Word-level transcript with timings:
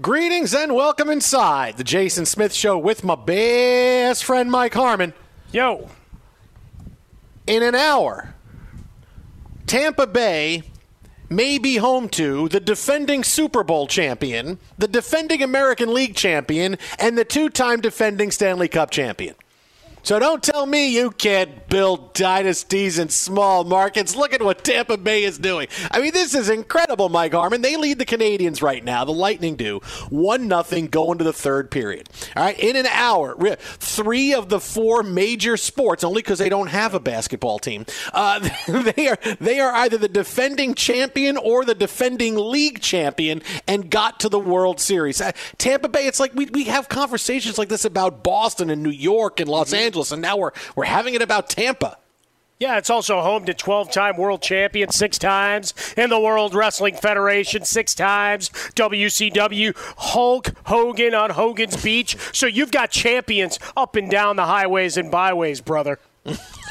Greetings 0.00 0.52
and 0.52 0.74
welcome 0.74 1.08
inside 1.08 1.76
the 1.76 1.84
Jason 1.84 2.26
Smith 2.26 2.52
Show 2.52 2.76
with 2.76 3.04
my 3.04 3.14
best 3.14 4.24
friend 4.24 4.50
Mike 4.50 4.74
Harmon. 4.74 5.14
Yo. 5.52 5.88
In 7.46 7.62
an 7.62 7.76
hour, 7.76 8.34
Tampa 9.68 10.08
Bay 10.08 10.64
may 11.30 11.58
be 11.58 11.76
home 11.76 12.08
to 12.08 12.48
the 12.48 12.58
defending 12.58 13.22
Super 13.22 13.62
Bowl 13.62 13.86
champion, 13.86 14.58
the 14.76 14.88
defending 14.88 15.44
American 15.44 15.94
League 15.94 16.16
champion, 16.16 16.76
and 16.98 17.16
the 17.16 17.24
two 17.24 17.48
time 17.48 17.80
defending 17.80 18.32
Stanley 18.32 18.66
Cup 18.66 18.90
champion. 18.90 19.36
So 20.04 20.18
don't 20.18 20.42
tell 20.42 20.66
me 20.66 20.88
you 20.88 21.10
can't 21.12 21.66
build 21.66 22.12
dynasties 22.12 22.98
in 22.98 23.08
small 23.08 23.64
markets. 23.64 24.14
Look 24.14 24.34
at 24.34 24.42
what 24.42 24.62
Tampa 24.62 24.98
Bay 24.98 25.24
is 25.24 25.38
doing. 25.38 25.66
I 25.90 25.98
mean, 25.98 26.12
this 26.12 26.34
is 26.34 26.50
incredible, 26.50 27.08
Mike 27.08 27.32
Harmon. 27.32 27.62
They 27.62 27.78
lead 27.78 27.98
the 27.98 28.04
Canadiens 28.04 28.60
right 28.60 28.84
now. 28.84 29.06
The 29.06 29.12
Lightning 29.12 29.56
do. 29.56 29.80
1 30.10 30.46
nothing 30.46 30.88
going 30.88 31.16
to 31.16 31.24
the 31.24 31.32
third 31.32 31.70
period. 31.70 32.10
All 32.36 32.44
right, 32.44 32.58
in 32.58 32.76
an 32.76 32.84
hour, 32.84 33.34
three 33.56 34.34
of 34.34 34.50
the 34.50 34.60
four 34.60 35.02
major 35.02 35.56
sports, 35.56 36.04
only 36.04 36.20
because 36.20 36.38
they 36.38 36.50
don't 36.50 36.66
have 36.66 36.92
a 36.92 37.00
basketball 37.00 37.58
team, 37.58 37.86
uh, 38.12 38.46
they, 38.68 39.08
are, 39.08 39.18
they 39.40 39.58
are 39.58 39.72
either 39.72 39.96
the 39.96 40.06
defending 40.06 40.74
champion 40.74 41.38
or 41.38 41.64
the 41.64 41.74
defending 41.74 42.36
league 42.36 42.82
champion 42.82 43.40
and 43.66 43.90
got 43.90 44.20
to 44.20 44.28
the 44.28 44.38
World 44.38 44.80
Series. 44.80 45.22
Uh, 45.22 45.32
Tampa 45.56 45.88
Bay, 45.88 46.06
it's 46.06 46.20
like 46.20 46.34
we, 46.34 46.44
we 46.44 46.64
have 46.64 46.90
conversations 46.90 47.56
like 47.56 47.70
this 47.70 47.86
about 47.86 48.22
Boston 48.22 48.68
and 48.68 48.82
New 48.82 48.90
York 48.90 49.40
and 49.40 49.48
Los 49.48 49.72
Angeles 49.72 49.93
Angeles, 49.94 50.10
and 50.10 50.20
now 50.20 50.36
we're 50.36 50.50
we're 50.74 50.86
having 50.86 51.14
it 51.14 51.22
about 51.22 51.48
Tampa. 51.48 51.98
Yeah, 52.58 52.78
it's 52.78 52.90
also 52.90 53.20
home 53.20 53.44
to 53.44 53.54
12 53.54 53.92
time 53.92 54.16
world 54.16 54.42
champion, 54.42 54.90
six 54.90 55.18
times 55.18 55.72
in 55.96 56.10
the 56.10 56.18
World 56.18 56.52
Wrestling 56.52 56.96
Federation, 56.96 57.64
six 57.64 57.94
times 57.94 58.48
WCW, 58.74 59.72
Hulk 59.96 60.50
Hogan 60.66 61.14
on 61.14 61.30
Hogan's 61.30 61.80
Beach. 61.80 62.16
So 62.32 62.46
you've 62.46 62.72
got 62.72 62.90
champions 62.90 63.60
up 63.76 63.94
and 63.94 64.10
down 64.10 64.34
the 64.34 64.46
highways 64.46 64.96
and 64.96 65.12
byways, 65.12 65.60
brother. 65.60 66.00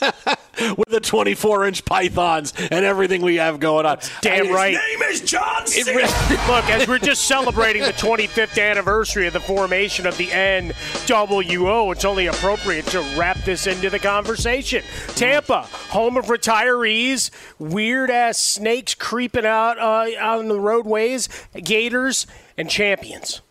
with 0.76 0.88
the 0.88 1.00
24 1.00 1.66
inch 1.66 1.84
pythons 1.84 2.52
and 2.70 2.84
everything 2.84 3.22
we 3.22 3.36
have 3.36 3.60
going 3.60 3.86
on. 3.86 3.98
Damn 4.20 4.46
His 4.46 4.54
right. 4.54 4.74
name 4.74 5.02
is 5.02 5.20
John 5.20 5.66
Cena. 5.66 5.92
Look, 6.48 6.68
as 6.70 6.88
we're 6.88 6.98
just 6.98 7.26
celebrating 7.26 7.82
the 7.82 7.92
25th 7.92 8.60
anniversary 8.60 9.26
of 9.26 9.32
the 9.32 9.40
formation 9.40 10.06
of 10.06 10.16
the 10.16 10.26
NWO, 10.28 11.92
it's 11.92 12.04
only 12.04 12.26
appropriate 12.26 12.86
to 12.86 13.00
wrap 13.16 13.38
this 13.38 13.66
into 13.66 13.90
the 13.90 13.98
conversation. 13.98 14.82
Tampa, 15.08 15.62
home 15.90 16.16
of 16.16 16.26
retirees, 16.26 17.30
weird 17.58 18.10
ass 18.10 18.38
snakes 18.38 18.94
creeping 18.94 19.46
out 19.46 19.78
uh, 19.78 20.06
out 20.18 20.38
on 20.38 20.48
the 20.48 20.60
roadways, 20.60 21.28
gators, 21.54 22.26
and 22.56 22.68
champions. 22.68 23.42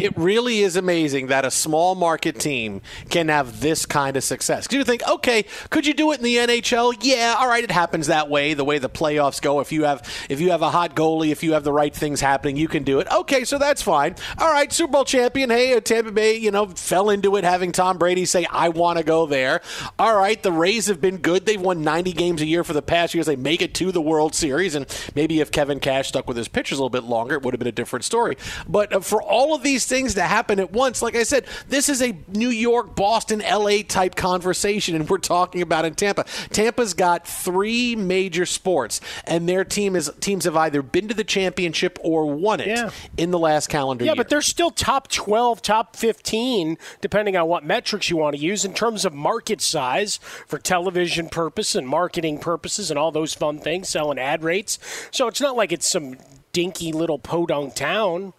It 0.00 0.16
really 0.16 0.60
is 0.60 0.74
amazing 0.76 1.28
that 1.28 1.44
a 1.44 1.50
small 1.50 1.94
market 1.94 2.40
team 2.40 2.80
can 3.10 3.28
have 3.28 3.60
this 3.60 3.86
kind 3.86 4.16
of 4.16 4.24
success. 4.24 4.66
Because 4.66 4.78
you 4.78 4.84
think, 4.84 5.06
okay, 5.08 5.44
could 5.70 5.86
you 5.86 5.94
do 5.94 6.10
it 6.12 6.18
in 6.18 6.24
the 6.24 6.36
NHL? 6.36 6.96
Yeah, 7.02 7.36
all 7.38 7.46
right, 7.46 7.62
it 7.62 7.70
happens 7.70 8.06
that 8.06 8.28
way. 8.28 8.54
The 8.54 8.64
way 8.64 8.78
the 8.78 8.88
playoffs 8.88 9.40
go, 9.40 9.60
if 9.60 9.70
you 9.70 9.84
have 9.84 10.02
if 10.28 10.40
you 10.40 10.50
have 10.50 10.62
a 10.62 10.70
hot 10.70 10.96
goalie, 10.96 11.30
if 11.30 11.42
you 11.42 11.52
have 11.52 11.62
the 11.62 11.72
right 11.72 11.94
things 11.94 12.20
happening, 12.20 12.56
you 12.56 12.68
can 12.68 12.82
do 12.84 13.00
it. 13.00 13.06
Okay, 13.12 13.44
so 13.44 13.58
that's 13.58 13.82
fine. 13.82 14.16
All 14.38 14.50
right, 14.50 14.72
Super 14.72 14.92
Bowl 14.92 15.04
champion. 15.04 15.50
Hey, 15.50 15.78
Tampa 15.80 16.10
Bay, 16.10 16.36
you 16.36 16.50
know, 16.50 16.66
fell 16.66 17.10
into 17.10 17.36
it 17.36 17.44
having 17.44 17.70
Tom 17.70 17.98
Brady 17.98 18.24
say, 18.24 18.46
"I 18.50 18.70
want 18.70 18.98
to 18.98 19.04
go 19.04 19.26
there." 19.26 19.60
All 19.98 20.16
right, 20.16 20.42
the 20.42 20.52
Rays 20.52 20.86
have 20.86 21.00
been 21.00 21.18
good. 21.18 21.46
They've 21.46 21.60
won 21.60 21.82
90 21.82 22.12
games 22.12 22.40
a 22.40 22.46
year 22.46 22.64
for 22.64 22.72
the 22.72 22.82
past 22.82 23.14
years. 23.14 23.26
They 23.26 23.36
make 23.36 23.62
it 23.62 23.74
to 23.74 23.92
the 23.92 24.00
World 24.00 24.34
Series, 24.34 24.74
and 24.74 24.86
maybe 25.14 25.40
if 25.40 25.50
Kevin 25.50 25.80
Cash 25.80 26.08
stuck 26.08 26.26
with 26.26 26.36
his 26.36 26.48
pitchers 26.48 26.78
a 26.78 26.82
little 26.82 26.90
bit 26.90 27.04
longer, 27.04 27.36
it 27.36 27.42
would 27.42 27.54
have 27.54 27.58
been 27.58 27.68
a 27.68 27.72
different 27.72 28.04
story. 28.04 28.36
But 28.66 28.92
uh, 28.92 29.00
for 29.00 29.22
all 29.22 29.54
of 29.54 29.62
these 29.62 29.86
things 29.92 30.14
to 30.14 30.22
happen 30.22 30.58
at 30.58 30.72
once, 30.72 31.02
like 31.02 31.14
I 31.14 31.22
said, 31.22 31.44
this 31.68 31.90
is 31.90 32.00
a 32.00 32.16
New 32.28 32.48
York, 32.48 32.96
Boston, 32.96 33.40
LA 33.40 33.82
type 33.86 34.14
conversation, 34.14 34.96
and 34.96 35.06
we're 35.06 35.18
talking 35.18 35.60
about 35.60 35.84
in 35.84 35.94
Tampa. 35.94 36.24
Tampa's 36.48 36.94
got 36.94 37.28
three 37.28 37.94
major 37.94 38.46
sports, 38.46 39.02
and 39.26 39.46
their 39.46 39.64
team 39.64 39.94
is 39.94 40.10
teams 40.20 40.46
have 40.46 40.56
either 40.56 40.80
been 40.80 41.08
to 41.08 41.14
the 41.14 41.24
championship 41.24 41.98
or 42.02 42.24
won 42.24 42.60
it 42.60 42.68
Yeah. 42.68 42.88
in 43.18 43.32
the 43.32 43.38
last 43.38 43.68
calendar 43.68 44.02
Yeah, 44.02 44.12
year. 44.12 44.14
Yeah, 44.16 44.20
but 44.22 44.30
they're 44.30 44.40
still 44.40 44.70
top 44.70 45.08
12, 45.08 45.60
top 45.60 45.94
15, 45.94 46.78
depending 47.02 47.36
on 47.36 47.46
what 47.46 47.62
metrics 47.62 48.08
you 48.08 48.16
want 48.16 48.34
to 48.34 48.40
use 48.40 48.64
in 48.64 48.72
terms 48.72 49.04
of 49.04 49.12
market 49.12 49.60
size 49.60 50.18
for 50.46 50.58
television 50.58 51.28
purpose 51.28 51.74
and 51.74 51.86
marketing 51.86 52.38
purposes 52.38 52.90
and 52.90 52.98
all 52.98 53.12
those 53.12 53.34
fun 53.34 53.58
things, 53.58 53.90
selling 53.90 54.18
ad 54.18 54.42
rates. 54.42 54.78
So 55.10 55.26
it's 55.28 55.40
not 55.42 55.54
like 55.54 55.70
it's 55.70 55.90
some 55.90 56.16
dinky 56.52 56.92
little 56.92 57.18
podunk 57.18 57.74
town. 57.74 58.32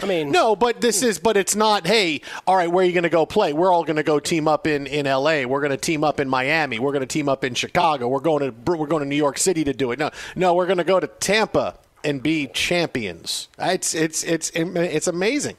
I 0.00 0.06
mean, 0.06 0.30
No, 0.30 0.54
but 0.54 0.80
this 0.80 1.02
is, 1.02 1.18
but 1.18 1.36
it's 1.36 1.56
not. 1.56 1.86
Hey, 1.86 2.20
all 2.46 2.54
right, 2.56 2.70
where 2.70 2.84
are 2.84 2.86
you 2.86 2.92
going 2.92 3.04
to 3.04 3.08
go 3.08 3.24
play? 3.24 3.52
We're 3.52 3.72
all 3.72 3.84
going 3.84 3.96
to 3.96 4.02
go 4.02 4.18
team 4.20 4.46
up 4.46 4.66
in, 4.66 4.86
in 4.86 5.06
L.A. 5.06 5.46
We're 5.46 5.60
going 5.60 5.70
to 5.70 5.76
team 5.76 6.04
up 6.04 6.20
in 6.20 6.28
Miami. 6.28 6.78
We're 6.78 6.92
going 6.92 7.00
to 7.00 7.06
team 7.06 7.28
up 7.28 7.44
in 7.44 7.54
Chicago. 7.54 8.08
We're 8.08 8.20
going 8.20 8.42
to 8.52 8.72
we're 8.72 8.86
going 8.86 9.02
to 9.02 9.08
New 9.08 9.16
York 9.16 9.38
City 9.38 9.64
to 9.64 9.72
do 9.72 9.92
it. 9.92 9.98
No, 9.98 10.10
no, 10.34 10.54
we're 10.54 10.66
going 10.66 10.78
to 10.78 10.84
go 10.84 11.00
to 11.00 11.06
Tampa 11.06 11.78
and 12.04 12.22
be 12.22 12.46
champions. 12.46 13.48
It's 13.58 13.94
it's 13.94 14.22
it's 14.24 14.50
it's 14.54 15.06
amazing. 15.06 15.56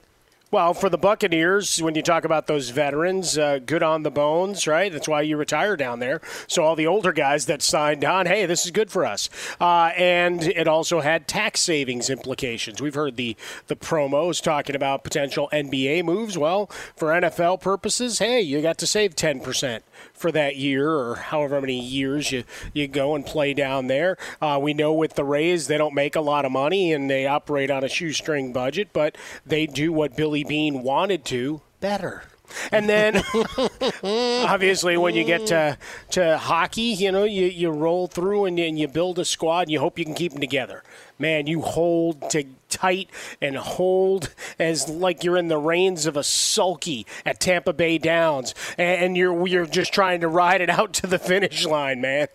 Well, 0.49 0.73
for 0.73 0.87
the 0.89 0.97
Buccaneers, 0.97 1.81
when 1.81 1.95
you 1.95 2.01
talk 2.01 2.23
about 2.23 2.47
those 2.47 2.69
veterans, 2.69 3.37
uh, 3.37 3.59
good 3.59 3.83
on 3.83 4.03
the 4.03 4.11
bones, 4.11 4.65
right? 4.65 4.89
That's 4.89 5.07
why 5.07 5.23
you 5.23 5.35
retire 5.35 5.75
down 5.75 5.99
there. 5.99 6.21
So 6.47 6.63
all 6.63 6.77
the 6.77 6.87
older 6.87 7.11
guys 7.11 7.47
that 7.47 7.61
signed 7.61 8.05
on, 8.05 8.27
hey, 8.27 8.45
this 8.45 8.63
is 8.63 8.71
good 8.71 8.89
for 8.89 9.05
us. 9.05 9.29
Uh, 9.59 9.91
and 9.97 10.43
it 10.43 10.65
also 10.65 11.01
had 11.01 11.27
tax 11.27 11.59
savings 11.59 12.09
implications. 12.09 12.81
We've 12.81 12.95
heard 12.95 13.17
the 13.17 13.35
the 13.67 13.75
promos 13.75 14.41
talking 14.41 14.75
about 14.75 15.03
potential 15.03 15.49
NBA 15.51 16.05
moves. 16.05 16.37
Well, 16.37 16.67
for 16.95 17.09
NFL 17.09 17.59
purposes, 17.59 18.19
hey, 18.19 18.39
you 18.39 18.61
got 18.61 18.77
to 18.77 18.87
save 18.87 19.17
ten 19.17 19.41
percent 19.41 19.83
for 20.13 20.31
that 20.31 20.55
year 20.55 20.89
or 20.89 21.15
however 21.15 21.61
many 21.61 21.79
years 21.79 22.31
you, 22.31 22.43
you 22.73 22.87
go 22.87 23.15
and 23.15 23.25
play 23.25 23.53
down 23.53 23.87
there. 23.87 24.17
Uh, 24.41 24.59
we 24.61 24.73
know 24.73 24.93
with 24.93 25.15
the 25.15 25.23
Rays, 25.23 25.67
they 25.67 25.77
don't 25.77 25.93
make 25.93 26.15
a 26.15 26.21
lot 26.21 26.45
of 26.45 26.51
money 26.51 26.93
and 26.93 27.09
they 27.09 27.27
operate 27.27 27.71
on 27.71 27.83
a 27.83 27.89
shoestring 27.89 28.53
budget, 28.53 28.89
but 28.93 29.17
they 29.45 29.65
do 29.65 29.91
what 29.91 30.15
Billy 30.15 30.43
Beane 30.43 30.83
wanted 30.83 31.25
to 31.25 31.61
better. 31.79 32.23
And 32.71 32.89
then, 32.89 33.23
obviously, 34.03 34.97
when 34.97 35.15
you 35.15 35.23
get 35.23 35.47
to, 35.47 35.77
to 36.11 36.37
hockey, 36.37 36.81
you 36.81 37.11
know, 37.11 37.23
you, 37.23 37.45
you 37.45 37.69
roll 37.69 38.07
through 38.07 38.45
and, 38.45 38.59
and 38.59 38.79
you 38.79 38.87
build 38.87 39.19
a 39.19 39.25
squad 39.25 39.61
and 39.61 39.71
you 39.71 39.79
hope 39.79 39.99
you 39.99 40.05
can 40.05 40.13
keep 40.13 40.31
them 40.31 40.41
together. 40.41 40.83
Man, 41.19 41.47
you 41.47 41.61
hold 41.61 42.29
to 42.31 42.43
tight 42.69 43.09
and 43.41 43.55
hold 43.55 44.33
as 44.59 44.87
like 44.87 45.23
you're 45.23 45.37
in 45.37 45.47
the 45.47 45.57
reins 45.57 46.05
of 46.05 46.15
a 46.15 46.23
sulky 46.23 47.07
at 47.25 47.39
Tampa 47.39 47.73
Bay 47.73 47.97
Downs, 47.97 48.53
and 48.77 49.17
you're 49.17 49.47
you're 49.47 49.65
just 49.65 49.93
trying 49.93 50.21
to 50.21 50.27
ride 50.27 50.61
it 50.61 50.69
out 50.69 50.93
to 50.93 51.07
the 51.07 51.17
finish 51.17 51.65
line, 51.65 52.01
man. 52.01 52.27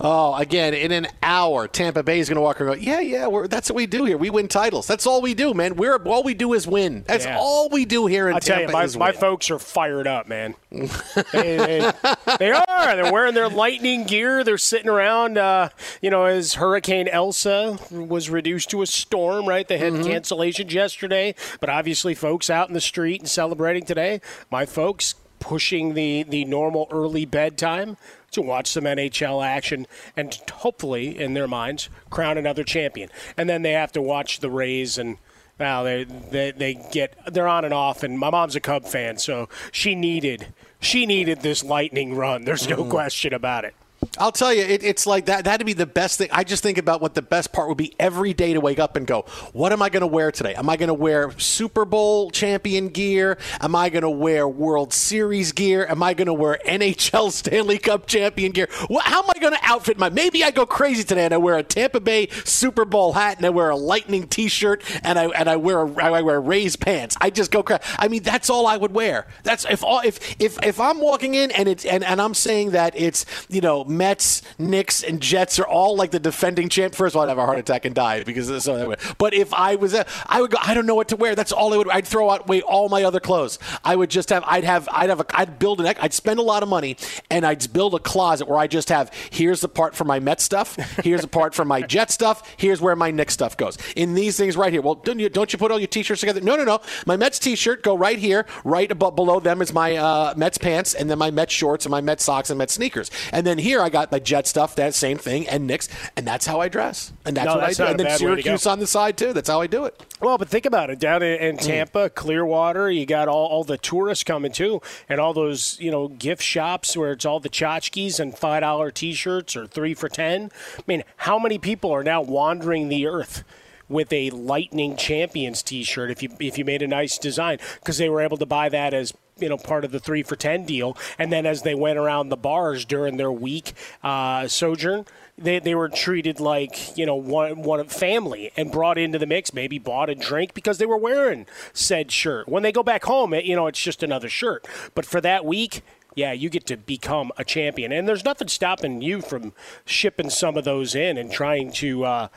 Oh, 0.00 0.34
again, 0.34 0.74
in 0.74 0.92
an 0.92 1.08
hour, 1.22 1.66
Tampa 1.68 2.02
Bay 2.02 2.20
is 2.20 2.28
going 2.28 2.36
to 2.36 2.40
walk 2.40 2.60
around. 2.60 2.74
and 2.78 2.84
go, 2.84 2.90
Yeah, 2.92 3.00
yeah, 3.00 3.26
we're, 3.26 3.48
that's 3.48 3.70
what 3.70 3.76
we 3.76 3.86
do 3.86 4.04
here. 4.04 4.16
We 4.16 4.30
win 4.30 4.48
titles. 4.48 4.86
That's 4.86 5.06
all 5.06 5.20
we 5.20 5.34
do, 5.34 5.52
man. 5.54 5.76
We're 5.76 5.96
all 5.96 6.22
we 6.22 6.34
do 6.34 6.54
is 6.54 6.66
win. 6.66 7.04
That's 7.06 7.24
Yeah. 7.24 7.36
all 7.38 7.68
we 7.68 7.84
do 7.84 8.06
here 8.06 8.28
in 8.28 8.36
I 8.36 8.38
tell 8.38 8.56
Tampa. 8.58 8.72
you, 8.72 8.98
my, 8.98 9.06
my 9.06 9.12
folks 9.12 9.50
are 9.50 9.58
fired 9.58 10.06
up, 10.06 10.28
man. 10.28 10.54
they, 10.70 10.86
they, 11.32 11.92
they 12.38 12.50
are. 12.52 12.96
They're 12.96 13.12
wearing 13.12 13.34
their 13.34 13.48
lightning 13.48 14.04
gear. 14.04 14.44
They're 14.44 14.58
sitting 14.58 14.88
around. 14.88 15.36
Uh, 15.38 15.70
you 16.00 16.10
know, 16.10 16.24
as 16.24 16.54
Hurricane 16.54 17.08
Elsa 17.08 17.78
was 17.90 18.30
reduced 18.30 18.70
to 18.70 18.82
a 18.82 18.86
storm, 18.86 19.46
right? 19.46 19.66
They 19.66 19.78
had 19.78 19.88
Mm-hmm. 19.88 20.02
cancellations 20.10 20.70
yesterday, 20.72 21.34
but 21.60 21.68
obviously, 21.70 22.14
folks 22.14 22.50
out 22.50 22.68
in 22.68 22.74
the 22.74 22.80
street 22.80 23.20
and 23.20 23.28
celebrating 23.28 23.84
today. 23.84 24.20
My 24.50 24.66
folks 24.66 25.14
pushing 25.40 25.94
the 25.94 26.22
the 26.24 26.44
normal 26.44 26.88
early 26.90 27.24
bedtime 27.24 27.96
to 28.30 28.42
watch 28.42 28.68
some 28.68 28.84
NHL 28.84 29.44
action 29.44 29.86
and 30.16 30.34
hopefully, 30.52 31.18
in 31.18 31.34
their 31.34 31.48
minds, 31.48 31.88
crown 32.10 32.38
another 32.38 32.64
champion. 32.64 33.08
And 33.36 33.48
then 33.48 33.62
they 33.62 33.72
have 33.72 33.92
to 33.92 34.02
watch 34.02 34.40
the 34.40 34.50
Rays 34.50 34.98
and. 34.98 35.18
Wow, 35.58 35.82
they, 35.82 36.04
they 36.04 36.52
they 36.52 36.74
get 36.92 37.18
they're 37.26 37.48
on 37.48 37.64
and 37.64 37.74
off, 37.74 38.04
and 38.04 38.16
my 38.16 38.30
mom's 38.30 38.54
a 38.54 38.60
Cub 38.60 38.84
fan, 38.84 39.18
so 39.18 39.48
she 39.72 39.96
needed 39.96 40.52
she 40.78 41.04
needed 41.04 41.40
this 41.40 41.64
lightning 41.64 42.14
run. 42.14 42.44
There's 42.44 42.68
no 42.68 42.84
mm. 42.84 42.90
question 42.90 43.34
about 43.34 43.64
it. 43.64 43.74
I'll 44.18 44.32
tell 44.32 44.52
you, 44.52 44.62
it, 44.62 44.82
it's 44.82 45.06
like 45.06 45.26
that. 45.26 45.44
That'd 45.44 45.66
be 45.66 45.72
the 45.72 45.86
best 45.86 46.18
thing. 46.18 46.28
I 46.32 46.44
just 46.44 46.62
think 46.62 46.78
about 46.78 47.00
what 47.00 47.14
the 47.14 47.22
best 47.22 47.52
part 47.52 47.68
would 47.68 47.76
be 47.76 47.94
every 47.98 48.32
day 48.32 48.52
to 48.52 48.60
wake 48.60 48.78
up 48.78 48.96
and 48.96 49.06
go, 49.06 49.22
"What 49.52 49.72
am 49.72 49.82
I 49.82 49.88
going 49.88 50.02
to 50.02 50.06
wear 50.06 50.30
today? 50.30 50.54
Am 50.54 50.68
I 50.68 50.76
going 50.76 50.88
to 50.88 50.94
wear 50.94 51.32
Super 51.38 51.84
Bowl 51.84 52.30
champion 52.30 52.88
gear? 52.88 53.38
Am 53.60 53.74
I 53.74 53.88
going 53.88 54.02
to 54.02 54.10
wear 54.10 54.46
World 54.46 54.92
Series 54.92 55.52
gear? 55.52 55.86
Am 55.88 56.02
I 56.02 56.14
going 56.14 56.26
to 56.26 56.34
wear 56.34 56.60
NHL 56.66 57.32
Stanley 57.32 57.78
Cup 57.78 58.06
champion 58.06 58.52
gear? 58.52 58.68
Wha 58.88 59.00
how 59.00 59.22
am 59.22 59.30
I 59.34 59.38
going 59.40 59.54
to 59.54 59.60
outfit 59.62 59.98
my? 59.98 60.10
Maybe 60.10 60.44
I 60.44 60.50
go 60.50 60.66
crazy 60.66 61.02
today 61.02 61.24
and 61.24 61.34
I 61.34 61.38
wear 61.38 61.56
a 61.56 61.62
Tampa 61.62 62.00
Bay 62.00 62.28
Super 62.44 62.84
Bowl 62.84 63.14
hat 63.14 63.38
and 63.38 63.46
I 63.46 63.50
wear 63.50 63.70
a 63.70 63.76
Lightning 63.76 64.28
T-shirt 64.28 64.82
and 65.02 65.18
I 65.18 65.26
and 65.26 65.48
I 65.48 65.56
wear 65.56 65.82
a, 65.82 66.04
I 66.04 66.22
wear 66.22 66.40
Rays 66.40 66.76
pants. 66.76 67.16
I 67.20 67.30
just 67.30 67.50
go 67.50 67.62
crazy. 67.62 67.82
I 67.98 68.08
mean, 68.08 68.22
that's 68.22 68.48
all 68.48 68.66
I 68.66 68.76
would 68.76 68.94
wear. 68.94 69.26
That's 69.42 69.64
if 69.64 69.82
all 69.82 70.00
if 70.04 70.40
if 70.40 70.62
if 70.62 70.78
I'm 70.80 71.00
walking 71.00 71.34
in 71.34 71.50
and 71.50 71.68
it's 71.68 71.84
and, 71.84 72.04
and 72.04 72.20
I'm 72.20 72.34
saying 72.34 72.70
that 72.70 72.94
it's 72.96 73.26
you 73.48 73.60
know 73.60 73.84
Mets, 73.88 74.42
Knicks, 74.58 75.02
and 75.02 75.20
Jets 75.20 75.58
are 75.58 75.66
all 75.66 75.96
like 75.96 76.10
the 76.10 76.20
defending 76.20 76.68
champ. 76.68 76.94
First 76.94 77.14
of 77.14 77.18
all, 77.18 77.22
I'd 77.24 77.28
have 77.28 77.38
a 77.38 77.46
heart 77.46 77.58
attack 77.58 77.84
and 77.84 77.94
die 77.94 78.22
because 78.22 78.48
of 78.48 78.62
so. 78.62 78.94
But 79.18 79.34
if 79.34 79.52
I 79.54 79.76
was, 79.76 79.94
a, 79.94 80.06
I 80.26 80.40
would 80.40 80.50
go. 80.50 80.58
I 80.60 80.74
don't 80.74 80.86
know 80.86 80.94
what 80.94 81.08
to 81.08 81.16
wear. 81.16 81.34
That's 81.34 81.52
all 81.52 81.72
I 81.74 81.76
would. 81.76 81.88
I'd 81.88 82.06
throw 82.06 82.30
out 82.30 82.42
away 82.42 82.62
all 82.62 82.88
my 82.88 83.04
other 83.04 83.20
clothes. 83.20 83.58
I 83.84 83.96
would 83.96 84.10
just 84.10 84.30
have. 84.30 84.44
I'd 84.46 84.64
have. 84.64 84.88
I'd 84.92 85.08
have. 85.08 85.20
A, 85.20 85.26
I'd 85.30 85.58
build 85.58 85.80
an. 85.80 85.86
I'd 86.00 86.14
spend 86.14 86.38
a 86.38 86.42
lot 86.42 86.62
of 86.62 86.68
money 86.68 86.96
and 87.30 87.46
I'd 87.46 87.72
build 87.72 87.94
a 87.94 87.98
closet 87.98 88.48
where 88.48 88.58
I 88.58 88.66
just 88.66 88.88
have. 88.88 89.12
Here's 89.30 89.60
the 89.60 89.68
part 89.68 89.94
for 89.94 90.04
my 90.04 90.20
Met 90.20 90.40
stuff. 90.40 90.76
Here's 91.02 91.22
the 91.22 91.28
part 91.28 91.54
for 91.54 91.64
my 91.64 91.82
Jet 91.88 92.10
stuff. 92.10 92.54
Here's 92.56 92.80
where 92.80 92.96
my 92.96 93.10
Knicks 93.10 93.34
stuff 93.34 93.56
goes. 93.56 93.78
In 93.96 94.14
these 94.14 94.36
things 94.36 94.56
right 94.56 94.72
here. 94.72 94.82
Well, 94.82 94.96
don't 94.96 95.18
you 95.18 95.28
don't 95.28 95.52
you 95.52 95.58
put 95.58 95.70
all 95.70 95.78
your 95.78 95.88
T-shirts 95.88 96.20
together? 96.20 96.40
No, 96.40 96.56
no, 96.56 96.64
no. 96.64 96.80
My 97.06 97.16
Mets 97.16 97.38
T-shirt 97.38 97.82
go 97.82 97.96
right 97.96 98.18
here. 98.18 98.46
Right 98.64 98.90
above 98.90 99.16
below 99.16 99.40
them 99.40 99.62
is 99.62 99.72
my 99.72 99.96
uh, 99.96 100.34
Mets 100.36 100.58
pants, 100.58 100.94
and 100.94 101.08
then 101.10 101.18
my 101.18 101.30
Mets 101.30 101.52
shorts 101.52 101.84
and 101.84 101.90
my 101.90 102.00
Mets 102.00 102.24
socks 102.24 102.50
and 102.50 102.58
Mets 102.58 102.74
sneakers. 102.74 103.10
And 103.32 103.46
then 103.46 103.58
here 103.58 103.77
I 103.80 103.88
got 103.88 104.12
my 104.12 104.18
Jet 104.18 104.46
stuff. 104.46 104.74
That 104.76 104.94
same 104.94 105.18
thing 105.18 105.48
and 105.48 105.66
Knicks, 105.66 105.88
and 106.16 106.26
that's 106.26 106.46
how 106.46 106.60
I 106.60 106.68
dress. 106.68 107.12
And 107.24 107.36
that's 107.36 107.46
No, 107.46 107.54
what 107.56 107.60
that's 107.60 107.80
I 107.80 107.84
do. 107.84 107.90
And 107.90 108.00
then 108.00 108.06
bad 108.06 108.12
way 108.12 108.18
to 108.18 108.24
go. 108.24 108.42
Syracuse 108.42 108.66
on 108.66 108.78
the 108.78 108.86
side 108.86 109.16
too. 109.16 109.32
That's 109.32 109.48
how 109.48 109.60
I 109.60 109.66
do 109.66 109.84
it. 109.84 110.04
Well, 110.20 110.38
but 110.38 110.48
think 110.48 110.66
about 110.66 110.90
it. 110.90 110.98
Down 110.98 111.22
in, 111.22 111.38
in 111.40 111.56
mm. 111.56 111.60
Tampa, 111.60 112.10
Clearwater, 112.10 112.90
you 112.90 113.06
got 113.06 113.28
all, 113.28 113.46
all 113.46 113.64
the 113.64 113.78
tourists 113.78 114.24
coming 114.24 114.52
too, 114.52 114.80
and 115.08 115.20
all 115.20 115.32
those 115.32 115.78
you 115.80 115.90
know 115.90 116.08
gift 116.08 116.42
shops 116.42 116.96
where 116.96 117.12
it's 117.12 117.24
all 117.24 117.40
the 117.40 117.48
tchotchkes 117.48 118.18
and 118.20 118.36
five 118.36 118.62
dollar 118.62 118.90
T-shirts 118.90 119.56
or 119.56 119.66
three 119.66 119.94
for 119.94 120.08
ten. 120.08 120.50
I 120.78 120.82
mean, 120.86 121.04
how 121.18 121.38
many 121.38 121.58
people 121.58 121.90
are 121.92 122.04
now 122.04 122.20
wandering 122.22 122.88
the 122.88 123.06
earth? 123.06 123.44
With 123.90 124.12
a 124.12 124.28
Lightning 124.28 124.96
Champions 124.98 125.62
T-shirt, 125.62 126.10
if 126.10 126.22
you 126.22 126.28
if 126.40 126.58
you 126.58 126.64
made 126.66 126.82
a 126.82 126.86
nice 126.86 127.16
design, 127.16 127.58
because 127.76 127.96
they 127.96 128.10
were 128.10 128.20
able 128.20 128.36
to 128.36 128.44
buy 128.44 128.68
that 128.68 128.92
as 128.92 129.14
you 129.40 129.48
know 129.48 129.56
part 129.56 129.84
of 129.84 129.92
the 129.92 130.00
three 130.00 130.22
for 130.22 130.36
ten 130.36 130.64
deal, 130.64 130.96
and 131.18 131.32
then 131.32 131.46
as 131.46 131.62
they 131.62 131.74
went 131.74 131.98
around 131.98 132.28
the 132.28 132.36
bars 132.36 132.84
during 132.84 133.16
their 133.16 133.32
week 133.32 133.72
uh, 134.02 134.48
sojourn, 134.48 135.06
they, 135.38 135.58
they 135.58 135.74
were 135.74 135.88
treated 135.88 136.40
like 136.40 136.96
you 136.96 137.06
know 137.06 137.14
one 137.14 137.62
one 137.62 137.86
family 137.86 138.50
and 138.56 138.72
brought 138.72 138.98
into 138.98 139.18
the 139.18 139.26
mix 139.26 139.54
maybe 139.54 139.78
bought 139.78 140.10
a 140.10 140.14
drink 140.14 140.54
because 140.54 140.78
they 140.78 140.86
were 140.86 140.96
wearing 140.96 141.46
said 141.72 142.10
shirt. 142.10 142.48
When 142.48 142.62
they 142.62 142.72
go 142.72 142.82
back 142.82 143.04
home 143.04 143.32
it, 143.32 143.44
you 143.44 143.54
know 143.54 143.66
it's 143.66 143.82
just 143.82 144.02
another 144.02 144.28
shirt. 144.28 144.66
But 144.94 145.06
for 145.06 145.20
that 145.20 145.44
week 145.44 145.82
yeah 146.14 146.32
you 146.32 146.50
get 146.50 146.66
to 146.66 146.76
become 146.76 147.30
a 147.36 147.44
champion. 147.44 147.92
And 147.92 148.08
there's 148.08 148.24
nothing 148.24 148.48
stopping 148.48 149.00
you 149.00 149.20
from 149.20 149.52
shipping 149.84 150.30
some 150.30 150.56
of 150.56 150.64
those 150.64 150.94
in 150.94 151.16
and 151.16 151.30
trying 151.30 151.70
to 151.72 152.04
uh, 152.04 152.28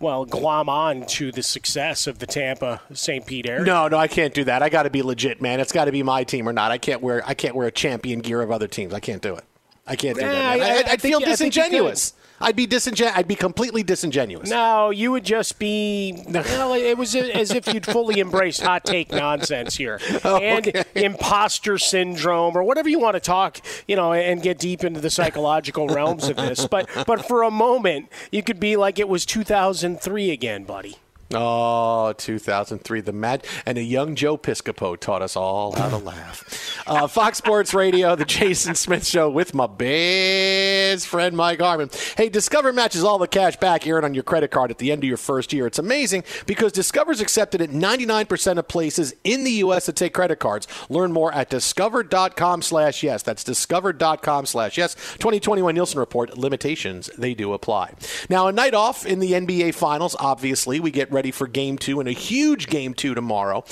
well 0.00 0.24
glom 0.24 0.68
on 0.68 1.06
to 1.06 1.30
the 1.30 1.42
success 1.42 2.06
of 2.06 2.18
the 2.18 2.26
tampa 2.26 2.80
st 2.92 3.24
pete 3.26 3.46
area 3.46 3.64
No, 3.64 3.86
no, 3.88 3.96
I 3.98 4.08
can't 4.08 4.34
do 4.34 4.44
that. 4.44 4.62
I 4.62 4.68
got 4.68 4.82
to 4.84 4.90
be 4.90 5.02
legit, 5.02 5.40
man. 5.40 5.60
It's 5.60 5.72
got 5.72 5.84
to 5.84 5.92
be 5.92 6.02
my 6.02 6.24
team 6.24 6.48
or 6.48 6.52
not. 6.52 6.70
I 6.72 6.78
can't 6.78 7.00
wear. 7.02 7.22
I 7.26 7.34
can't 7.34 7.54
wear 7.54 7.66
a 7.68 7.72
champion 7.72 8.20
gear 8.20 8.40
of 8.42 8.50
other 8.50 8.66
teams. 8.66 8.92
I 8.94 9.00
can't 9.00 9.22
do 9.22 9.34
it. 9.36 9.44
I 9.86 9.96
can't 9.96 10.16
do 10.16 10.22
Yeah, 10.24 10.32
that. 10.32 10.58
man. 10.58 10.66
I- 10.66 10.70
I, 10.70 10.78
I 10.78 10.92
I, 10.92 10.96
feel 10.96 11.10
you- 11.10 11.16
I 11.26 11.36
think 11.36 11.52
disingenuous. 11.52 12.14
I'd 12.40 12.56
be 12.56 12.66
disingen- 12.66 13.12
I'd 13.14 13.28
be 13.28 13.34
completely 13.34 13.82
disingenuous. 13.82 14.48
No, 14.48 14.90
you 14.90 15.10
would 15.12 15.24
just 15.24 15.58
be. 15.58 16.22
Well, 16.28 16.72
it 16.74 16.96
was 16.96 17.14
as 17.14 17.50
if 17.52 17.66
you'd 17.72 17.84
fully 17.86 18.20
embraced 18.20 18.62
hot 18.62 18.84
take 18.84 19.10
nonsense 19.12 19.76
here, 19.76 20.00
Oh, 20.24 20.38
and 20.38 20.68
okay. 20.68 20.84
imposter 20.94 21.76
syndrome, 21.78 22.56
or 22.56 22.62
whatever 22.62 22.88
you 22.88 22.98
want 22.98 23.14
to 23.14 23.20
talk, 23.20 23.58
you 23.86 23.96
know, 23.96 24.12
and 24.12 24.42
get 24.42 24.58
deep 24.58 24.84
into 24.84 25.00
the 25.00 25.10
psychological 25.10 25.86
realms 25.88 26.28
of 26.28 26.36
this. 26.36 26.66
But 26.66 26.88
but 27.06 27.26
for 27.26 27.42
a 27.42 27.50
moment, 27.50 28.08
you 28.32 28.42
could 28.42 28.58
be 28.60 28.76
like 28.76 28.98
it 28.98 29.08
was 29.08 29.26
2003 29.26 30.30
again, 30.30 30.64
buddy. 30.64 30.96
Oh, 31.32 32.12
2003, 32.16 33.02
the 33.02 33.12
mad 33.12 33.46
and 33.64 33.78
a 33.78 33.82
young 33.82 34.16
Joe 34.16 34.36
Piscopo 34.36 34.98
taught 34.98 35.22
us 35.22 35.36
all 35.36 35.72
how 35.76 35.88
to 35.88 35.96
laugh. 36.04 36.82
Uh, 36.88 37.06
Fox 37.06 37.38
Sports 37.38 37.72
Radio, 37.72 38.16
the 38.16 38.24
Jason 38.24 38.74
Smith 38.74 39.06
Show 39.06 39.30
with 39.30 39.54
my 39.54 39.68
best 39.68 41.06
friend 41.06 41.36
Mike 41.36 41.60
Harmon. 41.60 41.88
Hey, 42.16 42.30
Discover 42.30 42.72
matches 42.72 43.04
all 43.04 43.18
the 43.18 43.28
cash 43.28 43.56
back 43.58 43.86
you 43.86 43.94
earn 43.94 44.04
on 44.04 44.12
your 44.12 44.24
credit 44.24 44.50
card 44.50 44.72
at 44.72 44.78
the 44.78 44.90
end 44.90 45.04
of 45.04 45.08
your 45.08 45.16
first 45.16 45.52
year. 45.52 45.68
It's 45.68 45.78
amazing 45.78 46.24
because 46.46 46.72
Discover's 46.72 47.20
accepted 47.20 47.62
at 47.62 47.70
99% 47.70 48.58
of 48.58 48.66
places 48.66 49.14
in 49.22 49.44
the 49.44 49.52
U.S. 49.52 49.86
that 49.86 49.94
take 49.94 50.14
credit 50.14 50.40
cards. 50.40 50.66
Learn 50.88 51.12
more 51.12 51.32
at 51.32 51.48
discover.com/slash 51.48 53.04
yes. 53.04 53.22
That's 53.22 53.44
discover.com/slash 53.44 54.76
yes. 54.76 54.94
2021 54.94 55.74
Nielsen 55.76 56.00
report 56.00 56.36
limitations 56.36 57.08
they 57.16 57.34
do 57.34 57.52
apply. 57.52 57.94
Now, 58.28 58.48
a 58.48 58.52
night 58.52 58.74
off 58.74 59.06
in 59.06 59.20
the 59.20 59.32
NBA 59.32 59.74
Finals. 59.74 60.16
Obviously, 60.18 60.80
we 60.80 60.90
get 60.90 61.10
ready 61.12 61.19
for 61.30 61.46
Game 61.46 61.76
Two 61.76 62.00
and 62.00 62.08
a 62.08 62.12
huge 62.12 62.68
Game 62.68 62.94
Two 62.94 63.14
tomorrow. 63.14 63.64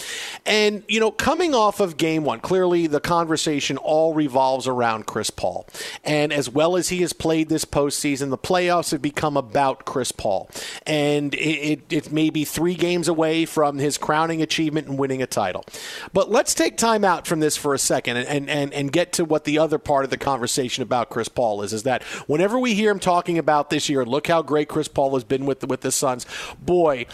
And 0.44 0.84
you 0.88 1.00
know, 1.00 1.10
coming 1.10 1.54
off 1.54 1.80
of 1.80 1.96
Game 1.96 2.24
One, 2.24 2.40
clearly 2.40 2.86
the 2.86 3.00
conversation 3.00 3.78
all 3.78 4.12
revolves 4.12 4.68
around 4.68 5.06
Chris 5.06 5.30
Paul. 5.30 5.66
And 6.04 6.32
as 6.32 6.50
well 6.50 6.76
as 6.76 6.90
he 6.90 7.00
has 7.00 7.12
played 7.12 7.48
this 7.48 7.64
postseason, 7.64 8.28
the 8.28 8.36
playoffs 8.36 8.90
have 8.90 9.00
become 9.00 9.36
about 9.36 9.86
Chris 9.86 10.12
Paul. 10.12 10.50
And 10.86 11.34
it, 11.34 11.38
it, 11.38 11.92
it 11.92 12.12
may 12.12 12.28
be 12.28 12.44
three 12.44 12.74
games 12.74 13.08
away 13.08 13.46
from 13.46 13.78
his 13.78 13.96
crowning 13.96 14.42
achievement 14.42 14.88
and 14.88 14.98
winning 14.98 15.22
a 15.22 15.26
title. 15.26 15.64
But 16.12 16.30
let's 16.30 16.54
take 16.54 16.76
time 16.76 17.04
out 17.04 17.26
from 17.26 17.40
this 17.40 17.56
for 17.56 17.74
a 17.74 17.78
second 17.78 18.18
and, 18.18 18.50
and, 18.50 18.72
and 18.74 18.92
get 18.92 19.12
to 19.14 19.24
what 19.24 19.44
the 19.44 19.58
other 19.58 19.78
part 19.78 20.04
of 20.04 20.10
the 20.10 20.18
conversation 20.18 20.82
about 20.82 21.08
Chris 21.08 21.28
Paul 21.28 21.62
is. 21.62 21.72
Is 21.72 21.84
that 21.84 22.02
whenever 22.26 22.58
we 22.58 22.74
hear 22.74 22.90
him 22.90 22.98
talking 22.98 23.38
about 23.38 23.70
this 23.70 23.88
year, 23.88 24.04
look 24.04 24.26
how 24.26 24.42
great 24.42 24.68
Chris 24.68 24.88
Paul 24.88 25.14
has 25.14 25.24
been 25.24 25.46
with 25.46 25.60
the, 25.60 25.66
with 25.66 25.82
the 25.82 25.92
Suns. 25.92 26.26
Boy, 26.60 27.06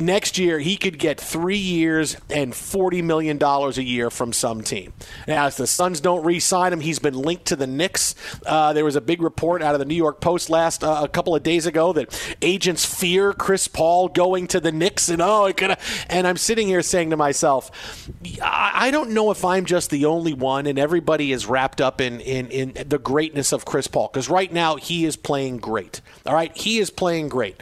next 0.00 0.38
year 0.38 0.58
he 0.58 0.76
could 0.76 0.98
get 0.98 1.20
three 1.20 1.56
years 1.56 2.16
and 2.30 2.52
$40 2.52 3.02
million 3.02 3.42
a 3.42 3.70
year 3.80 4.10
from 4.10 4.32
some 4.32 4.62
team. 4.62 4.92
Now, 5.26 5.46
if 5.46 5.56
the 5.56 5.66
Suns 5.66 6.00
don't 6.00 6.24
re 6.24 6.38
sign 6.38 6.72
him, 6.72 6.80
he's 6.80 6.98
been 6.98 7.14
linked 7.14 7.46
to 7.46 7.56
the 7.56 7.66
Knicks. 7.66 8.14
Uh, 8.46 8.72
there 8.72 8.84
was 8.84 8.96
a 8.96 9.00
big 9.00 9.20
report 9.20 9.62
out 9.62 9.74
of 9.74 9.80
the 9.80 9.84
New 9.84 9.94
York 9.94 10.20
Post 10.20 10.50
last 10.50 10.84
uh, 10.84 11.00
a 11.02 11.08
couple 11.08 11.34
of 11.34 11.42
days 11.42 11.66
ago 11.66 11.92
that 11.92 12.36
agents 12.40 12.84
fear 12.84 13.32
Chris 13.32 13.66
Paul 13.66 14.08
going 14.08 14.46
to 14.48 14.60
the 14.60 14.72
Knicks, 14.72 15.08
and 15.08 15.20
oh, 15.20 15.46
it. 15.46 15.60
And 16.08 16.26
I'm 16.26 16.36
sitting 16.36 16.66
here 16.66 16.82
saying 16.82 17.10
to 17.10 17.16
myself, 17.16 18.10
I 18.42 18.84
I 18.84 18.90
don't 18.90 19.10
know 19.10 19.30
if 19.30 19.44
I'm 19.44 19.64
just 19.64 19.88
the 19.88 20.04
only 20.04 20.34
one, 20.34 20.66
and 20.66 20.78
everybody 20.78 21.32
is 21.32 21.46
wrapped 21.46 21.80
up 21.80 22.00
in 22.00 22.20
in, 22.20 22.50
in 22.50 22.88
the 22.88 22.98
greatness 22.98 23.52
of 23.52 23.64
Chris 23.64 23.86
Paul 23.86 24.10
because 24.12 24.28
right 24.28 24.52
now 24.52 24.76
he 24.76 25.04
is 25.04 25.16
playing 25.16 25.56
great. 25.56 26.00
All 26.26 26.34
right, 26.34 26.54
he 26.56 26.78
is 26.78 26.90
playing 26.90 27.28
great. 27.28 27.56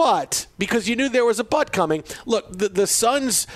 But 0.00 0.46
because 0.56 0.88
you 0.88 0.96
knew 0.96 1.10
there 1.10 1.26
was 1.26 1.38
a 1.38 1.44
but 1.44 1.72
coming, 1.72 2.04
look, 2.24 2.56
the, 2.56 2.70
the 2.70 2.86
Suns' 2.86 3.46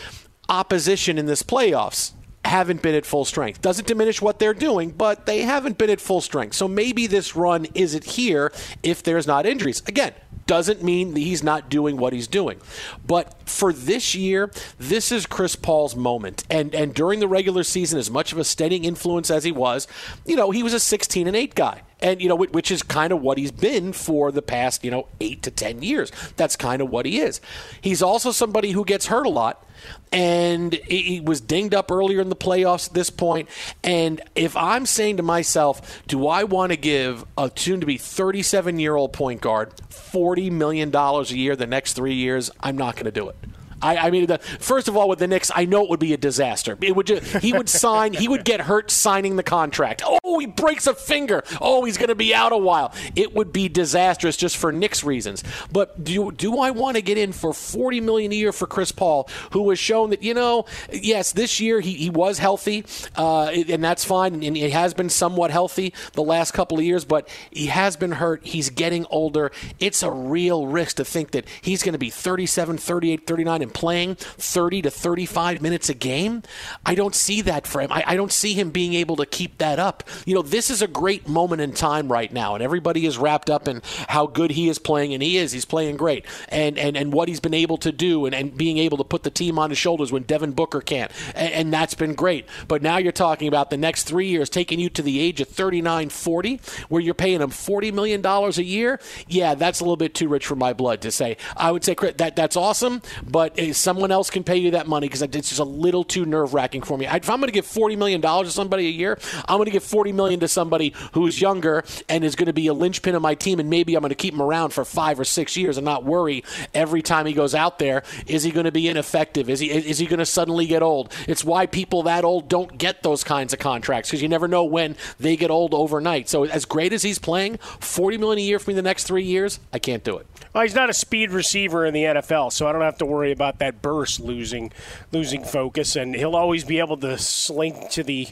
opposition 0.46 1.16
in 1.16 1.24
this 1.24 1.42
playoffs 1.42 2.12
haven't 2.44 2.82
been 2.82 2.94
at 2.94 3.06
full 3.06 3.24
strength. 3.24 3.62
Doesn't 3.62 3.88
diminish 3.88 4.20
what 4.20 4.38
they're 4.38 4.52
doing, 4.52 4.90
but 4.90 5.24
they 5.24 5.40
haven't 5.40 5.78
been 5.78 5.88
at 5.88 6.02
full 6.02 6.20
strength. 6.20 6.54
So 6.54 6.68
maybe 6.68 7.06
this 7.06 7.34
run 7.34 7.66
isn't 7.74 8.04
here 8.04 8.52
if 8.82 9.02
there's 9.02 9.26
not 9.26 9.46
injuries. 9.46 9.82
Again, 9.86 10.12
doesn't 10.46 10.82
mean 10.82 11.14
that 11.14 11.20
he's 11.20 11.42
not 11.42 11.70
doing 11.70 11.96
what 11.96 12.12
he's 12.12 12.28
doing. 12.28 12.60
But 13.06 13.48
for 13.48 13.72
this 13.72 14.14
year, 14.14 14.50
this 14.78 15.10
is 15.10 15.24
Chris 15.24 15.56
Paul's 15.56 15.96
moment. 15.96 16.44
And 16.50 16.74
and 16.74 16.94
during 16.94 17.20
the 17.20 17.28
regular 17.28 17.62
season, 17.62 17.98
as 17.98 18.10
much 18.10 18.32
of 18.32 18.38
a 18.38 18.44
steadying 18.44 18.84
influence 18.84 19.30
as 19.30 19.44
he 19.44 19.52
was, 19.52 19.88
you 20.26 20.36
know, 20.36 20.50
he 20.50 20.62
was 20.62 20.74
a 20.74 20.80
16 20.80 21.26
and 21.26 21.34
8 21.34 21.54
guy. 21.54 21.80
And 22.04 22.20
you 22.20 22.28
know, 22.28 22.36
which 22.36 22.70
is 22.70 22.82
kind 22.82 23.12
of 23.12 23.22
what 23.22 23.38
he's 23.38 23.50
been 23.50 23.94
for 23.94 24.30
the 24.30 24.42
past, 24.42 24.84
you 24.84 24.90
know, 24.90 25.08
8 25.20 25.42
to 25.42 25.50
10 25.50 25.82
years. 25.82 26.12
That's 26.36 26.54
kind 26.54 26.82
of 26.82 26.90
what 26.90 27.06
he 27.06 27.18
is. 27.18 27.40
He's 27.80 28.02
also 28.02 28.30
somebody 28.30 28.72
who 28.72 28.84
gets 28.84 29.06
hurt 29.06 29.26
a 29.26 29.30
lot 29.30 29.66
and 30.12 30.74
he 30.74 31.02
he 31.02 31.20
was 31.20 31.40
dinged 31.40 31.74
up 31.74 31.90
earlier 31.90 32.20
in 32.20 32.28
the 32.28 32.36
playoffs 32.36 32.88
at 32.88 32.94
this 32.94 33.10
point. 33.10 33.48
And 33.82 34.20
if 34.34 34.56
I'm 34.56 34.86
saying 34.86 35.16
to 35.16 35.22
myself, 35.22 36.02
do 36.06 36.26
I 36.26 36.44
want 36.44 36.72
to 36.72 36.76
give 36.76 37.24
a 37.38 37.50
soon 37.56 37.80
to 37.80 37.86
be 37.86 37.98
37 37.98 38.78
year 38.78 38.94
old 38.94 39.12
point 39.12 39.40
guard 39.40 39.74
$40 39.90 40.50
million 40.50 40.94
a 40.94 41.22
year 41.24 41.56
the 41.56 41.66
next 41.66 41.94
three 41.94 42.14
years? 42.14 42.50
I'm 42.60 42.76
not 42.76 42.96
going 42.96 43.06
to 43.06 43.12
do 43.12 43.28
it. 43.28 43.36
I, 43.82 43.96
I 43.96 44.10
mean, 44.10 44.26
the, 44.26 44.38
first 44.38 44.88
of 44.88 44.96
all, 44.96 45.08
with 45.08 45.18
the 45.18 45.26
Knicks, 45.26 45.50
I 45.54 45.64
know 45.64 45.84
it 45.84 45.90
would 45.90 46.00
be 46.00 46.12
a 46.12 46.16
disaster. 46.16 46.78
It 46.80 46.94
would 46.94 47.06
just, 47.06 47.42
he 47.42 47.52
would 47.52 47.68
sign, 47.68 48.12
he 48.12 48.28
would 48.28 48.44
get 48.44 48.60
hurt 48.62 48.90
signing 48.90 49.36
the 49.36 49.42
contract. 49.42 50.02
Oh, 50.04 50.38
he 50.38 50.46
breaks 50.46 50.86
a 50.86 50.94
finger. 50.94 51.42
Oh, 51.60 51.84
he's 51.84 51.96
going 51.96 52.08
to 52.08 52.14
be 52.14 52.34
out 52.34 52.52
a 52.52 52.56
while. 52.56 52.92
It 53.16 53.34
would 53.34 53.52
be 53.52 53.68
disastrous 53.68 54.36
just 54.36 54.56
for 54.56 54.72
Knicks 54.72 55.04
reasons. 55.04 55.44
But 55.72 56.02
do 56.04 56.32
do 56.32 56.58
I 56.58 56.70
want 56.70 56.96
to 56.96 57.02
get 57.02 57.18
in 57.18 57.32
for 57.32 57.52
forty 57.52 58.00
million 58.00 58.32
a 58.32 58.34
year 58.34 58.52
for 58.52 58.66
Chris 58.66 58.92
Paul, 58.92 59.28
who 59.52 59.68
has 59.70 59.78
shown 59.78 60.10
that 60.10 60.22
you 60.22 60.34
know, 60.34 60.66
yes, 60.92 61.32
this 61.32 61.60
year 61.60 61.80
he, 61.80 61.94
he 61.94 62.10
was 62.10 62.38
healthy, 62.38 62.84
uh, 63.16 63.46
and 63.46 63.82
that's 63.82 64.04
fine, 64.04 64.42
and 64.42 64.56
he 64.56 64.70
has 64.70 64.94
been 64.94 65.10
somewhat 65.10 65.50
healthy 65.50 65.92
the 66.12 66.22
last 66.22 66.52
couple 66.52 66.78
of 66.78 66.84
years, 66.84 67.04
but 67.04 67.28
he 67.50 67.66
has 67.66 67.96
been 67.96 68.12
hurt. 68.12 68.44
He's 68.46 68.70
getting 68.70 69.06
older. 69.10 69.50
It's 69.80 70.02
a 70.02 70.10
real 70.10 70.66
risk 70.66 70.96
to 70.96 71.04
think 71.04 71.32
that 71.32 71.46
he's 71.60 71.82
going 71.82 71.92
to 71.92 71.98
be 71.98 72.10
37, 72.10 72.78
38, 72.78 73.26
39 73.26 73.62
and 73.62 73.73
playing 73.74 74.14
30 74.14 74.82
to 74.82 74.90
35 74.90 75.60
minutes 75.60 75.88
a 75.88 75.94
game. 75.94 76.42
I 76.86 76.94
don't 76.94 77.14
see 77.14 77.42
that 77.42 77.66
for 77.66 77.80
him. 77.80 77.92
I, 77.92 78.04
I 78.06 78.16
don't 78.16 78.32
see 78.32 78.54
him 78.54 78.70
being 78.70 78.94
able 78.94 79.16
to 79.16 79.26
keep 79.26 79.58
that 79.58 79.78
up. 79.78 80.04
You 80.24 80.34
know, 80.34 80.42
this 80.42 80.70
is 80.70 80.80
a 80.80 80.86
great 80.86 81.28
moment 81.28 81.60
in 81.60 81.72
time 81.72 82.10
right 82.10 82.32
now, 82.32 82.54
and 82.54 82.62
everybody 82.62 83.06
is 83.06 83.18
wrapped 83.18 83.50
up 83.50 83.68
in 83.68 83.82
how 84.08 84.26
good 84.26 84.52
he 84.52 84.68
is 84.68 84.78
playing, 84.78 85.12
and 85.12 85.22
he 85.22 85.36
is. 85.36 85.52
He's 85.52 85.64
playing 85.64 85.96
great, 85.96 86.24
and 86.48 86.78
and, 86.78 86.96
and 86.96 87.12
what 87.12 87.28
he's 87.28 87.40
been 87.40 87.54
able 87.54 87.76
to 87.78 87.92
do, 87.92 88.26
and, 88.26 88.34
and 88.34 88.56
being 88.56 88.78
able 88.78 88.98
to 88.98 89.04
put 89.04 89.22
the 89.22 89.30
team 89.30 89.58
on 89.58 89.70
his 89.70 89.78
shoulders 89.78 90.12
when 90.12 90.22
Devin 90.22 90.52
Booker 90.52 90.80
can't, 90.80 91.10
and, 91.34 91.52
and 91.52 91.72
that's 91.72 91.94
been 91.94 92.14
great. 92.14 92.46
But 92.68 92.82
now 92.82 92.98
you're 92.98 93.12
talking 93.12 93.48
about 93.48 93.70
the 93.70 93.76
next 93.76 94.04
three 94.04 94.28
years 94.28 94.48
taking 94.48 94.80
you 94.80 94.88
to 94.90 95.02
the 95.02 95.18
age 95.18 95.40
of 95.40 95.48
39, 95.48 96.08
40, 96.10 96.60
where 96.88 97.02
you're 97.02 97.14
paying 97.14 97.40
him 97.40 97.50
40 97.50 97.92
million 97.92 98.22
dollars 98.22 98.58
a 98.58 98.64
year. 98.64 99.00
Yeah, 99.26 99.54
that's 99.54 99.80
a 99.80 99.84
little 99.84 99.96
bit 99.96 100.14
too 100.14 100.28
rich 100.28 100.46
for 100.46 100.56
my 100.56 100.72
blood 100.72 101.00
to 101.02 101.10
say. 101.10 101.36
I 101.56 101.70
would 101.70 101.84
say 101.84 101.94
that 101.94 102.36
that's 102.36 102.56
awesome, 102.56 103.02
but 103.26 103.53
uh, 103.58 103.72
someone 103.72 104.10
else 104.10 104.30
can 104.30 104.44
pay 104.44 104.56
you 104.56 104.72
that 104.72 104.86
money 104.86 105.06
because 105.08 105.22
it's 105.22 105.48
just 105.48 105.58
a 105.58 105.64
little 105.64 106.04
too 106.04 106.24
nerve 106.24 106.54
wracking 106.54 106.82
for 106.82 106.96
me. 106.96 107.06
If 107.06 107.30
I'm 107.30 107.38
going 107.38 107.48
to 107.48 107.52
give 107.52 107.66
40 107.66 107.96
million 107.96 108.20
dollars 108.20 108.48
to 108.48 108.52
somebody 108.52 108.86
a 108.86 108.90
year, 108.90 109.18
I'm 109.48 109.58
going 109.58 109.66
to 109.66 109.70
give 109.72 109.84
40 109.84 110.12
million 110.12 110.40
to 110.40 110.48
somebody 110.48 110.94
who's 111.12 111.40
younger 111.40 111.84
and 112.08 112.24
is 112.24 112.36
going 112.36 112.46
to 112.46 112.52
be 112.52 112.66
a 112.66 112.74
linchpin 112.74 113.14
of 113.14 113.22
my 113.22 113.34
team, 113.34 113.60
and 113.60 113.70
maybe 113.70 113.94
I'm 113.94 114.00
going 114.00 114.10
to 114.10 114.14
keep 114.14 114.34
him 114.34 114.42
around 114.42 114.70
for 114.70 114.84
five 114.84 115.18
or 115.18 115.24
six 115.24 115.56
years 115.56 115.76
and 115.76 115.84
not 115.84 116.04
worry 116.04 116.44
every 116.72 117.02
time 117.02 117.26
he 117.26 117.32
goes 117.32 117.54
out 117.54 117.78
there. 117.78 118.02
Is 118.26 118.42
he 118.42 118.50
going 118.50 118.64
to 118.64 118.72
be 118.72 118.88
ineffective? 118.88 119.48
Is 119.48 119.60
he 119.60 119.70
is 119.70 119.98
he 119.98 120.06
going 120.06 120.18
to 120.18 120.26
suddenly 120.26 120.66
get 120.66 120.82
old? 120.82 121.12
It's 121.28 121.44
why 121.44 121.66
people 121.66 122.04
that 122.04 122.24
old 122.24 122.48
don't 122.48 122.76
get 122.78 123.02
those 123.02 123.24
kinds 123.24 123.52
of 123.52 123.58
contracts 123.58 124.10
because 124.10 124.22
you 124.22 124.28
never 124.28 124.48
know 124.48 124.64
when 124.64 124.96
they 125.18 125.36
get 125.36 125.50
old 125.50 125.74
overnight. 125.74 126.28
So 126.28 126.44
as 126.44 126.64
great 126.64 126.92
as 126.92 127.02
he's 127.02 127.18
playing, 127.18 127.58
40 127.58 128.18
million 128.18 128.38
a 128.38 128.42
year 128.42 128.58
for 128.58 128.70
me 128.70 128.74
the 128.74 128.82
next 128.82 129.04
three 129.04 129.24
years, 129.24 129.60
I 129.72 129.78
can't 129.78 130.04
do 130.04 130.16
it. 130.16 130.26
Well, 130.54 130.62
he's 130.62 130.74
not 130.74 130.88
a 130.88 130.94
speed 130.94 131.32
receiver 131.32 131.84
in 131.84 131.92
the 131.92 132.04
NFL, 132.04 132.52
so 132.52 132.68
I 132.68 132.72
don't 132.72 132.82
have 132.82 132.98
to 132.98 133.06
worry 133.06 133.32
about 133.32 133.58
that 133.58 133.82
burst 133.82 134.20
losing 134.20 134.70
losing 135.10 135.42
focus, 135.42 135.96
and 135.96 136.14
he'll 136.14 136.36
always 136.36 136.62
be 136.62 136.78
able 136.78 136.96
to 136.98 137.18
slink 137.18 137.90
to 137.90 138.04
the 138.04 138.28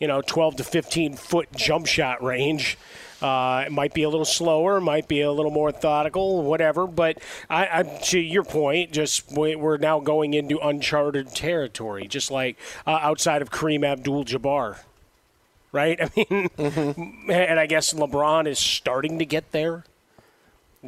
you 0.00 0.08
know 0.08 0.22
12 0.22 0.56
to 0.56 0.64
15 0.64 1.16
foot 1.16 1.48
jump 1.54 1.86
shot 1.86 2.22
range. 2.22 2.78
Uh, 3.20 3.64
it 3.66 3.72
might 3.72 3.92
be 3.92 4.02
a 4.04 4.08
little 4.08 4.24
slower, 4.26 4.80
might 4.80 5.06
be 5.06 5.20
a 5.20 5.30
little 5.32 5.50
more 5.50 5.68
methodical, 5.68 6.42
whatever. 6.42 6.86
But 6.86 7.18
I, 7.48 7.80
I, 7.80 7.82
to 7.82 8.18
your 8.18 8.42
point, 8.44 8.92
just 8.92 9.30
we- 9.32 9.56
we're 9.56 9.76
now 9.78 10.00
going 10.00 10.32
into 10.34 10.58
uncharted 10.58 11.34
territory, 11.34 12.08
just 12.08 12.30
like 12.30 12.58
uh, 12.86 12.90
outside 13.02 13.40
of 13.42 13.50
Kareem 13.50 13.86
Abdul-Jabbar, 13.86 14.78
right? 15.72 15.98
I 16.02 16.10
mean, 16.16 16.50
and 17.30 17.58
I 17.60 17.66
guess 17.66 17.92
LeBron 17.94 18.46
is 18.46 18.58
starting 18.58 19.18
to 19.18 19.24
get 19.26 19.52
there 19.52 19.84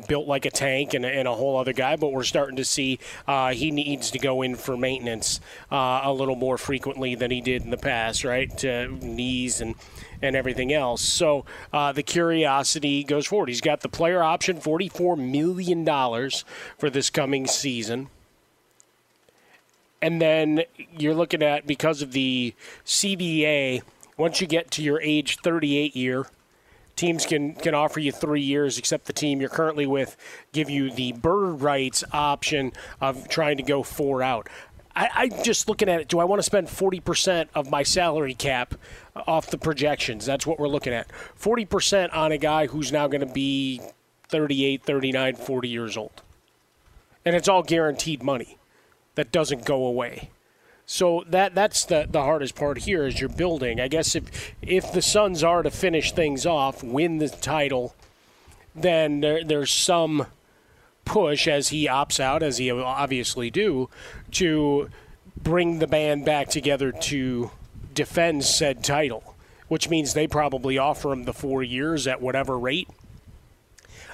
built 0.06 0.26
like 0.26 0.44
a 0.44 0.50
tank 0.50 0.94
and, 0.94 1.04
and 1.04 1.26
a 1.26 1.34
whole 1.34 1.58
other 1.58 1.72
guy, 1.72 1.96
but 1.96 2.12
we're 2.12 2.24
starting 2.24 2.56
to 2.56 2.64
see 2.64 2.98
uh, 3.26 3.52
he 3.52 3.70
needs 3.70 4.10
to 4.10 4.18
go 4.18 4.42
in 4.42 4.54
for 4.56 4.76
maintenance 4.76 5.40
uh, 5.70 6.00
a 6.04 6.12
little 6.12 6.36
more 6.36 6.58
frequently 6.58 7.14
than 7.14 7.30
he 7.30 7.40
did 7.40 7.62
in 7.62 7.70
the 7.70 7.76
past, 7.76 8.24
right? 8.24 8.62
Knees 8.62 9.60
and 9.60 9.74
and 10.20 10.34
everything 10.34 10.72
else. 10.72 11.02
So 11.02 11.44
uh, 11.72 11.92
the 11.92 12.02
curiosity 12.02 13.04
goes 13.04 13.26
forward. 13.26 13.48
He's 13.48 13.60
got 13.60 13.80
the 13.80 13.88
player 13.88 14.22
option, 14.22 14.60
forty-four 14.60 15.16
million 15.16 15.84
dollars 15.84 16.44
for 16.76 16.90
this 16.90 17.10
coming 17.10 17.46
season. 17.46 18.08
And 20.00 20.22
then 20.22 20.62
you're 20.96 21.14
looking 21.14 21.42
at 21.42 21.66
because 21.66 22.02
of 22.02 22.12
the 22.12 22.54
CBA, 22.86 23.82
once 24.16 24.40
you 24.40 24.46
get 24.46 24.70
to 24.72 24.82
your 24.82 25.00
age 25.00 25.38
38 25.38 25.96
year, 25.96 26.26
teams 26.98 27.24
can 27.24 27.54
can 27.54 27.74
offer 27.74 28.00
you 28.00 28.12
three 28.12 28.42
years, 28.42 28.76
except 28.76 29.06
the 29.06 29.12
team 29.12 29.40
you're 29.40 29.48
currently 29.48 29.86
with 29.86 30.16
give 30.52 30.68
you 30.68 30.90
the 30.90 31.12
bird 31.12 31.62
rights 31.62 32.04
option 32.12 32.72
of 33.00 33.28
trying 33.28 33.56
to 33.56 33.62
go 33.62 33.82
four 33.82 34.22
out. 34.22 34.48
I, 34.94 35.08
I 35.14 35.28
just 35.28 35.68
looking 35.68 35.88
at 35.88 36.00
it. 36.00 36.08
Do 36.08 36.18
I 36.18 36.24
want 36.24 36.40
to 36.40 36.42
spend 36.42 36.66
40% 36.66 37.48
of 37.54 37.70
my 37.70 37.84
salary 37.84 38.34
cap 38.34 38.74
uh, 39.14 39.22
off 39.28 39.46
the 39.46 39.58
projections? 39.58 40.26
That's 40.26 40.44
what 40.44 40.58
we're 40.58 40.68
looking 40.68 40.92
at. 40.92 41.06
40% 41.40 42.12
on 42.12 42.32
a 42.32 42.38
guy 42.38 42.66
who's 42.66 42.90
now 42.90 43.06
going 43.06 43.20
to 43.20 43.32
be 43.32 43.80
38, 44.28 44.82
39, 44.82 45.36
40 45.36 45.68
years 45.68 45.96
old. 45.96 46.22
And 47.24 47.36
it's 47.36 47.46
all 47.46 47.62
guaranteed 47.62 48.24
money 48.24 48.58
that 49.14 49.30
doesn't 49.30 49.64
go 49.64 49.86
away. 49.86 50.30
So 50.90 51.22
that 51.28 51.54
that's 51.54 51.84
the, 51.84 52.06
the 52.08 52.22
hardest 52.22 52.54
part 52.54 52.78
here 52.78 53.06
is 53.06 53.20
you're 53.20 53.28
building. 53.28 53.78
I 53.78 53.88
guess 53.88 54.14
if 54.16 54.54
if 54.62 54.90
the 54.90 55.02
Suns 55.02 55.44
are 55.44 55.62
to 55.62 55.70
finish 55.70 56.12
things 56.12 56.46
off, 56.46 56.82
win 56.82 57.18
the 57.18 57.28
title, 57.28 57.94
then 58.74 59.20
there, 59.20 59.44
there's 59.44 59.70
some 59.70 60.26
push 61.04 61.46
as 61.46 61.68
he 61.68 61.86
opts 61.86 62.18
out, 62.18 62.42
as 62.42 62.56
he 62.56 62.70
obviously 62.70 63.50
do, 63.50 63.90
to 64.30 64.88
bring 65.36 65.78
the 65.78 65.86
band 65.86 66.24
back 66.24 66.48
together 66.48 66.90
to 66.90 67.50
defend 67.92 68.44
said 68.44 68.82
title, 68.82 69.34
which 69.68 69.90
means 69.90 70.14
they 70.14 70.26
probably 70.26 70.78
offer 70.78 71.12
him 71.12 71.24
the 71.24 71.34
four 71.34 71.62
years 71.62 72.06
at 72.06 72.22
whatever 72.22 72.58
rate. 72.58 72.88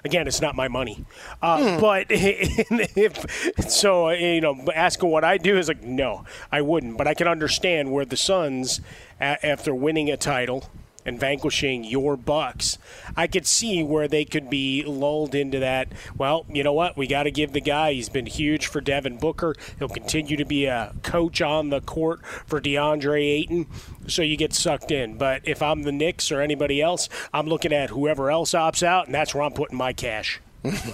Again, 0.04 0.28
it's 0.28 0.42
not 0.42 0.54
my 0.54 0.68
money, 0.68 1.04
uh, 1.40 1.56
mm. 1.56 1.80
but 1.80 2.06
if 2.11 3.70
so, 3.70 4.11
you 4.11 4.42
know, 4.42 4.62
asking 4.75 5.08
what 5.08 5.25
I 5.25 5.38
do 5.38 5.56
is 5.56 5.68
like, 5.68 5.82
no, 5.82 6.25
I 6.52 6.61
wouldn't. 6.61 6.99
But 6.99 7.08
I 7.08 7.14
can 7.14 7.26
understand 7.26 7.90
where 7.90 8.04
the 8.04 8.16
Suns, 8.16 8.82
after 9.18 9.75
winning 9.75 10.11
a 10.11 10.18
title, 10.18 10.70
and 11.04 11.18
vanquishing 11.18 11.84
your 11.84 12.16
Bucks, 12.16 12.78
I 13.16 13.26
could 13.26 13.46
see 13.46 13.82
where 13.82 14.08
they 14.08 14.25
could 14.25 14.49
be 14.49 14.82
lulled 14.84 15.34
into 15.34 15.58
that. 15.58 15.88
Well, 16.16 16.46
you 16.49 16.62
know 16.62 16.73
what? 16.73 16.96
We 16.96 17.06
got 17.06 17.25
to 17.25 17.30
give 17.30 17.52
the 17.52 17.61
guy. 17.61 17.92
He's 17.92 18.08
been 18.08 18.26
huge 18.26 18.66
for 18.66 18.80
Devin 18.80 19.18
Booker. 19.18 19.54
He'll 19.78 19.88
continue 19.88 20.37
to 20.37 20.44
be 20.44 20.66
a 20.66 20.94
coach 21.02 21.42
on 21.42 21.70
the 21.70 21.80
court 21.80 22.25
for 22.25 22.61
DeAndre 22.61 23.20
Ayton. 23.23 23.66
So 24.06 24.23
you 24.23 24.37
get 24.37 24.52
sucked 24.52 24.90
in. 24.90 25.16
But 25.18 25.42
if 25.44 25.62
I'm 25.62 25.82
the 25.82 25.92
Knicks 25.92 26.30
or 26.32 26.40
anybody 26.40 26.80
else, 26.80 27.08
I'm 27.32 27.46
looking 27.46 27.73
at 27.73 27.90
whoever 27.90 28.30
else 28.30 28.52
opts 28.52 28.82
out, 28.82 29.06
and 29.06 29.14
that's 29.14 29.34
where 29.34 29.44
I'm 29.44 29.52
putting 29.52 29.76
my 29.76 29.92
cash. 29.92 30.40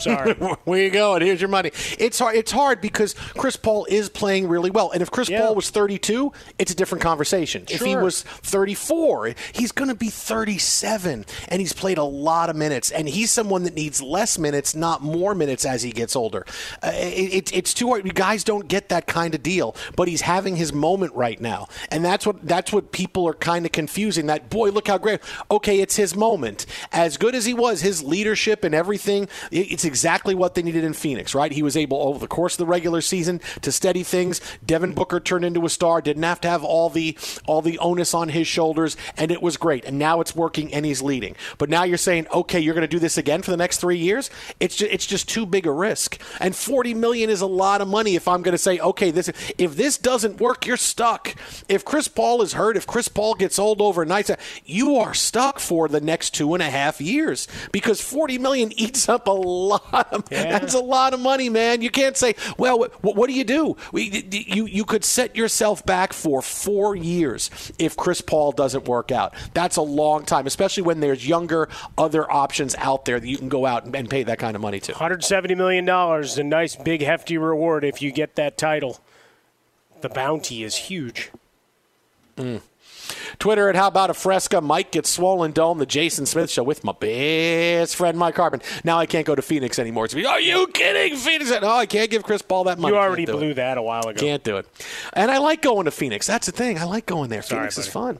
Sorry. 0.00 0.34
Where 0.64 0.82
you 0.82 0.90
going? 0.90 1.22
Here's 1.22 1.40
your 1.40 1.48
money. 1.48 1.70
It's 1.98 2.18
hard. 2.18 2.36
It's 2.36 2.50
hard 2.50 2.80
because 2.80 3.14
Chris 3.14 3.56
Paul 3.56 3.86
is 3.88 4.08
playing 4.08 4.48
really 4.48 4.70
well, 4.70 4.90
and 4.90 5.02
if 5.02 5.10
Chris 5.10 5.28
yeah. 5.28 5.40
Paul 5.40 5.54
was 5.54 5.70
32, 5.70 6.32
it's 6.58 6.72
a 6.72 6.74
different 6.74 7.02
conversation. 7.02 7.66
Sure. 7.66 7.76
If 7.76 7.82
he 7.82 7.96
was 7.96 8.22
34, 8.22 9.34
he's 9.52 9.72
going 9.72 9.88
to 9.88 9.94
be 9.94 10.08
37, 10.08 11.24
and 11.48 11.60
he's 11.60 11.72
played 11.72 11.98
a 11.98 12.04
lot 12.04 12.50
of 12.50 12.56
minutes, 12.56 12.90
and 12.90 13.08
he's 13.08 13.30
someone 13.30 13.62
that 13.64 13.74
needs 13.74 14.02
less 14.02 14.38
minutes, 14.38 14.74
not 14.74 15.02
more 15.02 15.34
minutes, 15.34 15.64
as 15.64 15.82
he 15.82 15.92
gets 15.92 16.16
older. 16.16 16.44
Uh, 16.82 16.92
it, 16.94 17.34
it, 17.34 17.56
it's 17.56 17.74
too 17.74 17.88
hard. 17.88 18.04
You 18.04 18.12
guys 18.12 18.42
don't 18.44 18.66
get 18.66 18.88
that 18.88 19.06
kind 19.06 19.34
of 19.34 19.42
deal, 19.42 19.76
but 19.96 20.08
he's 20.08 20.22
having 20.22 20.56
his 20.56 20.72
moment 20.72 21.14
right 21.14 21.40
now, 21.40 21.68
and 21.90 22.04
that's 22.04 22.26
what 22.26 22.46
that's 22.46 22.72
what 22.72 22.92
people 22.92 23.26
are 23.28 23.34
kind 23.34 23.66
of 23.66 23.72
confusing. 23.72 24.26
That 24.26 24.50
boy, 24.50 24.70
look 24.70 24.88
how 24.88 24.98
great. 24.98 25.20
Okay, 25.50 25.80
it's 25.80 25.96
his 25.96 26.16
moment. 26.16 26.66
As 26.92 27.16
good 27.16 27.34
as 27.34 27.44
he 27.44 27.54
was, 27.54 27.82
his 27.82 28.02
leadership 28.02 28.64
and 28.64 28.74
everything 28.74 29.28
it's 29.62 29.84
exactly 29.84 30.34
what 30.34 30.54
they 30.54 30.62
needed 30.62 30.84
in 30.84 30.92
Phoenix, 30.92 31.34
right? 31.34 31.52
He 31.52 31.62
was 31.62 31.76
able 31.76 31.98
over 31.98 32.18
the 32.18 32.28
course 32.28 32.54
of 32.54 32.58
the 32.58 32.66
regular 32.66 33.00
season 33.00 33.40
to 33.62 33.72
steady 33.72 34.02
things. 34.02 34.40
Devin 34.64 34.94
Booker 34.94 35.20
turned 35.20 35.44
into 35.44 35.64
a 35.64 35.68
star, 35.68 36.00
didn't 36.00 36.22
have 36.22 36.40
to 36.42 36.48
have 36.48 36.64
all 36.64 36.90
the 36.90 37.16
all 37.46 37.62
the 37.62 37.78
onus 37.78 38.14
on 38.14 38.28
his 38.28 38.46
shoulders, 38.46 38.96
and 39.16 39.30
it 39.30 39.42
was 39.42 39.56
great. 39.56 39.84
And 39.84 39.98
now 39.98 40.20
it's 40.20 40.34
working, 40.34 40.72
and 40.72 40.84
he's 40.84 41.02
leading. 41.02 41.36
But 41.58 41.70
now 41.70 41.84
you're 41.84 41.98
saying, 41.98 42.26
okay, 42.32 42.60
you're 42.60 42.74
going 42.74 42.82
to 42.82 42.88
do 42.88 42.98
this 42.98 43.18
again 43.18 43.42
for 43.42 43.50
the 43.50 43.56
next 43.56 43.78
three 43.78 43.98
years? 43.98 44.30
It's 44.58 44.76
just, 44.76 44.92
it's 44.92 45.06
just 45.06 45.28
too 45.28 45.46
big 45.46 45.66
a 45.66 45.72
risk. 45.72 46.20
And 46.40 46.54
40 46.54 46.94
million 46.94 47.30
is 47.30 47.40
a 47.40 47.46
lot 47.46 47.80
of 47.80 47.88
money. 47.88 48.16
If 48.16 48.28
I'm 48.28 48.42
going 48.42 48.52
to 48.52 48.58
say, 48.58 48.78
okay, 48.78 49.10
this 49.10 49.28
if 49.58 49.76
this 49.76 49.98
doesn't 49.98 50.40
work, 50.40 50.66
you're 50.66 50.76
stuck. 50.76 51.34
If 51.68 51.84
Chris 51.84 52.08
Paul 52.08 52.42
is 52.42 52.54
hurt, 52.54 52.76
if 52.76 52.86
Chris 52.86 53.08
Paul 53.08 53.34
gets 53.34 53.58
old 53.58 53.80
overnight, 53.80 54.30
you 54.64 54.96
are 54.96 55.14
stuck 55.14 55.58
for 55.58 55.88
the 55.88 56.00
next 56.00 56.30
two 56.30 56.54
and 56.54 56.62
a 56.62 56.70
half 56.70 57.00
years 57.00 57.48
because 57.72 58.00
40 58.00 58.38
million 58.38 58.72
eats 58.76 59.08
up 59.08 59.26
a 59.26 59.30
lot. 59.50 60.12
Of, 60.12 60.24
yeah. 60.30 60.58
That's 60.58 60.74
a 60.74 60.80
lot 60.80 61.14
of 61.14 61.20
money, 61.20 61.48
man. 61.48 61.82
You 61.82 61.90
can't 61.90 62.16
say, 62.16 62.34
well, 62.58 62.78
what, 62.78 63.02
what 63.02 63.26
do 63.28 63.34
you 63.34 63.44
do? 63.44 63.76
We, 63.92 64.24
you 64.30 64.66
you 64.66 64.84
could 64.84 65.04
set 65.04 65.36
yourself 65.36 65.84
back 65.84 66.12
for 66.12 66.42
four 66.42 66.96
years 66.96 67.50
if 67.78 67.96
Chris 67.96 68.20
Paul 68.20 68.52
doesn't 68.52 68.86
work 68.86 69.12
out. 69.12 69.34
That's 69.54 69.76
a 69.76 69.82
long 69.82 70.24
time, 70.24 70.46
especially 70.46 70.82
when 70.82 71.00
there's 71.00 71.26
younger 71.26 71.68
other 71.98 72.30
options 72.30 72.74
out 72.76 73.04
there 73.04 73.18
that 73.18 73.28
you 73.28 73.38
can 73.38 73.48
go 73.48 73.66
out 73.66 73.84
and, 73.84 73.94
and 73.94 74.08
pay 74.08 74.22
that 74.22 74.38
kind 74.38 74.56
of 74.56 74.62
money 74.62 74.80
to. 74.80 74.92
170 74.92 75.54
million 75.54 75.84
dollars, 75.84 76.38
a 76.38 76.44
nice 76.44 76.76
big 76.76 77.02
hefty 77.02 77.38
reward 77.38 77.84
if 77.84 78.00
you 78.02 78.12
get 78.12 78.36
that 78.36 78.56
title. 78.56 79.00
The 80.00 80.08
bounty 80.08 80.62
is 80.62 80.76
huge. 80.76 81.30
Mm. 82.36 82.62
Twitter 83.38 83.68
at 83.68 83.76
How 83.76 83.88
About 83.88 84.10
a 84.10 84.14
Fresca. 84.14 84.60
Mike 84.60 84.92
gets 84.92 85.10
swollen 85.10 85.52
dome. 85.52 85.78
The 85.78 85.86
Jason 85.86 86.26
Smith 86.26 86.50
Show 86.50 86.62
with 86.62 86.84
my 86.84 86.92
best 86.92 87.96
friend 87.96 88.18
Mike 88.18 88.36
Harmon. 88.36 88.60
Now 88.84 88.98
I 88.98 89.06
can't 89.06 89.26
go 89.26 89.34
to 89.34 89.42
Phoenix 89.42 89.78
anymore. 89.78 90.04
It's 90.06 90.14
are 90.14 90.40
you 90.40 90.66
kidding? 90.68 91.16
Phoenix? 91.16 91.50
No, 91.50 91.58
oh, 91.62 91.76
I 91.76 91.86
can't 91.86 92.10
give 92.10 92.22
Chris 92.22 92.42
Paul 92.42 92.64
that 92.64 92.78
money. 92.78 92.94
You 92.94 93.00
already 93.00 93.26
blew 93.26 93.50
it. 93.50 93.54
that 93.54 93.78
a 93.78 93.82
while 93.82 94.06
ago. 94.06 94.20
Can't 94.20 94.42
do 94.42 94.56
it. 94.56 94.66
And 95.12 95.30
I 95.30 95.38
like 95.38 95.62
going 95.62 95.84
to 95.84 95.90
Phoenix. 95.90 96.26
That's 96.26 96.46
the 96.46 96.52
thing. 96.52 96.78
I 96.78 96.84
like 96.84 97.06
going 97.06 97.30
there. 97.30 97.42
Sorry, 97.42 97.60
Phoenix 97.60 97.76
buddy. 97.76 97.86
is 97.86 97.92
fun. 97.92 98.18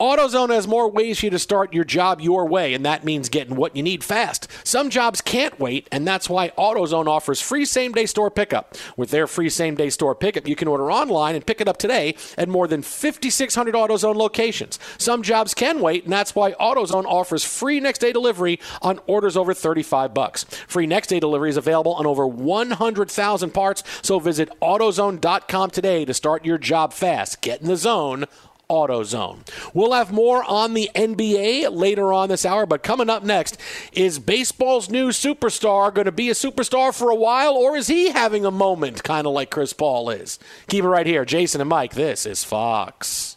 AutoZone 0.00 0.50
has 0.50 0.66
more 0.66 0.90
ways 0.90 1.20
for 1.20 1.26
you 1.26 1.30
to 1.30 1.38
start 1.38 1.72
your 1.72 1.84
job 1.84 2.20
your 2.20 2.46
way, 2.46 2.74
and 2.74 2.84
that 2.84 3.04
means 3.04 3.28
getting 3.28 3.56
what 3.56 3.76
you 3.76 3.82
need 3.82 4.02
fast. 4.02 4.48
Some 4.64 4.90
jobs 4.90 5.20
can't 5.20 5.58
wait, 5.60 5.88
and 5.92 6.06
that's 6.06 6.28
why 6.28 6.50
AutoZone 6.50 7.06
offers 7.06 7.40
free 7.40 7.64
same 7.64 7.92
day 7.92 8.06
store 8.06 8.30
pickup. 8.30 8.76
With 8.96 9.10
their 9.10 9.26
free 9.26 9.48
same 9.48 9.74
day 9.74 9.90
store 9.90 10.14
pickup, 10.14 10.48
you 10.48 10.56
can 10.56 10.68
order 10.68 10.90
online 10.90 11.34
and 11.34 11.46
pick 11.46 11.60
it 11.60 11.68
up 11.68 11.76
today 11.76 12.16
at 12.36 12.48
more 12.48 12.66
than 12.66 12.82
5,600 12.82 13.74
AutoZone 13.74 14.16
locations. 14.22 14.78
Some 14.98 15.22
jobs 15.22 15.54
can 15.54 15.80
wait, 15.80 16.04
and 16.04 16.12
that's 16.12 16.34
why 16.34 16.52
AutoZone 16.52 17.04
offers 17.04 17.44
free 17.44 17.80
next 17.80 17.98
day 17.98 18.12
delivery 18.12 18.60
on 18.80 19.00
orders 19.06 19.36
over 19.36 19.52
35 19.52 20.14
bucks. 20.14 20.44
Free 20.66 20.86
next 20.86 21.08
day 21.08 21.20
delivery 21.20 21.50
is 21.50 21.56
available 21.56 21.94
on 21.94 22.06
over 22.06 22.26
100,000 22.26 23.50
parts, 23.50 23.82
so 24.02 24.18
visit 24.18 24.48
AutoZone.com 24.60 25.70
today 25.70 26.04
to 26.04 26.14
start 26.14 26.44
your 26.44 26.58
job 26.58 26.92
fast. 26.92 27.40
Get 27.40 27.60
in 27.60 27.68
the 27.68 27.76
zone 27.76 28.26
AutoZone. 28.72 29.46
We'll 29.74 29.92
have 29.92 30.12
more 30.12 30.42
on 30.42 30.72
the 30.72 30.90
NBA 30.94 31.70
later 31.70 32.12
on 32.12 32.30
this 32.30 32.46
hour, 32.46 32.64
but 32.64 32.82
coming 32.82 33.10
up 33.10 33.22
next 33.22 33.58
is 33.92 34.18
baseball's 34.18 34.88
new 34.88 35.10
superstar 35.10 35.92
going 35.92 36.06
to 36.06 36.12
be 36.12 36.30
a 36.30 36.34
superstar 36.34 36.96
for 36.96 37.10
a 37.10 37.14
while, 37.14 37.54
or 37.54 37.76
is 37.76 37.88
he 37.88 38.10
having 38.10 38.46
a 38.46 38.50
moment 38.50 39.04
kind 39.04 39.26
of 39.26 39.34
like 39.34 39.50
Chris 39.50 39.74
Paul 39.74 40.08
is? 40.08 40.38
Keep 40.68 40.84
it 40.84 40.88
right 40.88 41.06
here. 41.06 41.26
Jason 41.26 41.60
and 41.60 41.68
Mike, 41.68 41.94
this 41.94 42.24
is 42.24 42.44
Fox. 42.44 43.36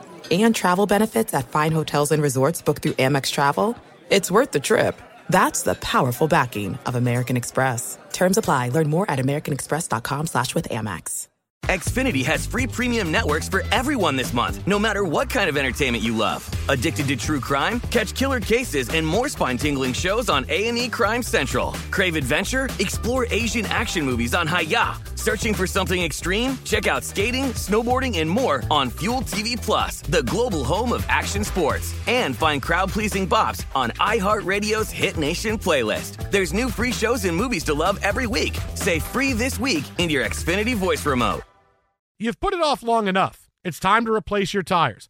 And 0.31 0.55
travel 0.55 0.85
benefits 0.85 1.33
at 1.33 1.49
fine 1.49 1.73
hotels 1.73 2.11
and 2.11 2.23
resorts 2.23 2.61
booked 2.61 2.83
through 2.83 2.93
Amex 2.93 3.31
Travel. 3.31 3.75
It's 4.09 4.31
worth 4.31 4.51
the 4.51 4.59
trip. 4.59 4.95
That's 5.29 5.63
the 5.63 5.75
powerful 5.75 6.27
backing 6.27 6.77
of 6.85 6.95
American 6.95 7.37
Express. 7.37 7.97
Terms 8.13 8.37
apply. 8.37 8.69
Learn 8.69 8.89
more 8.89 9.09
at 9.11 9.19
americanexpress.com 9.19 10.27
slash 10.27 10.55
with 10.55 10.69
Amex. 10.69 11.27
Xfinity 11.65 12.25
has 12.25 12.45
free 12.45 12.67
premium 12.67 13.11
networks 13.11 13.47
for 13.47 13.63
everyone 13.71 14.15
this 14.15 14.33
month, 14.33 14.65
no 14.67 14.79
matter 14.79 15.03
what 15.03 15.29
kind 15.29 15.47
of 15.49 15.57
entertainment 15.57 16.03
you 16.03 16.15
love. 16.15 16.49
Addicted 16.71 17.07
to 17.09 17.17
true 17.17 17.41
crime? 17.41 17.81
Catch 17.91 18.15
killer 18.15 18.39
cases 18.39 18.87
and 18.89 19.05
more 19.05 19.27
spine-tingling 19.27 19.91
shows 19.91 20.29
on 20.29 20.45
A&E 20.47 20.87
Crime 20.87 21.21
Central. 21.21 21.73
Crave 21.91 22.15
adventure? 22.15 22.69
Explore 22.79 23.27
Asian 23.29 23.65
action 23.65 24.05
movies 24.05 24.33
on 24.33 24.47
Hi-YAH. 24.47 25.01
Searching 25.15 25.53
for 25.53 25.67
something 25.67 26.01
extreme? 26.01 26.57
Check 26.63 26.87
out 26.87 27.03
skating, 27.03 27.45
snowboarding, 27.53 28.17
and 28.19 28.29
more 28.29 28.63
on 28.71 28.89
Fuel 28.89 29.21
TV 29.21 29.61
Plus, 29.61 30.01
the 30.03 30.23
global 30.23 30.63
home 30.63 30.93
of 30.93 31.05
action 31.09 31.43
sports. 31.43 31.93
And 32.07 32.35
find 32.35 32.61
crowd-pleasing 32.61 33.27
bops 33.27 33.65
on 33.75 33.91
iHeartRadio's 33.91 34.89
Hit 34.89 35.17
Nation 35.17 35.57
playlist. 35.57 36.31
There's 36.31 36.53
new 36.53 36.69
free 36.69 36.91
shows 36.91 37.25
and 37.25 37.35
movies 37.35 37.65
to 37.65 37.73
love 37.73 37.99
every 38.01 38.27
week. 38.27 38.57
Say 38.75 38.99
free 38.99 39.33
this 39.33 39.59
week 39.59 39.83
in 39.97 40.09
your 40.09 40.23
Xfinity 40.23 40.75
voice 40.75 41.05
remote. 41.05 41.41
You've 42.17 42.39
put 42.39 42.53
it 42.53 42.61
off 42.61 42.81
long 42.81 43.07
enough. 43.07 43.49
It's 43.63 43.79
time 43.79 44.05
to 44.05 44.13
replace 44.13 44.53
your 44.53 44.63
tires. 44.63 45.09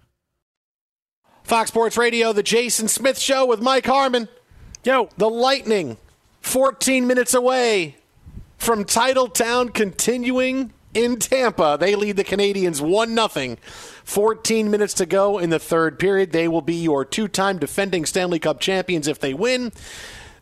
Fox 1.51 1.69
Sports 1.69 1.97
Radio, 1.97 2.31
the 2.31 2.43
Jason 2.43 2.87
Smith 2.87 3.19
Show 3.19 3.45
with 3.45 3.59
Mike 3.59 3.85
Harmon. 3.85 4.29
Yo, 4.85 5.09
the 5.17 5.29
Lightning, 5.29 5.97
14 6.39 7.05
minutes 7.05 7.33
away 7.33 7.97
from 8.57 8.85
Titletown, 8.85 9.73
continuing 9.73 10.71
in 10.93 11.17
Tampa. 11.17 11.75
They 11.77 11.95
lead 11.95 12.15
the 12.15 12.23
Canadiens 12.23 12.79
1 12.79 13.29
0. 13.29 13.57
14 14.05 14.71
minutes 14.71 14.93
to 14.93 15.05
go 15.05 15.39
in 15.39 15.49
the 15.49 15.59
third 15.59 15.99
period. 15.99 16.31
They 16.31 16.47
will 16.47 16.61
be 16.61 16.75
your 16.75 17.03
two 17.03 17.27
time 17.27 17.57
defending 17.57 18.05
Stanley 18.05 18.39
Cup 18.39 18.61
champions 18.61 19.09
if 19.09 19.19
they 19.19 19.33
win. 19.33 19.73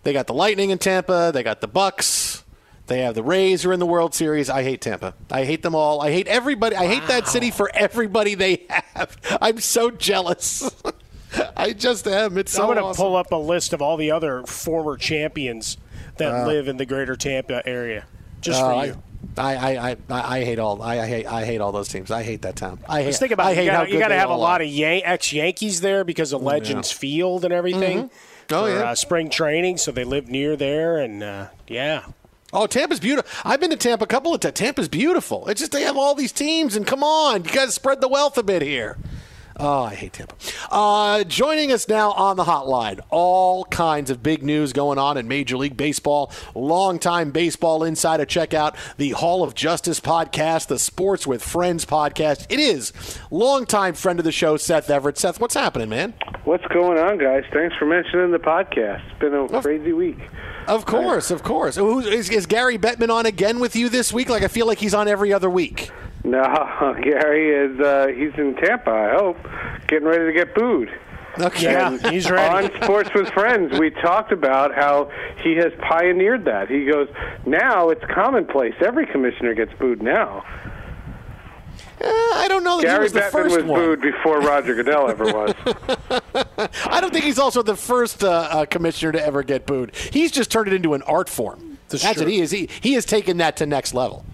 They 0.04 0.13
got 0.13 0.28
the 0.28 0.36
Lightning 0.36 0.69
in 0.69 0.78
Tampa, 0.78 1.32
they 1.34 1.41
got 1.41 1.60
the 1.60 1.67
Bucks. 1.67 2.43
They 2.89 2.99
have 3.02 3.15
the 3.15 3.23
Rays 3.23 3.63
who 3.63 3.69
are 3.69 3.73
in 3.73 3.80
the 3.80 3.86
World 3.86 4.13
Series. 4.13 4.49
I 4.49 4.63
hate 4.63 4.82
Tampa. 4.82 5.13
I 5.32 5.45
hate 5.45 5.62
them 5.62 5.75
all. 5.75 6.02
I 6.02 6.12
hate 6.12 6.28
everybody. 6.28 6.75
I 6.75 6.86
hate 6.88 7.08
that 7.08 7.28
city 7.28 7.52
for 7.52 7.69
everybody 7.73 8.36
they 8.36 8.65
have. 8.69 9.15
I'm 9.41 9.60
so 9.60 9.91
jealous. 9.91 10.69
I 11.56 11.73
just 11.73 12.08
am. 12.08 12.38
It's 12.38 12.52
so 12.52 12.63
I'm 12.63 12.67
going 12.67 12.78
to 12.80 12.84
awesome. 12.84 13.02
pull 13.04 13.15
up 13.15 13.32
a 13.32 13.36
list 13.36 13.73
of 13.73 13.82
all 13.82 13.95
the 13.95 14.10
other 14.12 14.43
former 14.47 14.97
champions 14.97 15.78
that 16.17 16.34
Uh, 16.34 16.47
live 16.47 16.67
in 16.67 16.78
the 16.78 16.86
greater 16.86 17.15
Tampa 17.15 17.62
area, 17.67 18.06
just 18.41 18.60
Uh, 18.62 18.67
for 18.82 18.86
you. 18.88 19.04
I, 19.38 19.56
I, 19.56 19.89
I, 19.91 20.38
I 20.38 20.43
hate 20.43 20.60
all 20.60 20.82
I, 20.82 20.99
I 21.02 21.06
hate 21.08 21.25
I 21.28 21.45
hate 21.45 21.62
all 21.62 21.71
those 21.71 21.88
teams. 21.89 22.10
I 22.10 22.23
hate 22.23 22.41
that 22.41 22.56
town. 22.56 22.80
I 22.89 23.02
hate. 23.04 23.10
Just 23.10 23.19
think 23.19 23.32
about 23.34 23.45
I 23.47 23.52
it. 23.52 23.56
hate 23.56 23.65
You 23.65 23.71
how 23.71 23.78
gotta, 23.80 23.89
you 23.89 23.95
good 23.97 24.02
gotta 24.02 24.15
have 24.15 24.30
a 24.32 24.36
lot 24.36 24.62
are. 24.62 24.63
of 24.63 24.69
Yan- 24.69 25.02
ex-Yankees 25.06 25.82
there 25.82 26.04
because 26.04 26.34
of 26.34 26.41
Legends 26.41 26.91
Field 26.91 27.45
and 27.45 27.54
everything. 27.54 28.06
Mhm. 28.06 28.12
Oh, 28.52 28.65
for, 28.65 28.69
yeah. 28.71 28.89
uh, 28.91 28.95
spring 28.95 29.30
training, 29.30 29.78
so 29.78 29.91
they 29.91 30.04
live 30.04 30.28
near 30.30 30.56
there, 30.56 30.97
and 30.97 31.21
uh, 31.21 31.47
yeah. 31.67 32.06
Oh, 32.51 32.65
Tampa's 32.67 32.99
beautiful. 32.99 33.29
I've 33.43 33.59
been 33.59 33.69
to 33.69 33.75
Tampa 33.75 34.05
a 34.05 34.07
couple 34.07 34.33
of 34.33 34.39
times. 34.39 34.55
Tampa's 34.55 34.88
beautiful. 34.88 35.47
It's 35.47 35.59
just 35.59 35.71
they 35.71 35.83
have 35.83 35.97
all 35.97 36.15
these 36.15 36.31
teams, 36.31 36.75
and 36.75 36.85
come 36.85 37.03
on, 37.03 37.43
you 37.43 37.51
got 37.51 37.65
to 37.65 37.71
spread 37.71 38.01
the 38.01 38.07
wealth 38.07 38.38
a 38.38 38.43
bit 38.43 38.62
here. 38.62 38.97
Oh, 39.62 39.84
I 39.84 39.93
hate 39.93 40.13
Tampa. 40.13 40.36
Uh, 40.72 41.26
joining 41.26 41.69
us 41.74 41.89
now 41.89 42.13
on 42.13 42.38
the 42.38 42.45
hotline, 42.45 43.02
all 43.10 43.65
kinds 43.65 44.10
of 44.10 44.24
big 44.24 44.41
news 44.41 44.72
going 44.72 44.98
on 44.98 45.17
in 45.17 45.28
Major 45.28 45.58
League 45.58 45.76
Baseball. 45.76 46.32
Longtime 46.56 47.32
baseball 47.32 47.84
insider, 47.84 48.24
check 48.24 48.54
out 48.54 48.78
the 48.95 49.10
Hall 49.10 49.43
of 49.43 49.56
Justice 49.56 50.00
podcast, 50.00 50.67
the 50.67 50.80
Sports 50.80 51.28
with 51.28 51.43
Friends 51.43 51.84
podcast. 51.84 52.45
It 52.50 52.62
is 52.62 52.93
longtime 53.32 53.95
friend 53.95 54.17
of 54.17 54.24
the 54.24 54.32
show, 54.32 54.56
Seth 54.56 54.89
Everett. 54.89 55.17
Seth, 55.17 55.41
what's 55.41 55.56
happening, 55.56 55.89
man? 55.89 56.13
What's 56.45 56.65
going 56.67 56.98
on, 56.98 57.17
guys? 57.17 57.43
Thanks 57.52 57.76
for 57.76 57.86
mentioning 57.86 58.32
the 58.32 58.39
podcast. 58.39 59.06
It's 59.12 59.19
been 59.19 59.34
a 59.34 59.62
crazy 59.62 59.91
week. 59.91 60.19
Of 60.67 60.86
course, 60.86 61.32
of 61.32 61.43
course. 61.43 61.76
Is, 61.78 62.30
is 62.30 62.45
Gary 62.45 62.78
Bettman 62.78 63.10
on 63.10 63.26
again 63.26 63.60
with 63.60 63.76
you 63.76 63.89
this 63.89 64.13
week? 64.13 64.30
Like 64.30 64.43
I 64.43 64.48
feel 64.48 64.67
like 64.67 64.78
he's 64.78 64.93
on 64.93 65.10
every 65.10 65.34
other 65.34 65.50
week. 65.50 65.91
No, 66.23 66.95
Gary 67.01 67.51
is 67.51 67.79
uh, 67.79 68.08
he's 68.08 68.34
in 68.38 68.55
Tampa. 68.55 68.91
I 68.91 69.15
hope 69.15 69.38
getting 69.88 70.08
ready 70.08 70.25
to 70.25 70.34
get 70.34 70.53
booed. 70.55 70.89
Okay. 71.39 71.73
And 71.75 72.03
On 72.05 72.84
Sports 72.84 73.12
with 73.13 73.29
Friends, 73.29 73.77
we 73.79 73.91
talked 73.91 74.32
about 74.32 74.75
how 74.75 75.10
he 75.41 75.55
has 75.55 75.71
pioneered 75.79 76.43
that. 76.45 76.69
He 76.69 76.86
goes, 76.86 77.08
now 77.45 77.89
it's 77.89 78.03
commonplace. 78.13 78.73
Every 78.86 79.05
commissioner 79.05 79.53
gets 79.53 79.71
booed 79.79 80.01
now. 80.01 80.43
Uh, 82.01 82.08
I 82.08 82.47
don't 82.49 82.63
know 82.63 82.77
that 82.77 82.84
Gary 82.84 82.97
he 82.97 83.03
was 83.03 83.13
the 83.13 83.19
Bettman 83.21 83.32
first 83.32 83.55
was 83.58 83.65
one. 83.65 83.79
booed 83.79 84.01
before 84.01 84.39
Roger 84.41 84.75
Goodell 84.75 85.10
ever 85.10 85.25
was. 85.34 85.53
I 86.86 86.99
don't 86.99 87.12
think 87.13 87.25
he's 87.25 87.39
also 87.39 87.62
the 87.62 87.75
first 87.75 88.23
uh, 88.23 88.29
uh, 88.51 88.65
commissioner 88.65 89.12
to 89.13 89.25
ever 89.25 89.43
get 89.43 89.65
booed. 89.65 89.95
He's 89.95 90.32
just 90.32 90.51
turned 90.51 90.67
it 90.67 90.73
into 90.73 90.93
an 90.93 91.01
art 91.03 91.29
form. 91.29 91.77
That's 91.89 92.03
That's 92.03 92.15
true. 92.15 92.25
what 92.25 92.32
he 92.34 92.39
is. 92.41 92.51
He, 92.51 92.69
he 92.82 92.93
has 92.93 93.05
taken 93.05 93.38
that 93.38 93.58
to 93.58 93.65
next 93.65 93.93
level. 93.93 94.25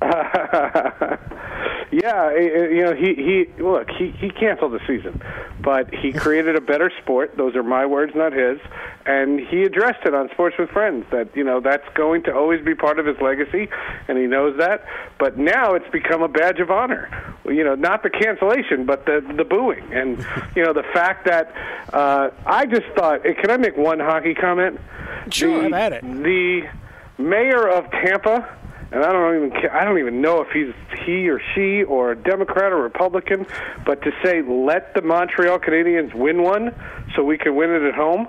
yeah, 0.02 1.16
Yeah, 1.90 2.36
you 2.36 2.84
know, 2.84 2.94
he 2.94 3.14
he 3.14 3.62
look, 3.62 3.90
he 3.90 4.10
he 4.10 4.30
canceled 4.30 4.72
the 4.72 4.80
season, 4.86 5.20
but 5.60 5.92
he 5.92 6.12
created 6.24 6.56
a 6.56 6.60
better 6.60 6.92
sport. 7.02 7.36
Those 7.36 7.56
are 7.56 7.62
my 7.62 7.86
words, 7.86 8.14
not 8.14 8.32
his. 8.32 8.60
And 9.06 9.40
he 9.40 9.62
addressed 9.62 10.04
it 10.04 10.14
on 10.14 10.28
Sports 10.30 10.56
with 10.58 10.68
Friends 10.70 11.06
that 11.10 11.34
you 11.34 11.42
know 11.42 11.60
that's 11.60 11.88
going 11.94 12.22
to 12.24 12.34
always 12.34 12.64
be 12.64 12.74
part 12.74 12.98
of 12.98 13.06
his 13.06 13.16
legacy, 13.20 13.68
and 14.06 14.18
he 14.18 14.26
knows 14.26 14.56
that. 14.58 14.84
But 15.18 15.38
now 15.38 15.74
it's 15.74 15.88
become 15.90 16.22
a 16.22 16.28
badge 16.28 16.60
of 16.60 16.70
honor. 16.70 17.08
You 17.46 17.64
know, 17.64 17.74
not 17.74 18.02
the 18.02 18.10
cancellation, 18.10 18.84
but 18.84 19.06
the 19.06 19.24
the 19.36 19.44
booing, 19.44 19.92
and 19.92 20.18
you 20.56 20.62
know 20.62 20.72
the 20.72 20.84
fact 20.94 21.26
that 21.26 21.52
uh, 21.92 22.30
I 22.44 22.66
just 22.66 22.86
thought. 22.94 23.24
Eh, 23.24 23.32
can 23.32 23.50
I 23.50 23.56
make 23.56 23.76
one 23.76 23.98
hockey 23.98 24.34
comment? 24.34 24.78
Sure, 25.30 25.56
the, 25.56 25.62
have 25.64 25.72
at 25.72 25.92
it. 25.92 26.02
The 26.02 26.68
mayor 27.18 27.68
of 27.68 27.90
Tampa 27.90 28.57
and 28.90 29.04
I 29.04 29.12
don't 29.12 29.36
even 29.36 29.50
care, 29.50 29.74
I 29.74 29.84
don't 29.84 29.98
even 29.98 30.20
know 30.20 30.40
if 30.40 30.48
he's 30.50 30.72
he 31.04 31.28
or 31.28 31.40
she 31.54 31.82
or 31.82 32.12
a 32.12 32.16
Democrat 32.16 32.72
or 32.72 32.82
Republican, 32.82 33.46
but 33.84 34.02
to 34.02 34.12
say 34.22 34.42
let 34.42 34.94
the 34.94 35.02
Montreal 35.02 35.58
Canadiens 35.58 36.14
win 36.14 36.42
one 36.42 36.74
so 37.14 37.22
we 37.22 37.38
can 37.38 37.54
win 37.54 37.70
it 37.70 37.82
at 37.82 37.94
home, 37.94 38.28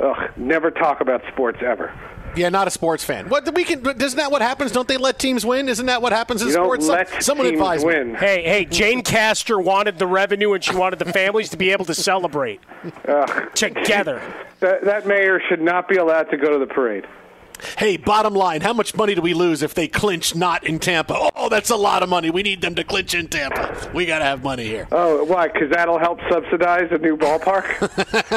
ugh, 0.00 0.30
never 0.36 0.70
talk 0.70 1.00
about 1.00 1.22
sports 1.32 1.58
ever. 1.64 1.92
Yeah, 2.34 2.48
not 2.48 2.66
a 2.66 2.70
sports 2.70 3.04
fan. 3.04 3.28
What 3.28 3.54
we 3.54 3.64
can 3.64 3.84
isn't 3.86 4.16
that 4.16 4.30
what 4.30 4.40
happens? 4.42 4.72
Don't 4.72 4.88
they 4.88 4.96
let 4.96 5.18
teams 5.18 5.44
win? 5.44 5.68
Isn't 5.68 5.86
that 5.86 6.00
what 6.00 6.12
happens 6.12 6.40
in 6.40 6.48
you 6.48 6.54
sports? 6.54 6.86
Don't 6.86 6.96
let 6.96 7.22
Someone 7.22 7.46
teams 7.46 7.58
advise 7.60 7.84
win. 7.84 8.12
me. 8.12 8.18
Hey, 8.18 8.42
hey, 8.42 8.64
Jane 8.64 9.02
Castor 9.02 9.60
wanted 9.60 9.98
the 9.98 10.06
revenue 10.06 10.54
and 10.54 10.64
she 10.64 10.74
wanted 10.74 10.98
the 10.98 11.12
families 11.12 11.50
to 11.50 11.56
be 11.56 11.70
able 11.72 11.84
to 11.84 11.94
celebrate 11.94 12.60
Ugh. 13.06 13.54
together. 13.54 14.22
That, 14.60 14.84
that 14.84 15.06
mayor 15.06 15.42
should 15.48 15.60
not 15.60 15.88
be 15.88 15.96
allowed 15.96 16.30
to 16.30 16.36
go 16.36 16.52
to 16.52 16.58
the 16.58 16.72
parade. 16.72 17.06
Hey, 17.78 17.96
bottom 17.96 18.34
line, 18.34 18.60
how 18.60 18.72
much 18.72 18.94
money 18.94 19.14
do 19.14 19.22
we 19.22 19.34
lose 19.34 19.62
if 19.62 19.74
they 19.74 19.88
clinch 19.88 20.34
not 20.34 20.64
in 20.64 20.78
Tampa? 20.78 21.30
Oh, 21.34 21.48
that's 21.48 21.70
a 21.70 21.76
lot 21.76 22.02
of 22.02 22.08
money. 22.08 22.30
We 22.30 22.42
need 22.42 22.60
them 22.60 22.74
to 22.76 22.84
clinch 22.84 23.14
in 23.14 23.28
Tampa. 23.28 23.90
We 23.94 24.06
got 24.06 24.18
to 24.18 24.24
have 24.24 24.42
money 24.42 24.64
here. 24.64 24.88
Oh, 24.92 25.24
why? 25.24 25.48
Because 25.48 25.70
that'll 25.70 25.98
help 25.98 26.20
subsidize 26.30 26.88
a 26.90 26.98
new 26.98 27.16
ballpark. 27.16 27.78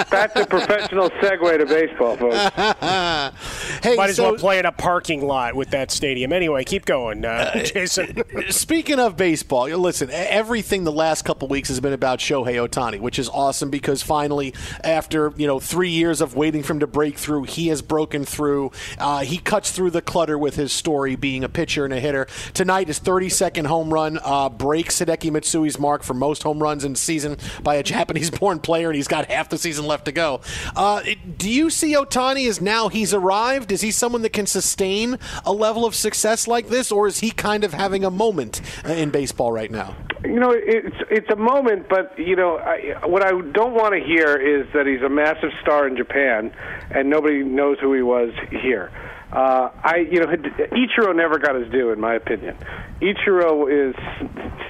that's 0.09 0.35
a 0.35 0.45
professional 0.45 1.09
segue 1.11 1.57
to 1.57 1.65
baseball, 1.65 2.17
folks. 2.17 2.35
hey, 3.83 3.95
Might 3.95 4.09
as 4.11 4.15
so- 4.17 4.31
well 4.31 4.35
play 4.35 4.59
in 4.59 4.65
a 4.65 4.71
parking 4.71 5.25
lot 5.25 5.55
with 5.55 5.71
that 5.71 5.91
stadium. 5.91 6.33
Anyway, 6.33 6.63
keep 6.63 6.85
going, 6.85 7.23
uh, 7.25 7.63
Jason. 7.63 8.23
Speaking 8.49 8.99
of 8.99 9.17
baseball, 9.17 9.67
listen, 9.69 10.09
everything 10.11 10.83
the 10.83 10.91
last 10.91 11.23
couple 11.23 11.47
weeks 11.47 11.69
has 11.69 11.79
been 11.79 11.93
about 11.93 12.19
Shohei 12.19 12.55
Ohtani, 12.67 12.99
which 12.99 13.19
is 13.19 13.29
awesome 13.29 13.69
because 13.69 14.01
finally, 14.01 14.53
after 14.83 15.33
you 15.37 15.47
know 15.47 15.59
three 15.59 15.89
years 15.89 16.21
of 16.21 16.35
waiting 16.35 16.63
for 16.63 16.73
him 16.73 16.79
to 16.79 16.87
break 16.87 17.17
through, 17.17 17.43
he 17.43 17.67
has 17.67 17.81
broken 17.81 18.25
through. 18.25 18.71
Uh, 18.99 19.19
he 19.21 19.37
cuts 19.37 19.71
through 19.71 19.91
the 19.91 20.01
clutter 20.01 20.37
with 20.37 20.55
his 20.55 20.71
story, 20.71 21.15
being 21.15 21.43
a 21.43 21.49
pitcher 21.49 21.85
and 21.85 21.93
a 21.93 21.99
hitter. 21.99 22.27
Tonight, 22.53 22.87
his 22.87 22.99
32nd 22.99 23.65
home 23.67 23.93
run 23.93 24.19
uh, 24.23 24.49
breaks 24.49 24.99
Hideki 24.99 25.31
Matsui's 25.31 25.79
mark 25.79 26.03
for 26.03 26.13
most 26.13 26.43
home 26.43 26.61
runs 26.61 26.83
in 26.83 26.95
season 26.95 27.37
by 27.63 27.75
a 27.75 27.83
Japanese-born 27.83 28.59
player, 28.59 28.89
and 28.89 28.95
he's 28.95 29.07
got 29.07 29.25
half 29.29 29.49
the 29.49 29.57
season 29.57 29.85
left 29.85 30.05
to 30.05 30.11
go. 30.11 30.41
Uh, 30.75 31.01
do 31.37 31.49
you 31.49 31.69
see 31.69 31.93
Ohtani 31.95 32.47
as 32.49 32.61
now 32.61 32.89
he's 32.89 33.13
arrived? 33.13 33.54
Is 33.55 33.81
he 33.81 33.91
someone 33.91 34.21
that 34.23 34.33
can 34.33 34.45
sustain 34.45 35.17
a 35.45 35.53
level 35.53 35.85
of 35.85 35.95
success 35.95 36.47
like 36.47 36.67
this, 36.67 36.91
or 36.91 37.07
is 37.07 37.19
he 37.19 37.31
kind 37.31 37.63
of 37.63 37.73
having 37.73 38.03
a 38.03 38.11
moment 38.11 38.61
uh, 38.85 38.89
in 38.89 39.09
baseball 39.09 39.51
right 39.51 39.71
now? 39.71 39.95
You 40.23 40.39
know, 40.39 40.51
it's 40.51 40.95
it's 41.09 41.29
a 41.29 41.35
moment, 41.35 41.87
but 41.87 42.17
you 42.17 42.35
know, 42.35 42.57
I, 42.57 43.05
what 43.05 43.23
I 43.23 43.31
don't 43.31 43.73
want 43.73 43.93
to 43.93 43.99
hear 43.99 44.35
is 44.35 44.67
that 44.73 44.87
he's 44.87 45.01
a 45.01 45.09
massive 45.09 45.51
star 45.61 45.87
in 45.87 45.95
Japan, 45.95 46.51
and 46.89 47.09
nobody 47.09 47.43
knows 47.43 47.79
who 47.79 47.93
he 47.93 48.01
was 48.01 48.33
here. 48.49 48.91
Uh, 49.31 49.69
I, 49.83 50.07
you 50.09 50.19
know, 50.19 50.27
Ichiro 50.27 51.15
never 51.15 51.37
got 51.39 51.55
his 51.55 51.69
due, 51.69 51.91
in 51.91 51.99
my 51.99 52.15
opinion. 52.15 52.57
Ichiro 53.01 53.89
is 53.89 53.95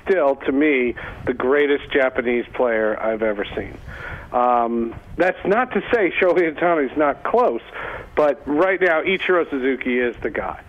still, 0.03 0.37
to 0.37 0.51
me, 0.51 0.95
the 1.25 1.33
greatest 1.33 1.91
Japanese 1.91 2.45
player 2.53 2.99
I've 2.99 3.21
ever 3.21 3.45
seen. 3.55 3.77
Um, 4.35 4.93
that's 5.15 5.39
not 5.45 5.71
to 5.71 5.81
say 5.93 6.11
Shohei 6.11 6.53
Ohtani's 6.53 6.95
not 6.97 7.23
close, 7.23 7.61
but 8.17 8.45
right 8.45 8.81
now 8.81 9.01
Ichiro 9.01 9.49
Suzuki 9.49 9.97
is 9.97 10.13
the 10.21 10.29
guy. 10.29 10.61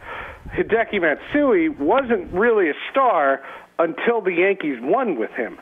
Hideki 0.51 1.01
Matsui 1.01 1.69
wasn't 1.69 2.33
really 2.33 2.71
a 2.71 2.75
star 2.93 3.43
until 3.81 4.21
the 4.21 4.33
Yankees 4.33 4.79
won 4.81 5.19
with 5.19 5.33
him. 5.33 5.59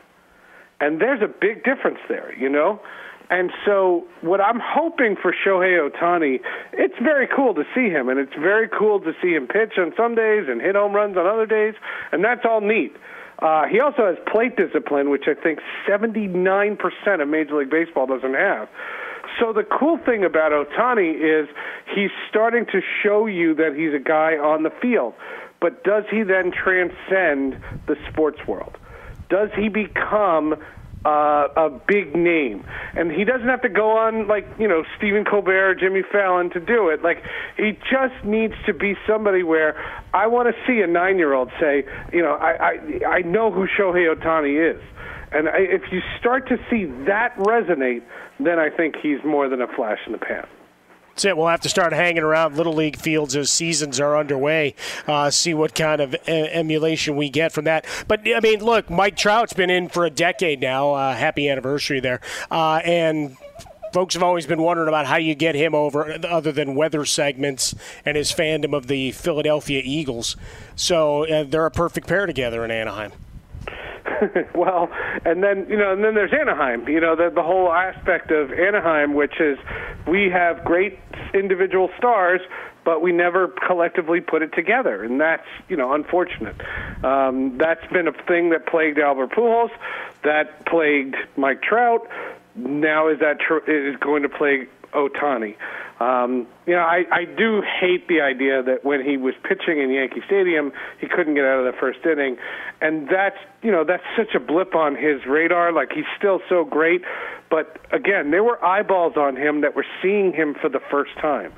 And 0.79 1.01
there's 1.01 1.23
a 1.23 1.27
big 1.27 1.63
difference 1.63 1.97
there, 2.07 2.31
you 2.37 2.47
know? 2.47 2.79
And 3.31 3.51
so, 3.65 4.05
what 4.21 4.39
I'm 4.39 4.59
hoping 4.63 5.15
for 5.19 5.33
Shohei 5.33 5.89
Ohtani, 5.89 6.41
it's 6.73 6.93
very 7.01 7.27
cool 7.27 7.55
to 7.55 7.63
see 7.73 7.89
him, 7.89 8.07
and 8.07 8.19
it's 8.19 8.35
very 8.35 8.69
cool 8.69 8.99
to 8.99 9.13
see 9.19 9.33
him 9.33 9.47
pitch 9.47 9.79
on 9.79 9.93
some 9.97 10.13
days 10.13 10.45
and 10.47 10.61
hit 10.61 10.75
home 10.75 10.93
runs 10.93 11.17
on 11.17 11.25
other 11.25 11.47
days, 11.47 11.73
and 12.11 12.23
that's 12.23 12.45
all 12.45 12.61
neat. 12.61 12.95
Uh, 13.39 13.65
he 13.67 13.79
also 13.79 14.05
has 14.05 14.15
plate 14.31 14.55
discipline, 14.55 15.09
which 15.09 15.25
I 15.27 15.33
think 15.33 15.59
79% 15.87 17.21
of 17.21 17.27
Major 17.27 17.57
League 17.57 17.69
Baseball 17.69 18.07
doesn't 18.07 18.33
have. 18.33 18.69
So 19.39 19.51
the 19.51 19.63
cool 19.63 19.97
thing 20.05 20.23
about 20.23 20.51
Ohtani 20.51 21.15
is 21.15 21.49
he's 21.93 22.11
starting 22.29 22.65
to 22.67 22.81
show 23.03 23.25
you 23.25 23.53
that 23.55 23.75
he's 23.75 23.93
a 23.93 24.03
guy 24.03 24.37
on 24.37 24.63
the 24.63 24.71
field. 24.81 25.13
But 25.59 25.83
does 25.83 26.03
he 26.09 26.23
then 26.23 26.51
transcend 26.51 27.61
the 27.87 27.95
sports 28.09 28.39
world? 28.47 28.77
Does 29.29 29.49
he 29.57 29.67
become 29.67 30.55
uh, 31.05 31.47
a 31.55 31.69
big 31.87 32.15
name? 32.15 32.65
And 32.95 33.11
he 33.11 33.23
doesn't 33.23 33.47
have 33.47 33.61
to 33.61 33.69
go 33.69 33.91
on 33.91 34.27
like, 34.27 34.47
you 34.59 34.67
know, 34.67 34.83
Stephen 34.97 35.23
Colbert 35.23 35.69
or 35.69 35.75
Jimmy 35.75 36.01
Fallon 36.11 36.49
to 36.51 36.59
do 36.59 36.89
it. 36.89 37.03
Like, 37.03 37.23
he 37.57 37.73
just 37.89 38.25
needs 38.25 38.55
to 38.65 38.73
be 38.73 38.95
somebody 39.07 39.43
where 39.43 39.77
I 40.13 40.27
want 40.27 40.49
to 40.49 40.55
see 40.65 40.81
a 40.81 40.87
nine 40.87 41.17
year 41.17 41.33
old 41.33 41.51
say, 41.59 41.85
you 42.11 42.21
know, 42.21 42.33
I, 42.33 42.51
I, 42.51 43.07
I 43.07 43.21
know 43.21 43.51
who 43.51 43.67
Shohei 43.67 44.13
Ohtani 44.13 44.75
is. 44.75 44.81
And 45.31 45.49
I, 45.49 45.57
if 45.59 45.91
you 45.91 46.01
start 46.19 46.47
to 46.49 46.57
see 46.69 46.85
that 47.05 47.35
resonate, 47.37 48.03
then 48.39 48.59
I 48.59 48.69
think 48.69 48.95
he's 49.01 49.23
more 49.25 49.49
than 49.49 49.61
a 49.61 49.67
flash 49.67 49.99
in 50.05 50.11
the 50.11 50.17
pan. 50.17 50.47
That's 51.15 51.23
it. 51.23 51.37
We'll 51.37 51.47
have 51.47 51.61
to 51.61 51.69
start 51.69 51.93
hanging 51.93 52.23
around 52.23 52.57
Little 52.57 52.73
League 52.73 52.97
fields 52.97 53.37
as 53.37 53.49
seasons 53.49 54.01
are 54.01 54.17
underway. 54.17 54.75
Uh, 55.07 55.31
see 55.31 55.53
what 55.53 55.73
kind 55.73 56.01
of 56.01 56.13
emulation 56.27 57.15
we 57.15 57.29
get 57.29 57.53
from 57.53 57.63
that. 57.63 57.85
But 58.09 58.27
I 58.27 58.41
mean, 58.41 58.59
look, 58.59 58.89
Mike 58.89 59.15
Trout's 59.15 59.53
been 59.53 59.69
in 59.69 59.87
for 59.87 60.03
a 60.03 60.09
decade 60.09 60.59
now. 60.59 60.93
Uh, 60.93 61.15
happy 61.15 61.47
anniversary 61.47 62.01
there. 62.01 62.19
Uh, 62.51 62.81
and 62.83 63.37
folks 63.93 64.13
have 64.15 64.23
always 64.23 64.45
been 64.45 64.61
wondering 64.61 64.89
about 64.89 65.05
how 65.05 65.15
you 65.15 65.35
get 65.35 65.55
him 65.55 65.73
over, 65.73 66.19
other 66.27 66.51
than 66.51 66.75
weather 66.75 67.05
segments 67.05 67.73
and 68.03 68.17
his 68.17 68.33
fandom 68.33 68.75
of 68.75 68.87
the 68.87 69.13
Philadelphia 69.13 69.81
Eagles. 69.85 70.35
So 70.75 71.25
uh, 71.29 71.45
they're 71.45 71.65
a 71.65 71.71
perfect 71.71 72.07
pair 72.07 72.25
together 72.25 72.65
in 72.65 72.71
Anaheim. 72.71 73.13
well, 74.55 74.89
and 75.25 75.43
then 75.43 75.67
you 75.69 75.77
know, 75.77 75.93
and 75.93 76.03
then 76.03 76.15
there's 76.15 76.33
Anaheim. 76.33 76.87
You 76.87 76.99
know, 76.99 77.15
the 77.15 77.29
the 77.29 77.43
whole 77.43 77.71
aspect 77.71 78.31
of 78.31 78.51
Anaheim, 78.51 79.13
which 79.13 79.39
is 79.39 79.57
we 80.07 80.29
have 80.29 80.63
great 80.63 80.99
individual 81.33 81.89
stars, 81.97 82.41
but 82.83 83.01
we 83.01 83.11
never 83.11 83.47
collectively 83.47 84.21
put 84.21 84.41
it 84.41 84.53
together, 84.53 85.03
and 85.03 85.19
that's 85.19 85.47
you 85.67 85.77
know 85.77 85.93
unfortunate. 85.93 86.55
Um, 87.03 87.57
that's 87.57 87.85
been 87.91 88.07
a 88.07 88.13
thing 88.13 88.51
that 88.51 88.67
plagued 88.67 88.99
Albert 88.99 89.31
Pujols, 89.31 89.71
that 90.23 90.65
plagued 90.65 91.15
Mike 91.35 91.61
Trout. 91.61 92.07
Now 92.55 93.09
is 93.09 93.19
that 93.19 93.39
tr- 93.39 93.69
is 93.69 93.97
going 93.97 94.23
to 94.23 94.29
plague 94.29 94.69
Ohtani. 94.95 95.55
Um, 95.99 96.47
you 96.65 96.73
know, 96.73 96.81
I, 96.81 97.05
I 97.11 97.25
do 97.25 97.61
hate 97.61 98.07
the 98.07 98.19
idea 98.19 98.61
that 98.63 98.83
when 98.83 99.03
he 99.03 99.15
was 99.15 99.33
pitching 99.43 99.79
in 99.79 99.91
Yankee 99.91 100.21
Stadium, 100.25 100.73
he 100.99 101.07
couldn't 101.07 101.35
get 101.35 101.45
out 101.45 101.65
of 101.65 101.73
the 101.73 101.79
first 101.79 101.99
inning, 102.05 102.35
and 102.81 103.07
that's 103.07 103.37
you 103.61 103.71
know 103.71 103.85
that's 103.85 104.03
such 104.17 104.35
a 104.35 104.39
blip 104.39 104.75
on 104.75 104.95
his 104.95 105.25
radar. 105.25 105.71
Like 105.71 105.91
he's 105.93 106.09
still 106.17 106.41
so 106.49 106.65
great, 106.65 107.01
but 107.49 107.79
again, 107.93 108.31
there 108.31 108.43
were 108.43 108.63
eyeballs 108.63 109.15
on 109.15 109.37
him 109.37 109.61
that 109.61 109.75
were 109.75 109.85
seeing 110.01 110.33
him 110.33 110.55
for 110.59 110.69
the 110.69 110.81
first 110.91 111.11
time, 111.21 111.53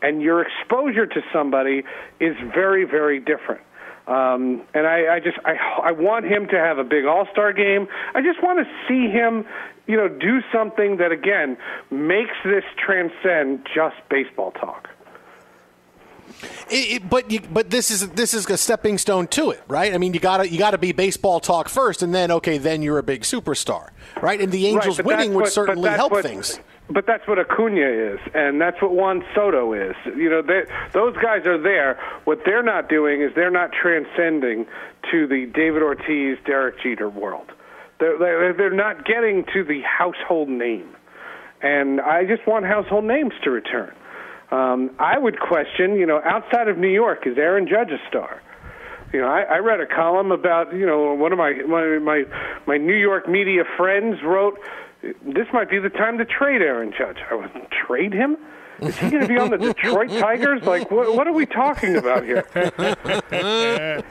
and 0.00 0.22
your 0.22 0.40
exposure 0.40 1.06
to 1.06 1.20
somebody 1.30 1.82
is 2.18 2.34
very 2.54 2.84
very 2.84 3.20
different. 3.20 3.60
Um, 4.06 4.62
and 4.72 4.86
I, 4.86 5.16
I 5.16 5.20
just 5.20 5.36
I, 5.44 5.56
I 5.82 5.90
want 5.92 6.26
him 6.26 6.46
to 6.48 6.56
have 6.56 6.78
a 6.78 6.84
big 6.84 7.06
All 7.06 7.26
Star 7.32 7.52
game. 7.52 7.88
I 8.14 8.22
just 8.22 8.40
want 8.42 8.60
to 8.60 8.64
see 8.86 9.10
him, 9.10 9.44
you 9.86 9.96
know, 9.96 10.08
do 10.08 10.40
something 10.52 10.98
that 10.98 11.10
again 11.10 11.56
makes 11.90 12.34
this 12.44 12.64
transcend 12.78 13.66
just 13.74 13.96
baseball 14.08 14.52
talk. 14.52 14.88
It, 16.70 17.02
it, 17.02 17.10
but 17.10 17.30
you, 17.30 17.40
but 17.40 17.70
this 17.70 17.90
is 17.90 18.08
this 18.10 18.34
is 18.34 18.46
a 18.50 18.56
stepping 18.56 18.98
stone 18.98 19.26
to 19.28 19.50
it, 19.50 19.62
right? 19.68 19.94
I 19.94 19.98
mean, 19.98 20.12
you 20.14 20.20
gotta 20.20 20.48
you 20.48 20.58
gotta 20.58 20.78
be 20.78 20.92
baseball 20.92 21.40
talk 21.40 21.68
first, 21.68 22.02
and 22.02 22.14
then 22.14 22.30
okay, 22.30 22.58
then 22.58 22.82
you're 22.82 22.98
a 22.98 23.02
big 23.02 23.22
superstar, 23.22 23.90
right? 24.20 24.40
And 24.40 24.52
the 24.52 24.66
Angels 24.66 24.98
right, 24.98 25.06
winning 25.06 25.34
would 25.34 25.42
what- 25.42 25.52
certainly 25.52 25.90
help 25.90 26.12
what- 26.12 26.24
things. 26.24 26.60
But 26.88 27.04
that's 27.06 27.26
what 27.26 27.38
Acuna 27.38 28.14
is, 28.14 28.20
and 28.32 28.60
that's 28.60 28.80
what 28.80 28.92
Juan 28.92 29.24
Soto 29.34 29.72
is. 29.72 29.96
You 30.04 30.30
know, 30.30 30.42
they, 30.42 30.62
those 30.92 31.16
guys 31.16 31.44
are 31.44 31.60
there. 31.60 31.98
What 32.24 32.40
they're 32.44 32.62
not 32.62 32.88
doing 32.88 33.22
is 33.22 33.32
they're 33.34 33.50
not 33.50 33.72
transcending 33.72 34.66
to 35.10 35.26
the 35.26 35.46
David 35.52 35.82
Ortiz, 35.82 36.38
Derek 36.46 36.80
Jeter 36.80 37.08
world. 37.08 37.50
They're, 37.98 38.18
they're, 38.18 38.52
they're 38.52 38.74
not 38.74 39.04
getting 39.04 39.44
to 39.52 39.64
the 39.64 39.80
household 39.82 40.48
name. 40.48 40.94
And 41.60 42.00
I 42.00 42.24
just 42.24 42.46
want 42.46 42.66
household 42.66 43.04
names 43.04 43.32
to 43.42 43.50
return. 43.50 43.92
Um, 44.52 44.90
I 45.00 45.18
would 45.18 45.40
question, 45.40 45.96
you 45.96 46.06
know, 46.06 46.20
outside 46.24 46.68
of 46.68 46.78
New 46.78 46.92
York, 46.92 47.26
is 47.26 47.36
Aaron 47.36 47.66
Judge 47.66 47.90
a 47.90 47.98
star? 48.08 48.42
You 49.12 49.20
know, 49.20 49.28
I, 49.28 49.42
I 49.42 49.58
read 49.58 49.80
a 49.80 49.86
column 49.86 50.30
about 50.30 50.74
you 50.74 50.84
know 50.84 51.14
one 51.14 51.32
of 51.32 51.38
my 51.38 51.52
my 51.66 51.98
my, 51.98 52.24
my 52.66 52.76
New 52.76 52.94
York 52.94 53.28
media 53.28 53.62
friends 53.76 54.16
wrote 54.22 54.58
this 55.22 55.46
might 55.52 55.70
be 55.70 55.78
the 55.78 55.88
time 55.90 56.18
to 56.18 56.24
trade 56.24 56.62
Aaron 56.62 56.92
Judge. 56.96 57.18
I 57.30 57.34
would 57.34 57.50
trade 57.86 58.12
him. 58.12 58.36
Is 58.80 58.96
he 58.98 59.10
going 59.10 59.22
to 59.22 59.28
be 59.28 59.38
on 59.38 59.50
the 59.50 59.56
Detroit 59.56 60.10
Tigers? 60.10 60.62
Like, 60.62 60.90
what, 60.90 61.14
what 61.14 61.26
are 61.26 61.32
we 61.32 61.46
talking 61.46 61.96
about 61.96 62.24
here? 62.24 62.44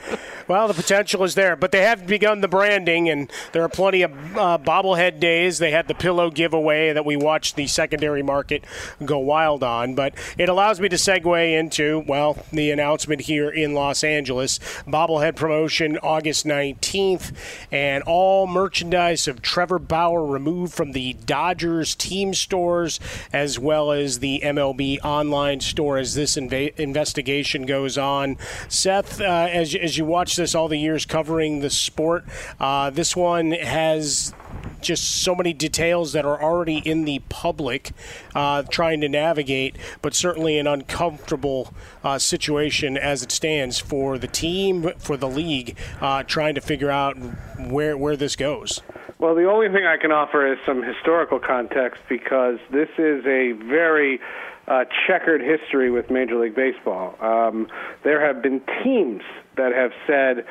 well, 0.47 0.67
the 0.67 0.73
potential 0.73 1.23
is 1.23 1.35
there, 1.35 1.55
but 1.55 1.71
they 1.71 1.83
have 1.83 2.07
begun 2.07 2.41
the 2.41 2.47
branding, 2.47 3.09
and 3.09 3.31
there 3.51 3.63
are 3.63 3.69
plenty 3.69 4.01
of 4.01 4.11
uh, 4.35 4.57
bobblehead 4.57 5.19
days. 5.19 5.59
They 5.59 5.71
had 5.71 5.87
the 5.87 5.93
pillow 5.93 6.31
giveaway 6.31 6.93
that 6.93 7.05
we 7.05 7.15
watched 7.15 7.55
the 7.55 7.67
secondary 7.67 8.23
market 8.23 8.63
go 9.03 9.19
wild 9.19 9.63
on, 9.63 9.93
but 9.93 10.15
it 10.37 10.49
allows 10.49 10.79
me 10.79 10.89
to 10.89 10.95
segue 10.95 11.59
into, 11.59 12.03
well, 12.07 12.43
the 12.51 12.71
announcement 12.71 13.21
here 13.21 13.49
in 13.49 13.73
Los 13.73 14.03
Angeles 14.03 14.59
bobblehead 14.87 15.35
promotion 15.35 15.97
August 15.99 16.45
19th, 16.45 17.33
and 17.71 18.03
all 18.03 18.47
merchandise 18.47 19.27
of 19.27 19.41
Trevor 19.41 19.79
Bauer 19.79 20.25
removed 20.25 20.73
from 20.73 20.93
the 20.93 21.13
Dodgers 21.13 21.93
team 21.93 22.33
stores 22.33 22.99
as 23.31 23.59
well 23.59 23.91
as 23.91 24.19
the 24.19 24.41
MLB 24.55 24.99
online 25.03 25.59
store 25.59 25.97
as 25.97 26.15
this 26.15 26.35
inva- 26.35 26.75
investigation 26.79 27.65
goes 27.65 27.97
on. 27.97 28.37
Seth, 28.67 29.21
uh, 29.21 29.47
as, 29.51 29.75
as 29.75 29.97
you 29.97 30.05
watch 30.05 30.35
this 30.35 30.55
all 30.55 30.67
the 30.67 30.77
years 30.77 31.05
covering 31.05 31.59
the 31.59 31.69
sport, 31.69 32.25
uh, 32.59 32.89
this 32.89 33.15
one 33.15 33.51
has 33.51 34.33
just 34.81 35.23
so 35.23 35.35
many 35.35 35.51
details 35.51 36.13
that 36.13 36.25
are 36.25 36.41
already 36.41 36.77
in 36.77 37.05
the 37.05 37.19
public 37.29 37.91
uh, 38.35 38.61
trying 38.63 39.01
to 39.01 39.09
navigate, 39.09 39.75
but 40.01 40.13
certainly 40.13 40.57
an 40.59 40.67
uncomfortable 40.67 41.73
uh, 42.03 42.19
situation 42.19 42.97
as 42.97 43.23
it 43.23 43.31
stands 43.31 43.79
for 43.79 44.17
the 44.17 44.27
team, 44.27 44.91
for 44.97 45.17
the 45.17 45.27
league, 45.27 45.75
uh, 46.01 46.23
trying 46.23 46.55
to 46.55 46.61
figure 46.61 46.91
out 46.91 47.17
where, 47.59 47.97
where 47.97 48.15
this 48.15 48.35
goes. 48.35 48.81
Well, 49.17 49.33
the 49.33 49.49
only 49.49 49.69
thing 49.69 49.85
I 49.85 49.97
can 49.97 50.11
offer 50.11 50.51
is 50.51 50.59
some 50.65 50.83
historical 50.83 51.39
context 51.39 52.01
because 52.09 52.59
this 52.71 52.89
is 52.97 53.25
a 53.25 53.53
very 53.53 54.19
uh, 54.67 54.83
checkered 55.07 55.41
history 55.41 55.89
with 55.89 56.11
Major 56.11 56.39
League 56.39 56.55
Baseball. 56.55 57.15
Um, 57.21 57.67
there 58.03 58.19
have 58.25 58.43
been 58.43 58.61
teams 58.83 59.21
that 59.55 59.71
have 59.73 59.91
said 60.05 60.45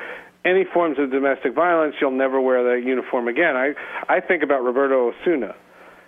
any 0.45 0.63
forms 0.63 0.97
of 0.99 1.11
domestic 1.11 1.53
violence, 1.53 1.95
you'll 1.99 2.11
never 2.11 2.39
wear 2.39 2.63
the 2.63 2.85
uniform 2.85 3.27
again. 3.27 3.55
I 3.55 3.73
I 4.07 4.19
think 4.19 4.43
about 4.43 4.63
Roberto 4.63 5.11
Osuna. 5.11 5.55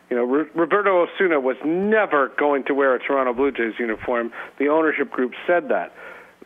You 0.10 0.16
know, 0.16 0.32
R- 0.32 0.48
Roberto 0.56 1.06
Osuna 1.06 1.40
was 1.40 1.58
never 1.66 2.32
going 2.38 2.64
to 2.66 2.74
wear 2.74 2.96
a 2.96 3.00
Toronto 3.00 3.34
Blue 3.34 3.52
Jays 3.52 3.74
uniform. 3.80 4.32
The 4.58 4.70
ownership 4.70 5.12
group 5.12 5.34
said 5.46 5.70
that. 5.70 5.92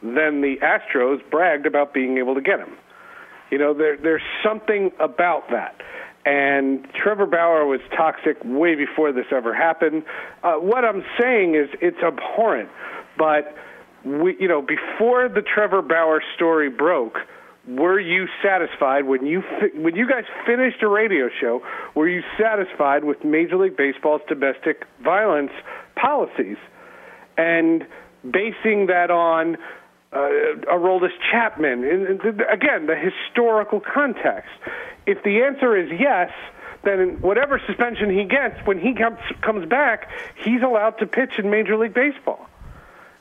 Then 0.02 0.42
the 0.42 0.56
Astros 0.64 1.20
bragged 1.30 1.66
about 1.66 1.94
being 1.94 2.18
able 2.18 2.34
to 2.34 2.42
get 2.42 2.60
him. 2.60 2.72
You 3.52 3.58
know, 3.58 3.74
there, 3.74 3.98
there's 3.98 4.22
something 4.44 4.92
about 5.00 5.50
that. 5.52 5.76
And 6.26 6.88
Trevor 6.94 7.26
Bauer 7.26 7.66
was 7.66 7.82
toxic 7.96 8.38
way 8.44 8.76
before 8.76 9.12
this 9.12 9.26
ever 9.32 9.54
happened. 9.54 10.04
Uh, 10.44 10.54
what 10.54 10.86
I'm 10.86 11.04
saying 11.20 11.56
is 11.56 11.68
it's 11.82 11.98
abhorrent, 11.98 12.70
but 13.18 13.56
we, 14.06 14.38
you 14.40 14.48
know, 14.48 14.62
before 14.62 15.30
the 15.30 15.42
Trevor 15.42 15.82
Bauer 15.82 16.22
story 16.36 16.70
broke, 16.70 17.18
were 17.68 18.00
you 18.00 18.28
satisfied 18.44 19.06
when 19.06 19.26
you 19.26 19.42
fi- 19.42 19.80
when 19.80 19.96
you 19.96 20.08
guys 20.08 20.24
finished 20.46 20.82
a 20.82 20.88
radio 20.88 21.30
show? 21.40 21.62
Were 21.94 22.08
you 22.08 22.24
satisfied 22.40 23.04
with 23.04 23.24
Major 23.24 23.58
League 23.58 23.78
Baseball's 23.78 24.22
domestic 24.28 24.86
violence 25.04 25.52
policies, 25.96 26.58
and 27.38 27.86
basing 28.24 28.88
that 28.88 29.12
on 29.12 29.58
uh, 30.12 30.18
Aroldis 30.68 31.12
Chapman? 31.32 31.84
And, 31.84 32.22
again, 32.52 32.88
the 32.88 32.96
historical 32.96 33.80
context. 33.80 34.52
If 35.06 35.24
the 35.24 35.44
answer 35.44 35.76
is 35.76 35.90
yes, 36.00 36.32
then 36.84 37.22
whatever 37.22 37.62
suspension 37.66 38.10
he 38.10 38.26
gets 38.26 38.56
when 38.66 38.80
he 38.80 38.94
comes 38.94 39.20
comes 39.42 39.68
back, 39.68 40.10
he's 40.44 40.62
allowed 40.62 40.98
to 41.00 41.06
pitch 41.06 41.38
in 41.38 41.50
Major 41.50 41.78
League 41.78 41.94
Baseball. 41.94 42.48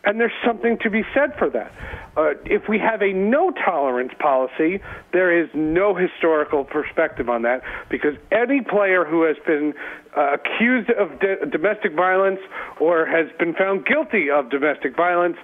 And 0.05 0.19
there's 0.19 0.33
something 0.45 0.79
to 0.79 0.91
be 0.91 1.03
said 1.15 1.37
for 1.39 1.51
that. 1.51 1.73
Uh, 2.17 2.33
if 2.45 2.69
we 2.69 2.79
have 2.79 3.03
a 3.03 3.13
no 3.13 3.51
tolerance 3.51 4.13
policy, 4.19 4.81
there 5.13 5.43
is 5.43 5.49
no 5.55 5.95
historical 5.95 6.65
perspective 6.65 7.29
on 7.29 7.43
that 7.43 7.63
because 7.89 8.17
any 8.33 8.63
player 8.63 9.05
who 9.05 9.23
has 9.23 9.37
been 9.47 9.75
uh, 10.17 10.35
accused 10.35 10.91
of 10.91 11.21
de- 11.21 11.47
domestic 11.47 11.93
violence 11.95 12.41
or 12.81 13.07
has 13.07 13.27
been 13.39 13.55
found 13.55 13.87
guilty 13.87 14.31
of 14.31 14.51
domestic 14.51 14.97
violence 14.97 15.37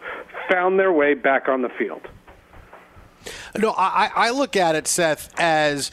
found 0.51 0.79
their 0.79 0.92
way 0.92 1.14
back 1.14 1.49
on 1.49 1.62
the 1.62 1.69
field. 1.69 2.03
No, 3.57 3.75
I, 3.77 4.11
I 4.14 4.31
look 4.31 4.57
at 4.57 4.75
it, 4.75 4.87
Seth, 4.87 5.33
as 5.38 5.90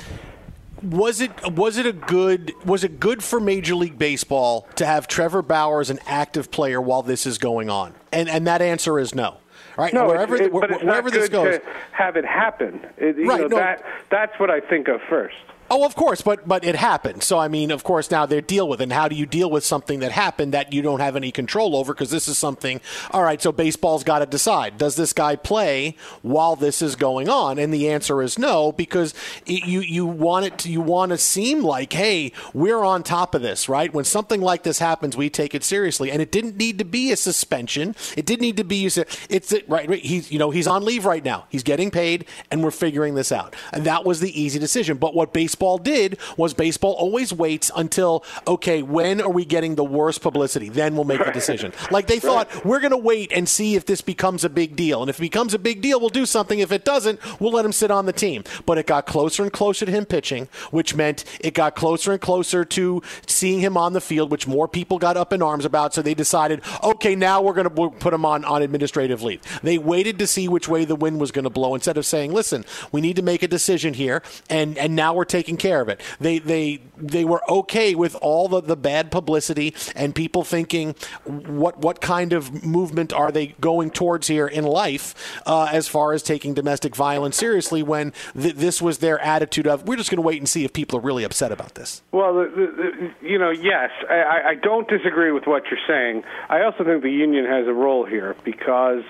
was 0.81 1.21
it 1.21 1.31
was 1.51 1.77
it 1.77 1.85
a 1.85 1.93
good 1.93 2.51
was 2.65 2.83
it 2.83 2.99
good 2.99 3.23
for 3.23 3.39
Major 3.39 3.75
League 3.75 3.97
Baseball 3.97 4.67
to 4.75 4.85
have 4.85 5.07
Trevor 5.07 5.41
Bauer 5.41 5.79
as 5.79 5.89
an 5.89 5.99
active 6.05 6.51
player 6.51 6.81
while 6.81 7.01
this 7.01 7.25
is 7.25 7.37
going 7.37 7.69
on? 7.69 7.93
And 8.13 8.29
and 8.29 8.47
that 8.47 8.61
answer 8.61 8.99
is 8.99 9.13
no. 9.15 9.37
Right? 9.77 9.93
No, 9.93 10.07
wherever 10.07 10.35
it, 10.35 10.41
it's 10.43 10.53
wherever 10.53 10.85
not 10.85 11.13
this 11.13 11.29
goes. 11.29 11.59
have 11.93 12.15
it 12.15 12.25
happen. 12.25 12.85
It, 12.97 13.17
you 13.17 13.27
Right, 13.27 13.41
know, 13.41 13.47
no. 13.47 13.55
that 13.57 13.83
that's 14.11 14.39
what 14.39 14.51
I 14.51 14.59
think 14.59 14.87
of 14.87 15.01
first. 15.09 15.35
Oh, 15.75 15.85
of 15.85 15.95
course, 15.95 16.21
but 16.21 16.47
but 16.47 16.63
it 16.63 16.75
happened. 16.75 17.23
So 17.23 17.39
I 17.39 17.47
mean, 17.47 17.71
of 17.71 17.83
course, 17.83 18.11
now 18.11 18.27
they 18.27 18.41
deal 18.41 18.69
with 18.69 18.79
it. 18.79 18.83
And 18.83 18.93
how 18.93 19.07
do 19.07 19.15
you 19.15 19.25
deal 19.25 19.49
with 19.49 19.65
something 19.65 20.01
that 20.01 20.11
happened 20.11 20.53
that 20.53 20.71
you 20.71 20.83
don't 20.83 20.99
have 20.99 21.15
any 21.15 21.31
control 21.31 21.75
over? 21.75 21.95
Because 21.95 22.11
this 22.11 22.27
is 22.27 22.37
something. 22.37 22.79
All 23.09 23.23
right, 23.23 23.41
so 23.41 23.51
baseball's 23.51 24.03
got 24.03 24.19
to 24.19 24.27
decide: 24.27 24.77
does 24.77 24.97
this 24.97 25.13
guy 25.13 25.35
play 25.35 25.97
while 26.21 26.55
this 26.55 26.83
is 26.83 26.95
going 26.95 27.27
on? 27.27 27.57
And 27.57 27.73
the 27.73 27.89
answer 27.89 28.21
is 28.21 28.37
no, 28.37 28.71
because 28.71 29.15
it, 29.47 29.65
you 29.65 29.79
you 29.79 30.05
want 30.05 30.45
it 30.45 30.59
to, 30.59 30.69
you 30.69 30.79
want 30.79 31.09
to 31.09 31.17
seem 31.17 31.63
like, 31.63 31.91
hey, 31.91 32.33
we're 32.53 32.83
on 32.83 33.01
top 33.01 33.33
of 33.33 33.41
this, 33.41 33.67
right? 33.67 33.91
When 33.91 34.05
something 34.05 34.41
like 34.41 34.61
this 34.61 34.77
happens, 34.77 35.17
we 35.17 35.27
take 35.31 35.55
it 35.55 35.63
seriously, 35.63 36.11
and 36.11 36.21
it 36.21 36.31
didn't 36.31 36.55
need 36.55 36.77
to 36.77 36.85
be 36.85 37.11
a 37.11 37.17
suspension. 37.17 37.95
It 38.15 38.27
didn't 38.27 38.41
need 38.41 38.57
to 38.57 38.63
be. 38.63 38.75
You 38.75 38.91
said 38.91 39.07
it's 39.27 39.51
right, 39.67 39.89
He's 39.89 40.31
you 40.31 40.37
know 40.37 40.51
he's 40.51 40.67
on 40.67 40.85
leave 40.85 41.05
right 41.05 41.25
now. 41.25 41.47
He's 41.49 41.63
getting 41.63 41.89
paid, 41.89 42.25
and 42.51 42.63
we're 42.63 42.69
figuring 42.69 43.15
this 43.15 43.31
out. 43.31 43.55
And 43.71 43.85
that 43.85 44.05
was 44.05 44.19
the 44.19 44.39
easy 44.39 44.59
decision. 44.59 44.97
But 44.97 45.15
what 45.15 45.33
baseball 45.33 45.62
did 45.77 46.17
was 46.37 46.53
baseball 46.53 46.93
always 46.93 47.33
waits 47.33 47.71
until 47.75 48.23
okay, 48.47 48.81
when 48.81 49.21
are 49.21 49.29
we 49.29 49.45
getting 49.45 49.75
the 49.75 49.83
worst 49.83 50.21
publicity? 50.21 50.69
Then 50.69 50.95
we'll 50.95 51.05
make 51.05 51.23
the 51.23 51.31
decision. 51.31 51.73
Like 51.91 52.07
they 52.07 52.19
thought, 52.19 52.65
we're 52.65 52.79
going 52.79 52.91
to 52.91 52.97
wait 52.97 53.31
and 53.31 53.47
see 53.47 53.75
if 53.75 53.85
this 53.85 54.01
becomes 54.01 54.43
a 54.43 54.49
big 54.49 54.75
deal. 54.75 55.01
And 55.01 55.09
if 55.09 55.19
it 55.19 55.21
becomes 55.21 55.53
a 55.53 55.59
big 55.59 55.81
deal, 55.81 55.99
we'll 55.99 56.09
do 56.09 56.25
something. 56.25 56.59
If 56.59 56.71
it 56.71 56.85
doesn't, 56.85 57.19
we'll 57.39 57.51
let 57.51 57.65
him 57.65 57.71
sit 57.71 57.91
on 57.91 58.05
the 58.05 58.13
team. 58.13 58.43
But 58.65 58.77
it 58.77 58.87
got 58.87 59.05
closer 59.05 59.43
and 59.43 59.51
closer 59.51 59.85
to 59.85 59.91
him 59.91 60.05
pitching, 60.05 60.47
which 60.71 60.95
meant 60.95 61.23
it 61.39 61.53
got 61.53 61.75
closer 61.75 62.11
and 62.11 62.21
closer 62.21 62.65
to 62.65 63.01
seeing 63.27 63.59
him 63.59 63.77
on 63.77 63.93
the 63.93 64.01
field, 64.01 64.31
which 64.31 64.47
more 64.47 64.67
people 64.67 64.99
got 64.99 65.17
up 65.17 65.33
in 65.33 65.41
arms 65.41 65.65
about. 65.65 65.93
So 65.93 66.01
they 66.01 66.13
decided, 66.13 66.61
okay, 66.83 67.15
now 67.15 67.41
we're 67.41 67.53
going 67.53 67.69
to 67.69 67.89
put 67.99 68.13
him 68.13 68.25
on, 68.25 68.45
on 68.45 68.61
administrative 68.61 69.23
leave. 69.23 69.41
They 69.61 69.77
waited 69.77 70.19
to 70.19 70.27
see 70.27 70.47
which 70.47 70.67
way 70.67 70.85
the 70.85 70.95
wind 70.95 71.19
was 71.19 71.31
going 71.31 71.43
to 71.43 71.49
blow 71.49 71.75
instead 71.75 71.97
of 71.97 72.05
saying, 72.05 72.33
listen, 72.33 72.65
we 72.91 73.01
need 73.01 73.15
to 73.15 73.21
make 73.21 73.43
a 73.43 73.47
decision 73.47 73.93
here, 73.93 74.21
and, 74.49 74.77
and 74.77 74.95
now 74.95 75.13
we're 75.13 75.25
taking 75.25 75.52
care 75.57 75.81
of 75.81 75.89
it. 75.89 76.01
They, 76.19 76.39
they, 76.39 76.81
they 76.97 77.25
were 77.25 77.41
okay 77.49 77.95
with 77.95 78.15
all 78.21 78.47
the, 78.47 78.61
the 78.61 78.75
bad 78.75 79.11
publicity 79.11 79.73
and 79.95 80.15
people 80.15 80.43
thinking, 80.43 80.95
what, 81.25 81.79
what 81.79 82.01
kind 82.01 82.33
of 82.33 82.63
movement 82.63 83.13
are 83.13 83.31
they 83.31 83.47
going 83.59 83.91
towards 83.91 84.27
here 84.27 84.47
in 84.47 84.63
life 84.63 85.41
uh, 85.45 85.69
as 85.71 85.87
far 85.87 86.13
as 86.13 86.23
taking 86.23 86.53
domestic 86.53 86.95
violence 86.95 87.37
seriously 87.37 87.83
when 87.83 88.13
th- 88.39 88.55
this 88.55 88.81
was 88.81 88.99
their 88.99 89.19
attitude 89.19 89.67
of, 89.67 89.87
we're 89.87 89.97
just 89.97 90.09
going 90.09 90.17
to 90.17 90.27
wait 90.27 90.39
and 90.39 90.49
see 90.49 90.63
if 90.63 90.73
people 90.73 90.99
are 90.99 91.01
really 91.01 91.23
upset 91.23 91.51
about 91.51 91.75
this? 91.75 92.01
Well, 92.11 92.33
the, 92.33 92.45
the, 92.45 93.11
the, 93.21 93.27
you 93.27 93.37
know, 93.37 93.51
yes, 93.51 93.91
I, 94.09 94.41
I 94.51 94.55
don't 94.55 94.87
disagree 94.87 95.31
with 95.31 95.45
what 95.45 95.63
you're 95.69 95.79
saying. 95.87 96.23
I 96.49 96.61
also 96.61 96.83
think 96.83 97.03
the 97.03 97.09
union 97.09 97.45
has 97.45 97.67
a 97.67 97.73
role 97.73 98.05
here 98.05 98.35
because 98.43 99.03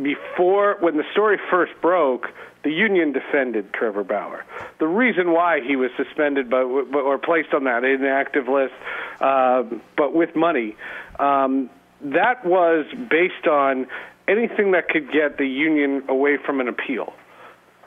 before, 0.00 0.76
when 0.80 0.96
the 0.96 1.04
story 1.12 1.38
first 1.50 1.72
broke, 1.80 2.28
the 2.62 2.70
union 2.70 3.12
defended 3.12 3.72
Trevor 3.72 4.04
Bauer. 4.04 4.44
The 4.78 4.86
reason 4.86 5.32
why 5.32 5.60
he 5.60 5.76
was 5.76 5.90
suspended 5.96 6.50
but, 6.50 6.64
or 6.64 7.18
placed 7.18 7.54
on 7.54 7.64
that 7.64 7.84
inactive 7.84 8.48
list, 8.48 8.74
uh, 9.20 9.62
but 9.96 10.14
with 10.14 10.34
money, 10.34 10.76
um, 11.18 11.70
that 12.00 12.44
was 12.44 12.86
based 13.08 13.46
on 13.46 13.86
anything 14.28 14.72
that 14.72 14.88
could 14.88 15.10
get 15.12 15.38
the 15.38 15.46
union 15.46 16.02
away 16.08 16.36
from 16.36 16.60
an 16.60 16.68
appeal. 16.68 17.14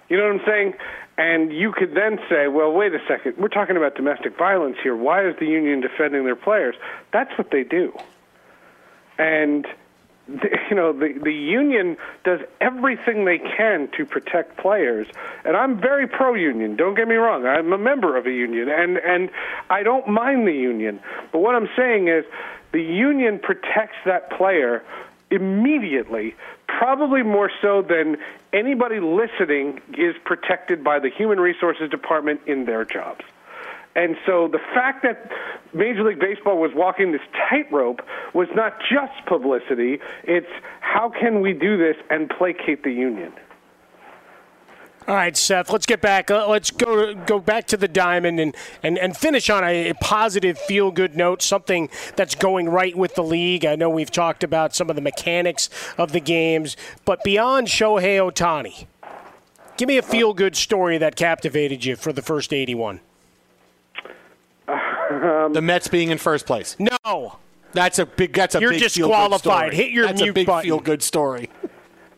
You 0.07 0.17
know 0.17 0.23
what 0.23 0.41
I'm 0.41 0.47
saying? 0.47 0.73
And 1.17 1.51
you 1.51 1.73
could 1.73 1.93
then 1.93 2.17
say, 2.29 2.47
well, 2.47 2.71
wait 2.71 2.93
a 2.93 2.99
second. 3.07 3.35
We're 3.37 3.49
talking 3.49 3.75
about 3.75 3.95
domestic 3.95 4.37
violence 4.37 4.77
here. 4.81 4.95
Why 4.95 5.27
is 5.27 5.35
the 5.37 5.45
union 5.45 5.81
defending 5.81 6.23
their 6.23 6.37
players? 6.37 6.75
That's 7.11 7.37
what 7.37 7.51
they 7.51 7.63
do. 7.63 7.93
And 9.17 9.67
you 10.69 10.75
know 10.75 10.93
the 10.93 11.13
the 11.21 11.33
union 11.33 11.97
does 12.23 12.39
everything 12.61 13.25
they 13.25 13.39
can 13.39 13.89
to 13.97 14.05
protect 14.05 14.57
players. 14.57 15.07
And 15.43 15.55
I'm 15.57 15.79
very 15.79 16.07
pro 16.07 16.33
union 16.33 16.75
don't 16.75 16.95
get 16.95 17.07
me 17.07 17.15
wrong. 17.15 17.45
I'm 17.45 17.73
a 17.73 17.77
member 17.77 18.17
of 18.17 18.25
a 18.25 18.31
union 18.31 18.69
and 18.69 18.97
and 18.97 19.29
I 19.69 19.83
don't 19.83 20.07
mind 20.07 20.47
the 20.47 20.53
union. 20.53 20.99
But 21.31 21.39
what 21.39 21.55
I'm 21.55 21.69
saying 21.75 22.07
is 22.07 22.25
the 22.71 22.81
union 22.81 23.39
protects 23.39 23.97
that 24.05 24.29
player 24.31 24.83
immediately, 25.31 26.35
probably 26.67 27.23
more 27.23 27.51
so 27.61 27.81
than 27.81 28.17
anybody 28.53 28.99
listening 28.99 29.81
is 29.97 30.15
protected 30.23 30.83
by 30.83 30.99
the 30.99 31.09
Human 31.09 31.39
Resources 31.39 31.89
Department 31.89 32.41
in 32.45 32.65
their 32.65 32.85
jobs. 32.85 33.23
And 33.95 34.15
so 34.25 34.47
the 34.47 34.59
fact 34.73 35.03
that 35.03 35.31
Major 35.73 36.03
League 36.03 36.19
Baseball 36.19 36.57
was 36.57 36.71
walking 36.73 37.11
this 37.11 37.21
tightrope 37.49 38.01
was 38.33 38.47
not 38.55 38.79
just 38.89 39.25
publicity, 39.25 39.99
it's 40.23 40.47
how 40.79 41.09
can 41.09 41.41
we 41.41 41.53
do 41.53 41.77
this 41.77 41.97
and 42.09 42.29
placate 42.29 42.83
the 42.83 42.91
union? 42.91 43.33
All 45.07 45.15
right, 45.15 45.35
Seth. 45.35 45.71
Let's 45.71 45.87
get 45.87 46.01
back. 46.01 46.29
Uh, 46.29 46.47
let's 46.47 46.69
go 46.69 47.15
go 47.15 47.39
back 47.39 47.65
to 47.67 47.77
the 47.77 47.87
diamond 47.87 48.39
and, 48.39 48.55
and, 48.83 48.97
and 48.99 49.17
finish 49.17 49.49
on 49.49 49.63
a, 49.63 49.89
a 49.89 49.95
positive, 49.95 50.59
feel 50.59 50.91
good 50.91 51.15
note. 51.15 51.41
Something 51.41 51.89
that's 52.15 52.35
going 52.35 52.69
right 52.69 52.95
with 52.95 53.15
the 53.15 53.23
league. 53.23 53.65
I 53.65 53.75
know 53.75 53.89
we've 53.89 54.11
talked 54.11 54.43
about 54.43 54.75
some 54.75 54.87
of 54.89 54.95
the 54.95 55.01
mechanics 55.01 55.67
of 55.97 56.11
the 56.11 56.19
games, 56.19 56.77
but 57.05 57.23
beyond 57.23 57.67
Shohei 57.67 58.19
Ohtani, 58.19 58.85
give 59.77 59.87
me 59.87 59.97
a 59.97 60.03
feel 60.03 60.35
good 60.35 60.55
story 60.55 60.99
that 60.99 61.15
captivated 61.15 61.83
you 61.85 61.95
for 61.95 62.13
the 62.13 62.21
first 62.21 62.53
eighty-one. 62.53 62.99
Um, 65.19 65.53
the 65.53 65.61
Mets 65.61 65.87
being 65.87 66.09
in 66.09 66.17
first 66.17 66.45
place. 66.45 66.75
No, 66.79 67.37
that's 67.73 67.99
a 67.99 68.05
big. 68.05 68.33
That's 68.33 68.55
a 68.55 68.59
You're 68.59 68.71
big 68.71 68.81
disqualified. 68.81 69.73
Hit 69.73 69.91
your 69.91 70.07
that's 70.07 70.21
mute 70.21 70.31
a 70.31 70.33
big 70.33 70.47
button. 70.47 70.63
feel 70.63 70.79
good 70.79 71.03
story. 71.03 71.49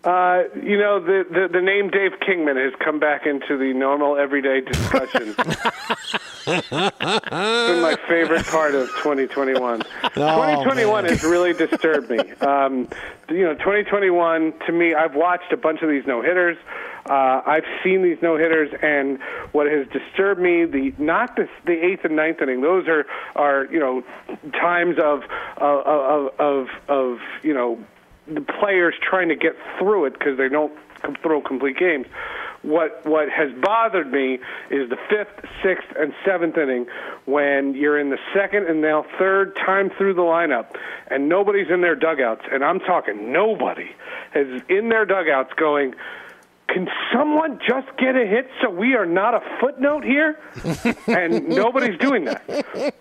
Uh, 0.03 0.43
you 0.55 0.79
know, 0.79 0.99
the, 0.99 1.23
the, 1.29 1.47
the 1.51 1.61
name 1.61 1.89
Dave 1.89 2.13
Kingman 2.25 2.57
has 2.57 2.73
come 2.83 2.99
back 2.99 3.27
into 3.27 3.55
the 3.55 3.71
normal 3.73 4.17
everyday 4.17 4.61
discussion. 4.61 5.35
it's 6.47 6.69
been 6.69 7.81
my 7.81 7.97
favorite 8.07 8.45
part 8.45 8.75
of 8.75 8.87
2021. 8.89 9.81
2021 10.13 11.05
has 11.05 11.23
really 11.23 11.53
disturbed 11.53 12.09
me. 12.09 12.19
Um, 12.41 12.87
you 13.29 13.43
know, 13.43 13.53
2021, 13.55 14.53
to 14.65 14.71
me, 14.71 14.93
I've 14.93 15.15
watched 15.15 15.51
a 15.51 15.57
bunch 15.57 15.81
of 15.81 15.89
these 15.89 16.05
no 16.05 16.21
hitters. 16.21 16.57
Uh, 17.09 17.41
I've 17.45 17.65
seen 17.83 18.03
these 18.03 18.17
no 18.21 18.37
hitters, 18.37 18.71
and 18.81 19.19
what 19.53 19.67
has 19.67 19.87
disturbed 19.87 20.39
me 20.39 20.65
the 20.65 20.93
not 20.97 21.35
the, 21.35 21.49
the 21.65 21.73
eighth 21.73 22.05
and 22.05 22.15
ninth 22.15 22.41
inning. 22.41 22.61
Those 22.61 22.87
are 22.87 23.05
are 23.35 23.65
you 23.65 23.79
know 23.79 24.03
times 24.51 24.97
of 24.99 25.23
of 25.57 25.85
of, 25.85 26.39
of, 26.39 26.67
of 26.87 27.19
you 27.41 27.53
know 27.53 27.83
the 28.27 28.41
players 28.41 28.93
trying 29.01 29.29
to 29.29 29.35
get 29.35 29.55
through 29.79 30.05
it 30.05 30.13
because 30.13 30.37
they 30.37 30.47
don't 30.47 30.73
throw 31.23 31.41
complete 31.41 31.77
games. 31.77 32.05
What 32.63 33.05
what 33.05 33.27
has 33.29 33.51
bothered 33.59 34.11
me 34.11 34.35
is 34.69 34.89
the 34.89 34.97
fifth, 35.09 35.45
sixth, 35.63 35.87
and 35.97 36.13
seventh 36.23 36.57
inning 36.57 36.85
when 37.25 37.73
you're 37.73 37.99
in 37.99 38.11
the 38.11 38.19
second 38.35 38.67
and 38.67 38.81
now 38.81 39.05
third 39.17 39.55
time 39.55 39.89
through 39.97 40.13
the 40.13 40.21
lineup, 40.21 40.75
and 41.09 41.27
nobody's 41.27 41.69
in 41.69 41.81
their 41.81 41.95
dugouts, 41.95 42.43
and 42.51 42.63
I'm 42.63 42.79
talking 42.79 43.31
nobody 43.31 43.89
is 44.35 44.61
in 44.69 44.89
their 44.89 45.05
dugouts 45.05 45.53
going. 45.55 45.95
Can 46.73 46.87
someone 47.13 47.59
just 47.67 47.87
get 47.97 48.15
a 48.15 48.25
hit 48.25 48.49
so 48.61 48.69
we 48.69 48.95
are 48.95 49.05
not 49.05 49.33
a 49.33 49.41
footnote 49.59 50.05
here? 50.05 50.39
and 51.07 51.49
nobody's 51.49 51.99
doing 51.99 52.25
that. 52.25 52.43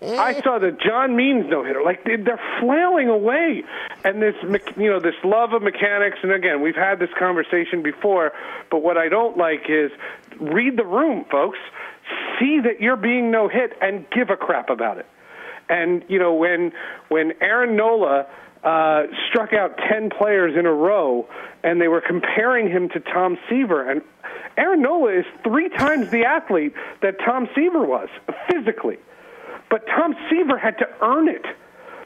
I 0.03 0.41
saw 0.41 0.59
the 0.59 0.71
John 0.71 1.15
Means 1.15 1.45
no 1.49 1.63
hitter. 1.63 1.81
Like 1.81 2.03
they- 2.03 2.17
they're 2.17 2.41
flailing 2.59 3.07
away, 3.07 3.63
and 4.03 4.21
this 4.21 4.35
you 4.75 4.89
know 4.89 4.99
this 4.99 5.15
love 5.23 5.53
of 5.53 5.61
mechanics. 5.61 6.17
And 6.21 6.31
again, 6.33 6.61
we've 6.61 6.75
had 6.75 6.99
this 6.99 7.09
conversation 7.17 7.81
before. 7.81 8.33
But 8.69 8.79
what 8.79 8.97
I 8.97 9.07
don't 9.07 9.37
like 9.37 9.69
is 9.69 9.89
read 10.39 10.75
the 10.77 10.85
room, 10.85 11.25
folks. 11.31 11.57
See 12.39 12.59
that 12.63 12.81
you're 12.81 12.97
being 12.97 13.31
no 13.31 13.47
hit 13.47 13.71
and 13.81 14.05
give 14.11 14.29
a 14.29 14.35
crap 14.35 14.69
about 14.69 14.97
it. 14.97 15.05
And 15.69 16.03
you 16.09 16.19
know 16.19 16.33
when 16.33 16.73
when 17.07 17.31
Aaron 17.39 17.77
Nola 17.77 18.27
uh, 18.63 19.03
struck 19.29 19.53
out 19.53 19.77
ten 19.89 20.09
players 20.09 20.55
in 20.57 20.65
a 20.65 20.73
row, 20.73 21.27
and 21.63 21.81
they 21.81 21.87
were 21.87 22.01
comparing 22.01 22.69
him 22.69 22.89
to 22.89 22.99
Tom 22.99 23.37
Seaver, 23.49 23.89
and 23.89 24.01
Aaron 24.57 24.81
Nola 24.81 25.19
is 25.19 25.25
three 25.43 25.69
times 25.69 26.09
the 26.09 26.25
athlete 26.25 26.73
that 27.01 27.19
Tom 27.25 27.47
Seaver 27.55 27.85
was 27.85 28.09
physically, 28.49 28.97
but 29.69 29.85
Tom 29.87 30.15
Seaver 30.29 30.57
had 30.57 30.77
to 30.79 30.87
earn 31.01 31.27
it 31.27 31.45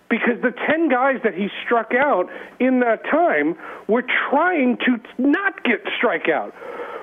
because 0.10 0.42
the 0.42 0.54
10 0.70 0.90
guys 0.90 1.16
that 1.24 1.34
he 1.34 1.50
struck 1.66 1.94
out 1.94 2.30
in 2.60 2.80
that 2.80 3.04
time 3.06 3.56
were 3.88 4.04
trying 4.30 4.78
to 4.78 5.00
not 5.18 5.64
get 5.64 5.84
strikeout. 6.00 6.54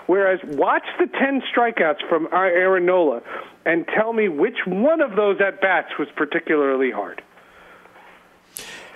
Whereas, 0.07 0.41
watch 0.45 0.85
the 0.99 1.07
10 1.07 1.43
strikeouts 1.55 2.09
from 2.09 2.29
Aaron 2.33 2.87
Nola 2.87 3.23
and 3.65 3.87
tell 3.89 4.13
me 4.13 4.29
which 4.29 4.59
one 4.67 5.01
of 5.01 5.17
those 5.17 5.41
at 5.41 5.61
bats 5.61 5.89
was 5.99 6.09
particularly 6.17 6.91
hard. 6.91 7.23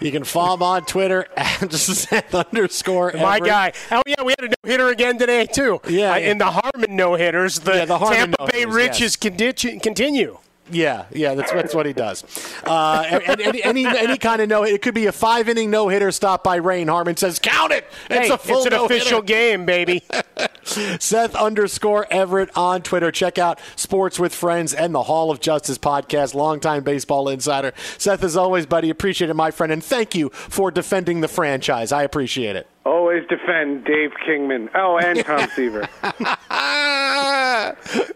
You 0.01 0.13
can 0.13 0.25
follow 0.25 0.55
him 0.55 0.63
on 0.63 0.85
Twitter 0.85 1.27
at 1.37 1.73
Seth 1.73 2.35
underscore 2.35 3.13
My 3.15 3.41
guy. 3.41 3.73
Oh 3.91 4.03
yeah, 4.07 4.23
we 4.23 4.35
had 4.39 4.45
a 4.45 4.49
no 4.49 4.55
hitter 4.71 4.89
again 4.89 5.19
today 5.19 5.47
too. 5.47 5.81
Yeah, 5.89 6.13
Uh, 6.13 6.17
yeah. 6.17 6.31
in 6.31 6.39
the 6.39 6.51
Harmon 6.51 6.95
no 6.97 7.15
hitters, 7.15 7.61
the, 7.61 7.73
Yeah, 7.77 7.85
the 7.87 7.99
Harmon 7.99 8.33
Tampa 8.33 8.53
Bay 8.53 8.65
Riches 8.67 9.17
conti- 9.17 9.79
continue. 9.79 10.39
Yeah, 10.71 11.07
yeah, 11.13 11.35
that's 11.35 11.53
that's 11.53 11.75
what 11.75 11.87
he 11.87 11.93
does. 11.93 12.25
Uh, 12.65 13.05
and, 13.09 13.41
and 13.41 13.57
any 13.63 13.87
any 13.87 14.19
kind 14.19 14.43
of 14.43 14.49
no, 14.49 14.65
it 14.65 14.83
could 14.83 14.95
be 14.95 15.07
a 15.07 15.13
five 15.13 15.49
inning 15.49 15.71
no 15.71 15.89
hitter 15.89 16.11
stopped 16.11 16.43
by 16.43 16.57
rain. 16.57 16.89
Harmon 16.89 17.17
says, 17.17 17.39
"Count 17.39 17.73
it! 17.73 17.85
It's 18.11 18.29
hey, 18.29 18.35
a 18.35 18.39
full 18.39 18.59
it's 18.59 18.67
an 18.67 18.73
no-hitter." 18.73 18.95
official 18.95 19.23
game, 19.23 19.65
baby. 19.65 20.03
Seth 20.65 21.37
underscore 21.37 22.07
Everett 22.11 22.51
on 22.57 22.83
Twitter. 22.83 23.13
Check 23.13 23.39
out 23.39 23.61
Sports 23.77 24.19
with 24.19 24.35
Friends 24.35 24.75
and 24.75 24.93
the 24.95 25.05
Hall 25.05 25.31
of 25.31 25.41
Justice 25.41 25.79
podcast. 25.79 26.35
Longtime 26.35 26.83
baseball 26.83 27.29
insider. 27.29 27.73
Seth, 27.97 28.25
as 28.25 28.37
always, 28.37 28.67
buddy, 28.67 28.91
appreciate 28.91 29.31
it, 29.31 29.35
my 29.35 29.53
friend, 29.53 29.73
and 29.73 29.85
thank 29.85 30.15
you 30.17 30.31
for 30.31 30.73
defending 30.73 31.21
the 31.21 31.29
franchise. 31.29 31.93
I 31.93 32.03
appreciate 32.03 32.57
it. 32.57 32.67
Always 32.87 33.27
defend 33.29 33.85
Dave 33.85 34.13
Kingman. 34.25 34.71
Oh, 34.75 34.97
and 34.99 35.25
Tom 35.25 35.49
Seaver. 35.57 35.89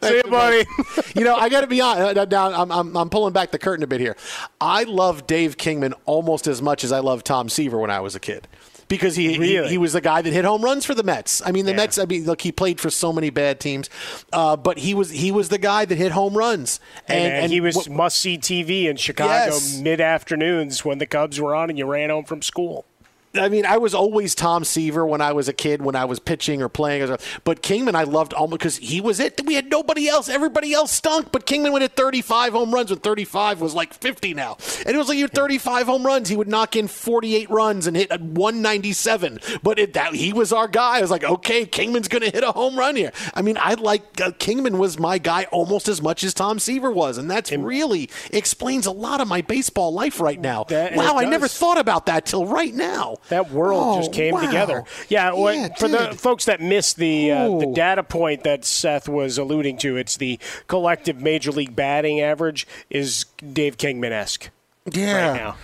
See 0.01 0.17
you, 0.17 0.31
buddy. 0.31 0.65
you 1.15 1.25
know, 1.25 1.35
I 1.35 1.49
got 1.49 1.63
to 1.63 1.67
be 1.67 1.81
honest. 1.81 2.17
uh, 2.19 2.25
Now, 2.31 2.63
I'm, 2.63 2.71
I'm, 2.71 2.97
I'm 2.97 3.11
pulling 3.11 3.33
back 3.33 3.51
the 3.51 3.59
curtain 3.59 3.83
a 3.83 3.87
bit 3.87 4.01
here. 4.01 4.17
I 4.61 4.85
love 4.85 5.27
Dave 5.27 5.57
Kingman 5.57 5.95
almost 6.05 6.47
as 6.47 6.63
much 6.63 6.85
as 6.85 6.93
I 6.93 7.01
loved 7.01 7.27
Tom 7.27 7.49
Seaver 7.49 7.79
when 7.79 7.91
I 7.91 8.01
was 8.01 8.15
a 8.15 8.21
kid. 8.21 8.47
Because 8.89 9.15
he, 9.15 9.33
he 9.35 9.39
Really? 9.39 9.69
he 9.71 9.79
was 9.79 9.93
the 9.93 10.01
guy 10.01 10.21
that 10.21 10.33
hit 10.33 10.45
home 10.45 10.63
runs 10.63 10.85
for 10.85 10.95
the 10.95 11.05
Mets. 11.05 11.41
I 11.47 11.53
mean, 11.53 11.65
the 11.65 11.75
Mets. 11.75 11.97
I 11.97 12.07
mean, 12.07 12.25
look, 12.25 12.41
he 12.41 12.51
played 12.51 12.81
for 12.81 12.91
so 12.91 13.13
many 13.13 13.31
bad 13.31 13.61
teams, 13.61 13.89
uh, 14.33 14.57
but 14.57 14.79
he 14.79 14.95
was 14.95 15.11
he 15.11 15.31
was 15.31 15.49
the 15.49 15.59
guy 15.59 15.85
that 15.85 15.97
hit 15.97 16.11
home 16.11 16.37
runs. 16.37 16.81
And, 17.07 17.19
And, 17.25 17.45
and 17.45 17.53
he 17.53 17.61
was 17.61 17.77
what- 17.77 17.89
must 17.89 18.19
see 18.19 18.37
TV 18.37 18.87
in 18.87 18.97
Chicago 18.97 19.33
Yes. 19.33 19.79
mid 19.81 20.01
afternoons 20.01 20.85
when 20.85 20.99
the 20.99 21.07
Cubs 21.07 21.41
were 21.41 21.55
on 21.55 21.71
and 21.71 21.79
you 21.79 21.87
ran 21.87 22.11
home 22.11 22.25
from 22.25 22.43
school. 22.43 22.85
I 23.33 23.49
mean, 23.49 23.65
I 23.65 23.79
was 23.79 23.95
always 23.95 24.35
Tom 24.35 24.65
Seaver 24.65 25.07
when 25.07 25.21
I 25.21 25.33
was 25.33 25.49
a 25.49 25.53
kid, 25.53 25.83
when 25.83 25.95
I 25.95 26.05
was 26.05 26.19
pitching 26.19 26.63
or 26.63 26.69
playing. 26.69 27.17
But 27.45 27.63
Kingman, 27.63 27.95
I 27.95 28.03
loved 28.03 28.33
almost 28.33 28.59
because 28.59 28.77
he 28.79 29.01
was 29.01 29.21
it. 29.21 29.41
We 29.47 29.55
had 29.55 29.71
nobody 29.71 30.09
else. 30.09 30.29
Everybody 30.29 30.75
else 30.75 30.91
stunk. 30.91 31.31
But 31.31 31.47
Kingman 31.47 31.73
would 31.73 31.83
hit 31.83 31.93
35 31.93 32.53
home 32.53 32.75
runs 32.75 32.91
when 32.91 32.99
35 32.99 33.61
was 33.61 33.73
like 33.73 33.95
50 33.95 34.35
now. 34.35 34.57
And 34.85 34.95
it 34.95 34.99
was 34.99 35.09
like 35.09 35.17
you 35.17 35.25
had 35.25 35.33
35 35.33 35.87
home 35.87 36.05
runs. 36.05 36.29
He 36.29 36.37
would 36.37 36.49
knock 36.49 36.75
in 36.75 36.89
48 36.89 37.49
runs 37.51 37.87
and 37.87 37.97
hit 37.97 38.11
a 38.11 38.19
197. 38.19 39.39
But 39.63 39.79
it, 39.79 39.93
that 39.95 40.15
he 40.15 40.33
was 40.33 40.53
our 40.53 40.67
guy. 40.67 40.99
I 40.99 41.01
was 41.01 41.11
like, 41.11 41.23
okay, 41.23 41.67
Kingman's 41.67 42.09
going 42.09 42.23
to 42.23 42.31
hit 42.31 42.43
a 42.43 42.51
home 42.51 42.77
run 42.77 42.97
here. 42.97 43.13
I 43.35 43.43
mean, 43.43 43.57
I 43.61 43.75
like 43.75 44.21
uh, 44.21 44.33
Kingman 44.41 44.77
was 44.79 44.99
my 44.99 45.19
guy 45.19 45.45
almost 45.53 45.87
as 45.87 46.03
much 46.03 46.25
as 46.25 46.35
Tom 46.35 46.59
Seaver 46.59 46.91
was, 46.91 47.17
and 47.17 47.31
that's 47.31 47.53
really 47.65 48.11
explains 48.33 48.87
a 48.87 48.91
lot 48.93 49.21
of 49.21 49.29
my 49.29 49.41
baseball 49.41 49.93
life 49.93 50.21
right 50.21 50.41
now. 50.41 50.65
Wow, 50.97 51.17
I 51.17 51.25
never 51.31 51.47
thought 51.49 51.79
about 51.79 52.07
that 52.07 52.27
till 52.27 52.47
right 52.47 52.75
now. 52.75 53.19
That 53.29 53.51
world 53.53 53.83
Oh, 53.85 53.99
just 54.01 54.13
came 54.13 54.35
wow. 54.35 54.41
together. 54.41 54.85
Yeah, 55.09 55.33
Yeah, 55.35 55.69
for 55.79 55.87
the 55.89 56.13
folks 56.17 56.47
that 56.47 56.61
missed 56.61 56.97
the 56.97 57.31
uh, 57.31 57.59
the 57.59 57.73
data 57.75 58.03
point 58.03 58.43
that 58.45 58.65
Seth 58.65 59.09
was 59.09 59.39
alluding 59.39 59.79
to, 59.79 59.97
it's 59.97 60.17
the 60.17 60.39
collective 60.67 61.21
major 61.21 61.53
league 61.53 61.77
batting 61.77 62.21
average 62.21 62.67
is 62.91 63.27
Dave 63.53 63.77
Kingman 63.79 64.13
esque. 64.13 64.51
Yeah. 64.91 65.29
Right 65.31 65.37
now. 65.37 65.57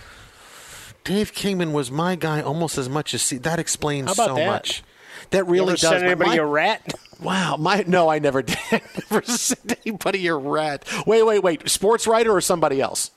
Dave 1.03 1.33
Kingman 1.33 1.71
was 1.73 1.89
my 1.89 2.15
guy 2.15 2.41
almost 2.41 2.77
as 2.77 2.87
much 2.89 3.13
as 3.13 3.21
see, 3.21 3.37
that 3.37 3.59
explains 3.59 4.15
so 4.15 4.35
that? 4.35 4.45
much. 4.47 4.83
That 5.31 5.45
really 5.45 5.57
you 5.57 5.63
ever 5.63 5.71
does. 5.71 5.81
send 5.81 6.05
anybody 6.05 6.31
my- 6.31 6.35
a 6.37 6.45
rat? 6.45 6.93
Wow, 7.21 7.55
my 7.57 7.83
no, 7.87 8.09
I 8.09 8.19
never 8.19 8.41
did. 8.43 8.57
never 8.71 9.21
sent 9.25 9.75
anybody 9.85 10.27
a 10.27 10.35
rat. 10.35 10.85
Wait, 11.07 11.23
wait, 11.23 11.41
wait. 11.43 11.67
Sports 11.69 12.05
writer 12.07 12.33
or 12.35 12.41
somebody 12.41 12.79
else? 12.79 13.11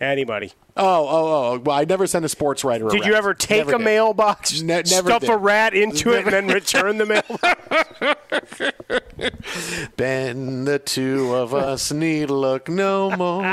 Anybody. 0.00 0.52
Oh, 0.76 1.06
oh, 1.08 1.52
oh. 1.54 1.58
Well, 1.60 1.76
I 1.76 1.84
never 1.84 2.04
sent 2.08 2.24
a 2.24 2.28
sports 2.28 2.64
writer. 2.64 2.88
Did 2.88 3.04
you 3.06 3.14
ever 3.14 3.32
take 3.32 3.58
Never 3.66 3.76
a 3.76 3.78
did. 3.78 3.84
mailbox, 3.84 4.60
Ne- 4.60 4.66
never 4.82 4.86
stuff 4.86 5.20
did. 5.20 5.30
a 5.30 5.36
rat 5.36 5.72
into 5.72 6.12
it, 6.12 6.24
and 6.26 6.32
then 6.32 6.48
return 6.48 6.98
the 6.98 7.06
mail? 7.06 7.22
Ben, 9.96 10.64
the 10.64 10.78
two 10.80 11.34
of 11.34 11.54
us 11.54 11.92
need 11.92 12.30
look 12.30 12.68
no 12.68 13.10
more. 13.16 13.44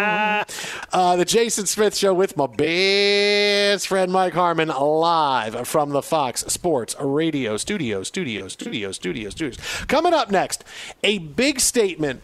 Uh, 0.91 1.15
the 1.15 1.25
Jason 1.25 1.65
Smith 1.67 1.95
Show 1.95 2.13
with 2.13 2.35
my 2.35 2.47
best 2.47 3.87
friend 3.87 4.11
Mike 4.11 4.33
Harmon 4.33 4.69
live 4.69 5.67
from 5.67 5.91
the 5.91 6.01
Fox 6.01 6.41
Sports 6.47 6.95
Radio 6.99 7.57
studio, 7.57 8.01
studio, 8.03 8.47
studio, 8.47 8.91
studio, 8.91 9.29
studios. 9.29 9.57
Coming 9.87 10.13
up 10.13 10.31
next, 10.31 10.63
a 11.03 11.19
big 11.19 11.59
statement 11.59 12.23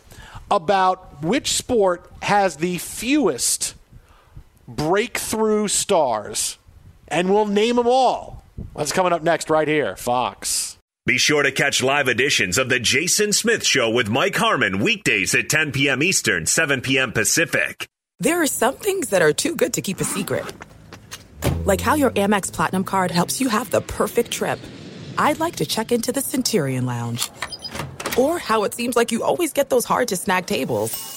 about 0.50 1.24
which 1.24 1.52
sport 1.52 2.10
has 2.24 2.58
the 2.58 2.78
fewest 2.80 3.76
breakthrough 4.68 5.68
stars, 5.68 6.57
and 7.07 7.30
we'll 7.30 7.45
name 7.45 7.78
them 7.78 7.88
all 7.88 8.43
That's 8.76 8.91
coming 8.91 9.13
up 9.13 9.24
next, 9.24 9.49
right 9.49 9.68
here, 9.68 9.95
Fox. 9.95 10.78
Be 11.05 11.18
sure 11.18 11.43
to 11.43 11.51
catch 11.51 11.82
live 11.82 12.09
editions 12.09 12.57
of 12.57 12.68
The 12.68 12.80
Jason 12.80 13.32
Smith 13.32 13.65
Show 13.65 13.89
with 13.89 14.09
Mike 14.09 14.36
Harmon 14.36 14.80
weekdays 14.80 15.34
at 15.36 15.49
10 15.49 15.72
p.m. 15.72 16.03
Eastern, 16.03 16.45
7 16.45 16.82
p.m. 16.82 17.13
Pacific. 17.13 17.88
There 18.20 18.41
are 18.41 18.47
some 18.47 18.76
things 18.76 19.09
that 19.09 19.22
are 19.22 19.32
too 19.32 19.55
good 19.55 19.74
to 19.76 19.82
keep 19.82 20.01
a 20.01 20.03
secret. 20.03 20.43
Like 21.63 21.80
how 21.80 21.93
your 21.93 22.11
Amex 22.11 22.51
Platinum 22.51 22.84
card 22.84 23.11
helps 23.11 23.39
you 23.39 23.47
have 23.47 23.70
the 23.72 23.82
perfect 23.82 24.32
trip. 24.32 24.59
I'd 25.18 25.39
like 25.39 25.55
to 25.57 25.65
check 25.65 25.91
into 25.91 26.11
the 26.11 26.22
Centurion 26.22 26.86
Lounge. 26.86 27.30
Or 28.18 28.39
how 28.39 28.63
it 28.63 28.74
seems 28.74 28.95
like 28.95 29.11
you 29.11 29.24
always 29.24 29.53
get 29.53 29.70
those 29.70 29.86
hard 29.86 30.09
to 30.09 30.18
snag 30.18 30.45
tables. 30.45 31.16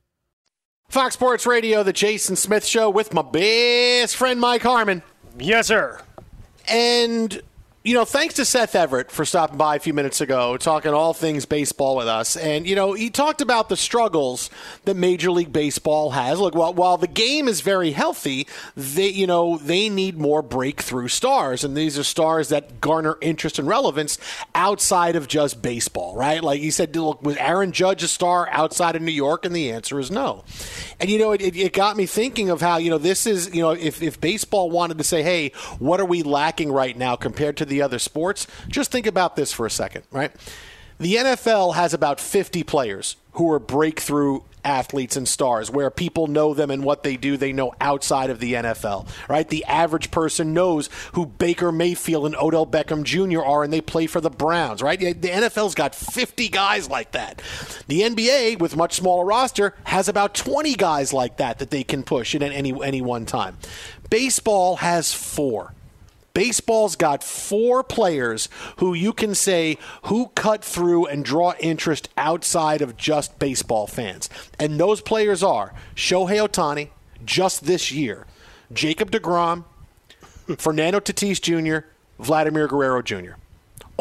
Fox 0.91 1.13
Sports 1.13 1.45
Radio, 1.45 1.83
the 1.83 1.93
Jason 1.93 2.35
Smith 2.35 2.65
Show 2.65 2.89
with 2.89 3.13
my 3.13 3.21
best 3.21 4.17
friend 4.17 4.41
Mike 4.41 4.61
Harmon. 4.61 5.01
Yes, 5.39 5.67
sir. 5.67 6.01
And 6.67 7.41
you 7.83 7.95
know, 7.95 8.05
thanks 8.05 8.35
to 8.35 8.45
Seth 8.45 8.75
Everett 8.75 9.09
for 9.09 9.25
stopping 9.25 9.57
by 9.57 9.75
a 9.75 9.79
few 9.79 9.91
minutes 9.91 10.21
ago, 10.21 10.55
talking 10.55 10.93
all 10.93 11.15
things 11.15 11.45
baseball 11.45 11.95
with 11.95 12.07
us. 12.07 12.37
And, 12.37 12.67
you 12.67 12.75
know, 12.75 12.93
he 12.93 13.09
talked 13.09 13.41
about 13.41 13.69
the 13.69 13.75
struggles 13.75 14.51
that 14.85 14.95
Major 14.95 15.31
League 15.31 15.51
Baseball 15.51 16.11
has. 16.11 16.39
Look, 16.39 16.53
while, 16.53 16.75
while 16.75 16.97
the 16.97 17.07
game 17.07 17.47
is 17.47 17.61
very 17.61 17.89
healthy, 17.89 18.45
they, 18.77 19.07
you 19.09 19.25
know, 19.25 19.57
they 19.57 19.89
need 19.89 20.19
more 20.19 20.43
breakthrough 20.43 21.07
stars. 21.07 21.63
And 21.63 21.75
these 21.75 21.97
are 21.97 22.03
stars 22.03 22.49
that 22.49 22.81
garner 22.81 23.17
interest 23.19 23.57
and 23.57 23.67
relevance 23.67 24.19
outside 24.53 25.15
of 25.15 25.27
just 25.27 25.63
baseball, 25.63 26.15
right? 26.15 26.43
Like 26.43 26.59
he 26.59 26.69
said, 26.69 26.95
look, 26.95 27.23
was 27.23 27.35
Aaron 27.37 27.71
Judge 27.71 28.03
a 28.03 28.07
star 28.07 28.47
outside 28.51 28.95
of 28.95 29.01
New 29.01 29.11
York? 29.11 29.43
And 29.43 29.55
the 29.55 29.71
answer 29.71 29.99
is 29.99 30.11
no. 30.11 30.43
And, 30.99 31.09
you 31.09 31.17
know, 31.17 31.31
it, 31.31 31.41
it 31.41 31.73
got 31.73 31.97
me 31.97 32.05
thinking 32.05 32.51
of 32.51 32.61
how, 32.61 32.77
you 32.77 32.91
know, 32.91 32.99
this 32.99 33.25
is, 33.25 33.55
you 33.55 33.63
know, 33.63 33.71
if, 33.71 34.03
if 34.03 34.21
baseball 34.21 34.69
wanted 34.69 34.99
to 34.99 35.03
say, 35.03 35.23
hey, 35.23 35.49
what 35.79 35.99
are 35.99 36.05
we 36.05 36.21
lacking 36.21 36.71
right 36.71 36.95
now 36.95 37.15
compared 37.15 37.57
to 37.57 37.70
the 37.71 37.81
other 37.81 37.97
sports, 37.97 38.45
just 38.67 38.91
think 38.91 39.07
about 39.07 39.35
this 39.35 39.51
for 39.51 39.65
a 39.65 39.71
second, 39.71 40.03
right? 40.11 40.31
The 40.99 41.15
NFL 41.15 41.73
has 41.73 41.95
about 41.95 42.19
50 42.19 42.61
players 42.61 43.15
who 43.31 43.51
are 43.51 43.57
breakthrough 43.57 44.41
athletes 44.63 45.15
and 45.15 45.27
stars 45.27 45.71
where 45.71 45.89
people 45.89 46.27
know 46.27 46.53
them 46.53 46.69
and 46.69 46.83
what 46.83 47.01
they 47.01 47.17
do 47.17 47.37
they 47.37 47.51
know 47.51 47.73
outside 47.81 48.29
of 48.29 48.39
the 48.39 48.53
NFL, 48.53 49.07
right? 49.27 49.47
The 49.47 49.65
average 49.65 50.11
person 50.11 50.53
knows 50.53 50.89
who 51.13 51.25
Baker 51.25 51.71
Mayfield 51.71 52.27
and 52.27 52.35
Odell 52.35 52.67
Beckham 52.67 53.01
Jr. 53.03 53.41
are 53.41 53.63
and 53.63 53.73
they 53.73 53.81
play 53.81 54.05
for 54.05 54.21
the 54.21 54.29
Browns, 54.29 54.83
right? 54.83 54.99
The 54.99 55.29
NFL's 55.29 55.73
got 55.73 55.95
50 55.95 56.49
guys 56.49 56.89
like 56.89 57.13
that. 57.13 57.41
The 57.87 58.01
NBA 58.01 58.59
with 58.59 58.75
much 58.75 58.93
smaller 58.93 59.25
roster 59.25 59.73
has 59.85 60.07
about 60.07 60.35
20 60.35 60.75
guys 60.75 61.13
like 61.13 61.37
that 61.37 61.57
that 61.59 61.71
they 61.71 61.83
can 61.83 62.03
push 62.03 62.35
in 62.35 62.43
any 62.43 62.71
any 62.83 63.01
one 63.01 63.25
time. 63.25 63.57
Baseball 64.09 64.75
has 64.75 65.13
4. 65.13 65.73
Baseball's 66.33 66.95
got 66.95 67.23
four 67.23 67.83
players 67.83 68.47
who 68.77 68.93
you 68.93 69.13
can 69.13 69.35
say 69.35 69.77
who 70.03 70.27
cut 70.35 70.63
through 70.63 71.07
and 71.07 71.25
draw 71.25 71.53
interest 71.59 72.09
outside 72.17 72.81
of 72.81 72.97
just 72.97 73.37
baseball 73.39 73.87
fans. 73.87 74.29
And 74.59 74.79
those 74.79 75.01
players 75.01 75.43
are 75.43 75.73
Shohei 75.95 76.47
Ohtani, 76.47 76.89
just 77.25 77.65
this 77.65 77.91
year, 77.91 78.25
Jacob 78.73 79.11
DeGrom, 79.11 79.65
Fernando 80.57 80.99
Tatis 80.99 81.41
Jr., 81.41 81.87
Vladimir 82.19 82.67
Guerrero 82.67 83.01
Jr. 83.01 83.33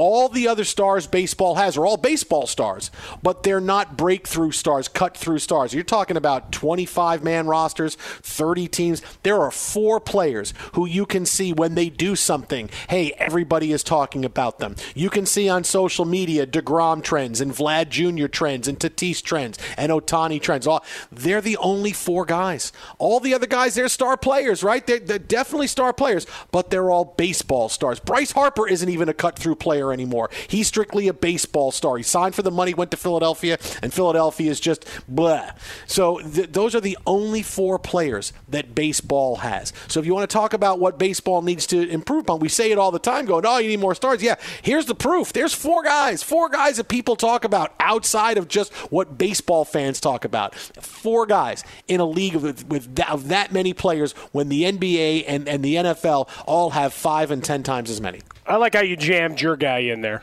All 0.00 0.30
the 0.30 0.48
other 0.48 0.64
stars 0.64 1.06
baseball 1.06 1.56
has 1.56 1.76
are 1.76 1.84
all 1.84 1.98
baseball 1.98 2.46
stars, 2.46 2.90
but 3.22 3.42
they're 3.42 3.60
not 3.60 3.98
breakthrough 3.98 4.50
stars, 4.50 4.88
cut 4.88 5.14
through 5.14 5.40
stars. 5.40 5.74
You're 5.74 5.84
talking 5.84 6.16
about 6.16 6.52
25 6.52 7.22
man 7.22 7.46
rosters, 7.46 7.96
30 7.96 8.66
teams. 8.68 9.02
There 9.24 9.38
are 9.38 9.50
four 9.50 10.00
players 10.00 10.54
who 10.72 10.86
you 10.86 11.04
can 11.04 11.26
see 11.26 11.52
when 11.52 11.74
they 11.74 11.90
do 11.90 12.16
something. 12.16 12.70
Hey, 12.88 13.12
everybody 13.18 13.72
is 13.72 13.82
talking 13.82 14.24
about 14.24 14.58
them. 14.58 14.74
You 14.94 15.10
can 15.10 15.26
see 15.26 15.50
on 15.50 15.64
social 15.64 16.06
media 16.06 16.46
DeGrom 16.46 17.04
trends 17.04 17.42
and 17.42 17.52
Vlad 17.52 17.90
Jr. 17.90 18.26
trends 18.26 18.68
and 18.68 18.80
Tatis 18.80 19.22
trends 19.22 19.58
and 19.76 19.92
Ohtani 19.92 20.40
trends. 20.40 20.66
They're 21.12 21.42
the 21.42 21.58
only 21.58 21.92
four 21.92 22.24
guys. 22.24 22.72
All 22.96 23.20
the 23.20 23.34
other 23.34 23.46
guys, 23.46 23.74
they're 23.74 23.86
star 23.90 24.16
players, 24.16 24.64
right? 24.64 24.86
They're, 24.86 24.98
they're 24.98 25.18
definitely 25.18 25.66
star 25.66 25.92
players, 25.92 26.26
but 26.52 26.70
they're 26.70 26.90
all 26.90 27.04
baseball 27.04 27.68
stars. 27.68 28.00
Bryce 28.00 28.32
Harper 28.32 28.66
isn't 28.66 28.88
even 28.88 29.10
a 29.10 29.12
cut 29.12 29.38
through 29.38 29.56
player 29.56 29.89
anymore. 29.92 30.30
He's 30.48 30.68
strictly 30.68 31.08
a 31.08 31.12
baseball 31.12 31.70
star. 31.72 31.96
He 31.96 32.02
signed 32.02 32.34
for 32.34 32.42
the 32.42 32.50
money, 32.50 32.74
went 32.74 32.90
to 32.92 32.96
Philadelphia, 32.96 33.58
and 33.82 33.92
Philadelphia 33.92 34.50
is 34.50 34.60
just 34.60 34.84
blah. 35.08 35.50
So 35.86 36.18
th- 36.18 36.52
those 36.52 36.74
are 36.74 36.80
the 36.80 36.98
only 37.06 37.42
four 37.42 37.78
players 37.78 38.32
that 38.48 38.74
baseball 38.74 39.36
has. 39.36 39.72
So 39.88 40.00
if 40.00 40.06
you 40.06 40.14
want 40.14 40.28
to 40.28 40.32
talk 40.32 40.52
about 40.52 40.78
what 40.78 40.98
baseball 40.98 41.42
needs 41.42 41.66
to 41.68 41.88
improve 41.88 42.28
on, 42.30 42.40
we 42.40 42.48
say 42.48 42.70
it 42.70 42.78
all 42.78 42.90
the 42.90 42.98
time, 42.98 43.26
going, 43.26 43.44
oh, 43.46 43.58
you 43.58 43.68
need 43.68 43.80
more 43.80 43.94
stars. 43.94 44.22
Yeah, 44.22 44.36
here's 44.62 44.86
the 44.86 44.94
proof. 44.94 45.32
There's 45.32 45.54
four 45.54 45.82
guys, 45.82 46.22
four 46.22 46.48
guys 46.48 46.76
that 46.76 46.88
people 46.88 47.16
talk 47.16 47.44
about 47.44 47.74
outside 47.80 48.38
of 48.38 48.48
just 48.48 48.72
what 48.90 49.18
baseball 49.18 49.64
fans 49.64 50.00
talk 50.00 50.24
about. 50.24 50.54
Four 50.54 51.26
guys 51.26 51.64
in 51.88 52.00
a 52.00 52.06
league 52.06 52.34
with, 52.36 52.66
with 52.68 52.94
that, 52.96 53.10
of 53.10 53.28
that 53.28 53.52
many 53.52 53.72
players 53.72 54.12
when 54.32 54.48
the 54.48 54.64
NBA 54.64 55.24
and, 55.26 55.48
and 55.48 55.64
the 55.64 55.76
NFL 55.76 56.28
all 56.46 56.70
have 56.70 56.92
five 56.92 57.30
and 57.30 57.42
ten 57.42 57.62
times 57.62 57.90
as 57.90 58.00
many. 58.00 58.20
I 58.46 58.56
like 58.56 58.74
how 58.74 58.82
you 58.82 58.96
jammed 58.96 59.40
your 59.40 59.56
guy 59.56 59.69
in 59.78 60.00
there. 60.00 60.22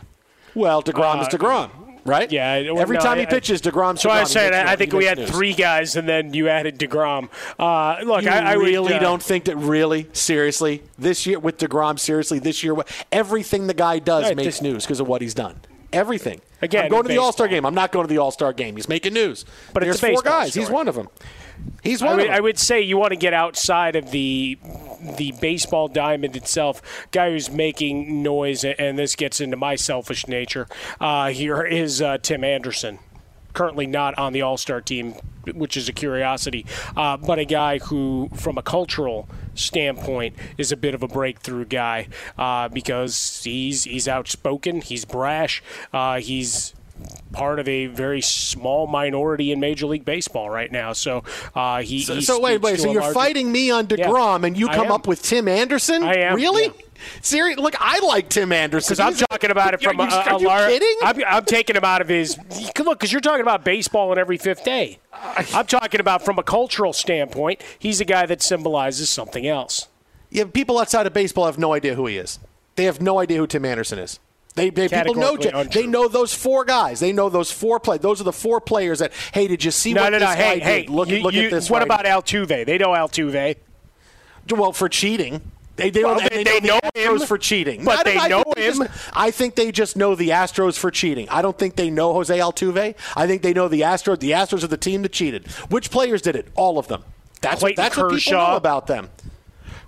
Well, 0.55 0.81
Degrom 0.81 1.17
uh, 1.17 1.21
is 1.21 1.27
Degrom. 1.27 1.71
Right? 2.05 2.31
Yeah. 2.31 2.53
Every 2.77 2.95
no, 2.95 3.01
time 3.01 3.17
I, 3.17 3.21
he 3.21 3.25
pitches, 3.25 3.61
Degrom. 3.61 3.99
So 3.99 4.07
DeGrom, 4.07 4.13
I 4.13 4.23
said 4.23 4.53
I, 4.53 4.71
I 4.71 4.75
think 4.77 4.93
we 4.93 5.03
had 5.03 5.17
news. 5.17 5.29
three 5.29 5.53
guys, 5.53 5.97
and 5.97 6.07
then 6.07 6.33
you 6.33 6.47
added 6.47 6.79
Degrom. 6.79 7.29
Uh, 7.59 8.01
look, 8.05 8.23
you 8.23 8.29
I, 8.29 8.51
I 8.51 8.53
really 8.53 8.93
would, 8.93 8.93
uh, 8.93 8.99
don't 8.99 9.21
think 9.21 9.43
that 9.45 9.57
really 9.57 10.07
seriously 10.13 10.83
this 10.97 11.25
year 11.25 11.37
with 11.37 11.57
Degrom 11.57 11.99
seriously 11.99 12.39
this 12.39 12.63
year 12.63 12.75
everything 13.11 13.67
the 13.67 13.73
guy 13.73 13.99
does 13.99 14.23
Right, 14.23 14.37
makes 14.37 14.45
this- 14.45 14.61
news 14.61 14.85
because 14.85 15.01
of 15.01 15.07
what 15.09 15.21
he's 15.21 15.33
done. 15.33 15.59
Everything. 15.91 16.41
Again, 16.61 16.85
I'm 16.85 16.89
going 16.89 17.03
to 17.03 17.09
the. 17.09 17.17
All 17.17 17.31
Star 17.31 17.47
game. 17.47 17.65
I'm 17.65 17.75
not 17.75 17.91
going 17.91 18.05
to 18.05 18.09
the 18.09 18.17
All 18.19 18.31
Star 18.31 18.51
game. 18.53 18.75
He's 18.75 18.89
making 18.89 19.13
news. 19.13 19.45
But 19.73 19.83
there's 19.83 19.99
four 19.99 20.21
guys. 20.21 20.53
He's 20.53 20.69
one 20.69 20.87
of 20.87 20.95
them. 20.95 21.07
He's 21.83 22.01
I 22.01 22.07
one 22.07 22.15
would, 22.17 22.21
of 22.23 22.27
them. 22.27 22.35
I 22.35 22.39
would 22.39 22.59
say 22.59 22.81
you 22.81 22.97
want 22.97 23.11
to 23.11 23.17
get 23.17 23.33
outside 23.33 23.95
of 23.95 24.11
the 24.11 24.57
the 25.01 25.33
baseball 25.39 25.87
diamond 25.87 26.35
itself. 26.35 26.81
Guy 27.11 27.31
who's 27.31 27.49
making 27.51 28.23
noise, 28.23 28.63
and 28.63 28.97
this 28.97 29.15
gets 29.15 29.41
into 29.41 29.57
my 29.57 29.75
selfish 29.75 30.27
nature. 30.27 30.67
Uh, 30.99 31.29
here 31.29 31.63
is 31.63 32.01
uh, 32.01 32.17
Tim 32.17 32.43
Anderson, 32.43 32.99
currently 33.53 33.87
not 33.87 34.17
on 34.17 34.33
the 34.33 34.41
All 34.41 34.57
Star 34.57 34.81
team, 34.81 35.15
which 35.53 35.77
is 35.77 35.87
a 35.87 35.93
curiosity, 35.93 36.65
uh, 36.95 37.17
but 37.17 37.39
a 37.39 37.45
guy 37.45 37.79
who, 37.79 38.29
from 38.35 38.57
a 38.57 38.61
cultural 38.61 39.27
standpoint, 39.55 40.35
is 40.57 40.71
a 40.71 40.77
bit 40.77 40.93
of 40.93 41.03
a 41.03 41.07
breakthrough 41.07 41.65
guy 41.65 42.07
uh, 42.37 42.67
because 42.69 43.43
he's 43.43 43.85
he's 43.85 44.07
outspoken, 44.07 44.81
he's 44.81 45.05
brash, 45.05 45.63
uh, 45.93 46.19
he's 46.19 46.73
part 47.31 47.59
of 47.59 47.67
a 47.67 47.85
very 47.87 48.21
small 48.21 48.87
minority 48.87 49.51
in 49.51 49.59
Major 49.59 49.85
League 49.85 50.05
Baseball 50.05 50.49
right 50.49 50.71
now. 50.71 50.93
So 50.93 51.23
uh, 51.55 51.81
he. 51.81 52.01
so, 52.01 52.15
he 52.15 52.21
so 52.21 52.39
wait, 52.39 52.61
wait. 52.61 52.79
So 52.79 52.91
you're 52.91 53.01
larger- 53.01 53.13
fighting 53.13 53.51
me 53.51 53.69
on 53.71 53.87
Yeah, 53.89 54.07
Degrom, 54.07 54.45
and 54.45 54.57
you 54.57 54.67
come 54.67 54.91
up 54.91 55.07
with 55.07 55.21
Tim 55.21 55.47
Anderson? 55.47 56.03
I 56.03 56.15
am, 56.19 56.35
Really? 56.35 56.65
yeah. 56.65 56.71
Serious? 57.21 57.59
Look, 57.59 57.75
I 57.79 57.99
like 57.99 58.27
Tim 58.27 58.51
Anderson 58.51 58.95
Because 58.95 58.99
I'm 59.21 59.27
talking 59.29 59.51
about 59.51 59.75
it 59.75 59.85
Are 59.85 59.89
from 59.93 59.97
you- 59.99 60.05
a, 60.05 60.07
a, 60.09 60.23
are 60.33 60.39
you 60.39 60.47
lar- 60.47 60.67
kidding? 60.67 60.95
I'm, 61.03 61.23
I'm 61.27 61.45
taking 61.45 61.75
him 61.75 61.83
out 61.83 62.01
of 62.01 62.07
his. 62.07 62.37
Look, 62.79 62.99
because 62.99 63.11
you're 63.11 63.21
talking 63.21 63.41
about 63.41 63.63
baseball 63.63 64.09
on 64.11 64.17
every 64.17 64.37
fifth 64.37 64.63
day. 64.65 64.97
I'm 65.13 65.67
talking 65.67 65.99
about 65.99 66.25
from 66.25 66.39
a 66.39 66.43
cultural 66.43 66.93
standpoint. 66.93 67.61
He's 67.77 68.01
a 68.01 68.05
guy 68.05 68.25
that 68.25 68.41
symbolizes 68.41 69.09
something 69.11 69.45
else. 69.45 69.87
Yeah, 70.31 70.45
people 70.45 70.79
outside 70.79 71.05
of 71.05 71.13
baseball 71.13 71.45
have 71.45 71.59
no 71.59 71.73
idea 71.73 71.93
who 71.95 72.07
he 72.07 72.17
is. 72.17 72.39
They 72.75 72.85
have 72.85 72.99
no 72.99 73.19
idea 73.19 73.37
who 73.37 73.47
Tim 73.47 73.63
Anderson 73.65 73.99
is. 73.99 74.19
They, 74.57 74.69
they 74.71 74.89
people 74.89 75.15
know 75.15 75.35
untrue. 75.35 75.63
they 75.71 75.87
know 75.87 76.07
those 76.09 76.33
four 76.33 76.65
guys. 76.65 76.99
They 76.99 77.13
know 77.13 77.29
those 77.29 77.51
four 77.51 77.79
play. 77.79 77.97
Those 77.99 78.19
are 78.19 78.25
the 78.25 78.33
four 78.33 78.59
players 78.59 78.99
that. 78.99 79.13
Hey, 79.33 79.47
did 79.47 79.63
you 79.63 79.71
see 79.71 79.93
No, 79.93 80.01
what 80.01 80.09
no, 80.09 80.19
this 80.19 80.27
no. 80.27 80.35
guy 80.35 80.41
Hey, 80.41 80.53
did? 80.55 80.63
hey. 80.63 80.85
Look, 80.87 81.07
you- 81.09 81.21
look 81.21 81.33
you- 81.33 81.43
at 81.43 81.51
this. 81.51 81.69
What 81.69 81.83
about 81.83 82.05
Altuve? 82.05 82.65
They 82.65 82.77
know 82.77 82.89
Altuve. 82.89 83.55
Well, 84.49 84.73
for 84.73 84.89
cheating. 84.89 85.41
They, 85.75 85.91
they, 85.91 86.03
Well, 86.03 86.19
and 86.19 86.29
they- 86.31 86.43
they, 86.43 86.59
know 86.61 86.79
know 86.83 86.89
Astros 86.95 87.21
him, 87.21 87.27
for 87.27 87.37
cheating. 87.37 87.83
but 87.85 88.03
they 88.03 88.15
know 88.27 88.43
him. 88.57 88.77
Just, 88.79 88.81
I 89.13 89.29
think 89.29 89.53
they 89.53 89.71
just 89.71 89.95
know 89.95 90.15
the 90.15 90.29
Astros 90.29 90.75
for 90.77 90.89
cheating. 90.89 91.29
I 91.29 91.43
don't 91.43 91.57
think 91.57 91.75
they 91.75 91.91
know 91.91 92.13
Jose 92.13 92.35
Altuve. 92.35 92.95
I 93.15 93.27
think 93.27 93.43
they 93.43 93.53
know 93.53 93.67
the 93.67 93.81
Astros. 93.81 94.19
The 94.19 94.31
Astros 94.31 94.63
are 94.63 94.67
the 94.67 94.77
team 94.77 95.03
that 95.03 95.11
cheated. 95.11 95.45
Which 95.69 95.91
players 95.91 96.23
did 96.23 96.35
it? 96.35 96.47
All 96.55 96.79
of 96.79 96.87
them. 96.87 97.03
That's, 97.41 97.59
Clayton 97.59 97.75
that's 97.83 97.95
what 97.95 98.03
people 98.05 98.15
Kershaw. 98.15 98.49
know 98.51 98.55
about 98.57 98.87
them. 98.87 99.09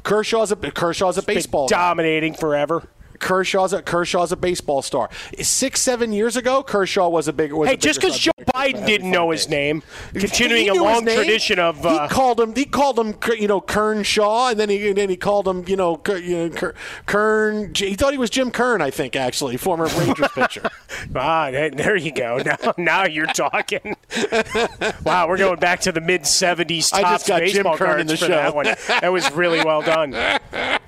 Kershaw's 0.03 0.51
a 0.51 0.55
Kershaw's 0.55 1.17
a 1.17 1.23
baseball 1.23 1.67
guy. 1.67 1.75
dominating 1.77 2.35
forever. 2.35 2.87
Kershaw's 3.19 3.73
a 3.73 3.81
Kershaw's 3.81 4.31
a 4.31 4.37
baseball 4.37 4.81
star. 4.81 5.09
Six 5.41 5.81
seven 5.81 6.11
years 6.11 6.35
ago, 6.35 6.63
Kershaw 6.63 7.09
was 7.09 7.27
a 7.27 7.33
big. 7.33 7.51
Was 7.53 7.67
Hey, 7.69 7.75
a 7.75 7.77
just 7.77 7.99
because. 8.01 8.17
Joe 8.17 8.31
Biden 8.53 8.85
didn't 8.85 9.11
know 9.11 9.29
his 9.31 9.47
name, 9.47 9.83
continuing 10.13 10.69
a 10.69 10.73
long 10.73 11.03
tradition 11.05 11.59
of. 11.59 11.85
Uh, 11.85 12.07
he 12.07 12.13
called 12.13 12.39
him. 12.39 12.55
He 12.55 12.65
called 12.65 12.99
him. 12.99 13.15
You 13.37 13.47
know, 13.47 13.61
Kernshaw, 13.61 14.51
and 14.51 14.59
then 14.59 14.69
he 14.69 14.89
and 14.89 14.97
then 14.97 15.09
he 15.09 15.15
called 15.17 15.47
him. 15.47 15.63
You 15.67 15.75
know, 15.75 15.95
Ker, 15.97 16.17
you 16.17 16.37
know 16.37 16.49
Ker, 16.49 16.73
Kern. 17.05 17.73
He 17.75 17.93
thought 17.95 18.11
he 18.11 18.17
was 18.17 18.29
Jim 18.29 18.51
Kern. 18.51 18.81
I 18.81 18.89
think 18.89 19.15
actually, 19.15 19.57
former 19.57 19.85
Rangers 19.85 20.27
pitcher. 20.33 20.69
Ah, 21.15 21.49
there 21.51 21.69
there 21.69 21.95
you 21.95 22.11
go. 22.11 22.41
Now, 22.45 22.73
now 22.77 23.05
you're 23.05 23.25
talking. 23.27 23.95
wow, 25.03 25.27
we're 25.27 25.37
going 25.37 25.59
back 25.59 25.81
to 25.81 25.91
the 25.91 26.01
mid 26.01 26.23
'70s 26.23 26.93
I 26.93 27.01
top 27.01 27.11
just 27.13 27.27
got 27.27 27.43
Jim 27.43 27.63
Kern 27.63 27.77
cards 27.77 28.01
in 28.01 28.07
the 28.07 28.17
for 28.17 28.25
show. 28.25 28.27
that 28.29 28.55
one. 28.55 28.65
That 28.87 29.11
was 29.11 29.31
really 29.31 29.63
well 29.63 29.81
done. 29.81 30.13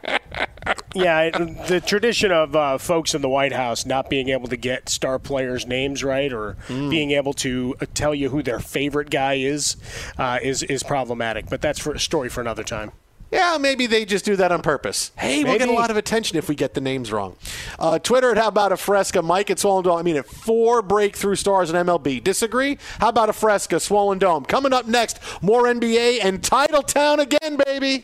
Yeah, 0.94 1.30
the 1.30 1.82
tradition 1.86 2.32
of 2.32 2.56
uh, 2.56 2.78
folks 2.78 3.14
in 3.16 3.22
the 3.22 3.30
White 3.30 3.54
House 3.54 3.86
not 3.86 4.10
being 4.10 4.30
able 4.30 4.48
to 4.50 4.58
get 4.58 4.89
star 4.89 5.20
players' 5.20 5.66
names 5.66 6.04
right 6.04 6.32
or 6.34 6.54
Hmm. 6.68 6.89
being 6.89 7.12
able 7.12 7.34
to 7.34 7.76
uh, 7.82 7.86
tell 7.94 8.14
you 8.14 8.30
who 8.30 8.44
their 8.44 8.60
favorite 8.60 9.10
guy 9.10 9.36
is 9.36 9.78
uh, 10.18 10.39
is 10.42 10.64
is 10.64 10.84
problematic. 10.84 11.50
But 11.50 11.62
that's 11.62 11.80
for 11.80 11.94
a 11.94 12.00
story 12.00 12.30
for 12.30 12.42
another 12.42 12.64
time. 12.64 12.92
Yeah, 13.32 13.58
maybe 13.58 13.88
they 13.88 14.04
just 14.04 14.26
do 14.26 14.36
that 14.36 14.52
on 14.52 14.62
purpose. 14.62 15.12
Hey, 15.18 15.46
we'll 15.46 15.58
get 15.58 15.70
a 15.70 15.72
lot 15.72 15.89
of 15.89 15.96
attention 15.96 16.38
if 16.38 16.50
we 16.50 16.56
get 16.56 16.74
the 16.74 16.82
names 16.82 17.14
wrong. 17.14 17.38
Uh, 17.80 17.98
Twitter 17.98 18.30
at 18.32 18.38
How 18.38 18.50
About 18.50 18.74
a 18.74 18.78
Fresca? 18.78 19.22
Mike 19.22 19.50
at 19.50 19.58
Swollen 19.58 19.86
Dome. 19.86 19.98
I 19.98 20.02
mean, 20.04 20.18
at 20.18 20.26
four 20.26 20.82
breakthrough 20.82 21.36
stars 21.36 21.70
in 21.70 21.78
MLB. 21.78 22.22
Disagree? 22.22 22.78
How 23.00 23.08
about 23.08 23.30
a 23.30 23.34
Fresca? 23.34 23.80
Swollen 23.80 24.20
Dome. 24.20 24.44
Coming 24.44 24.74
up 24.74 24.86
next, 24.86 25.18
more 25.42 25.64
NBA 25.64 26.20
and 26.22 26.44
Title 26.44 26.82
Town 26.84 27.22
again, 27.22 27.58
baby. 27.66 28.04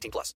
18 0.00 0.10
plus. 0.10 0.34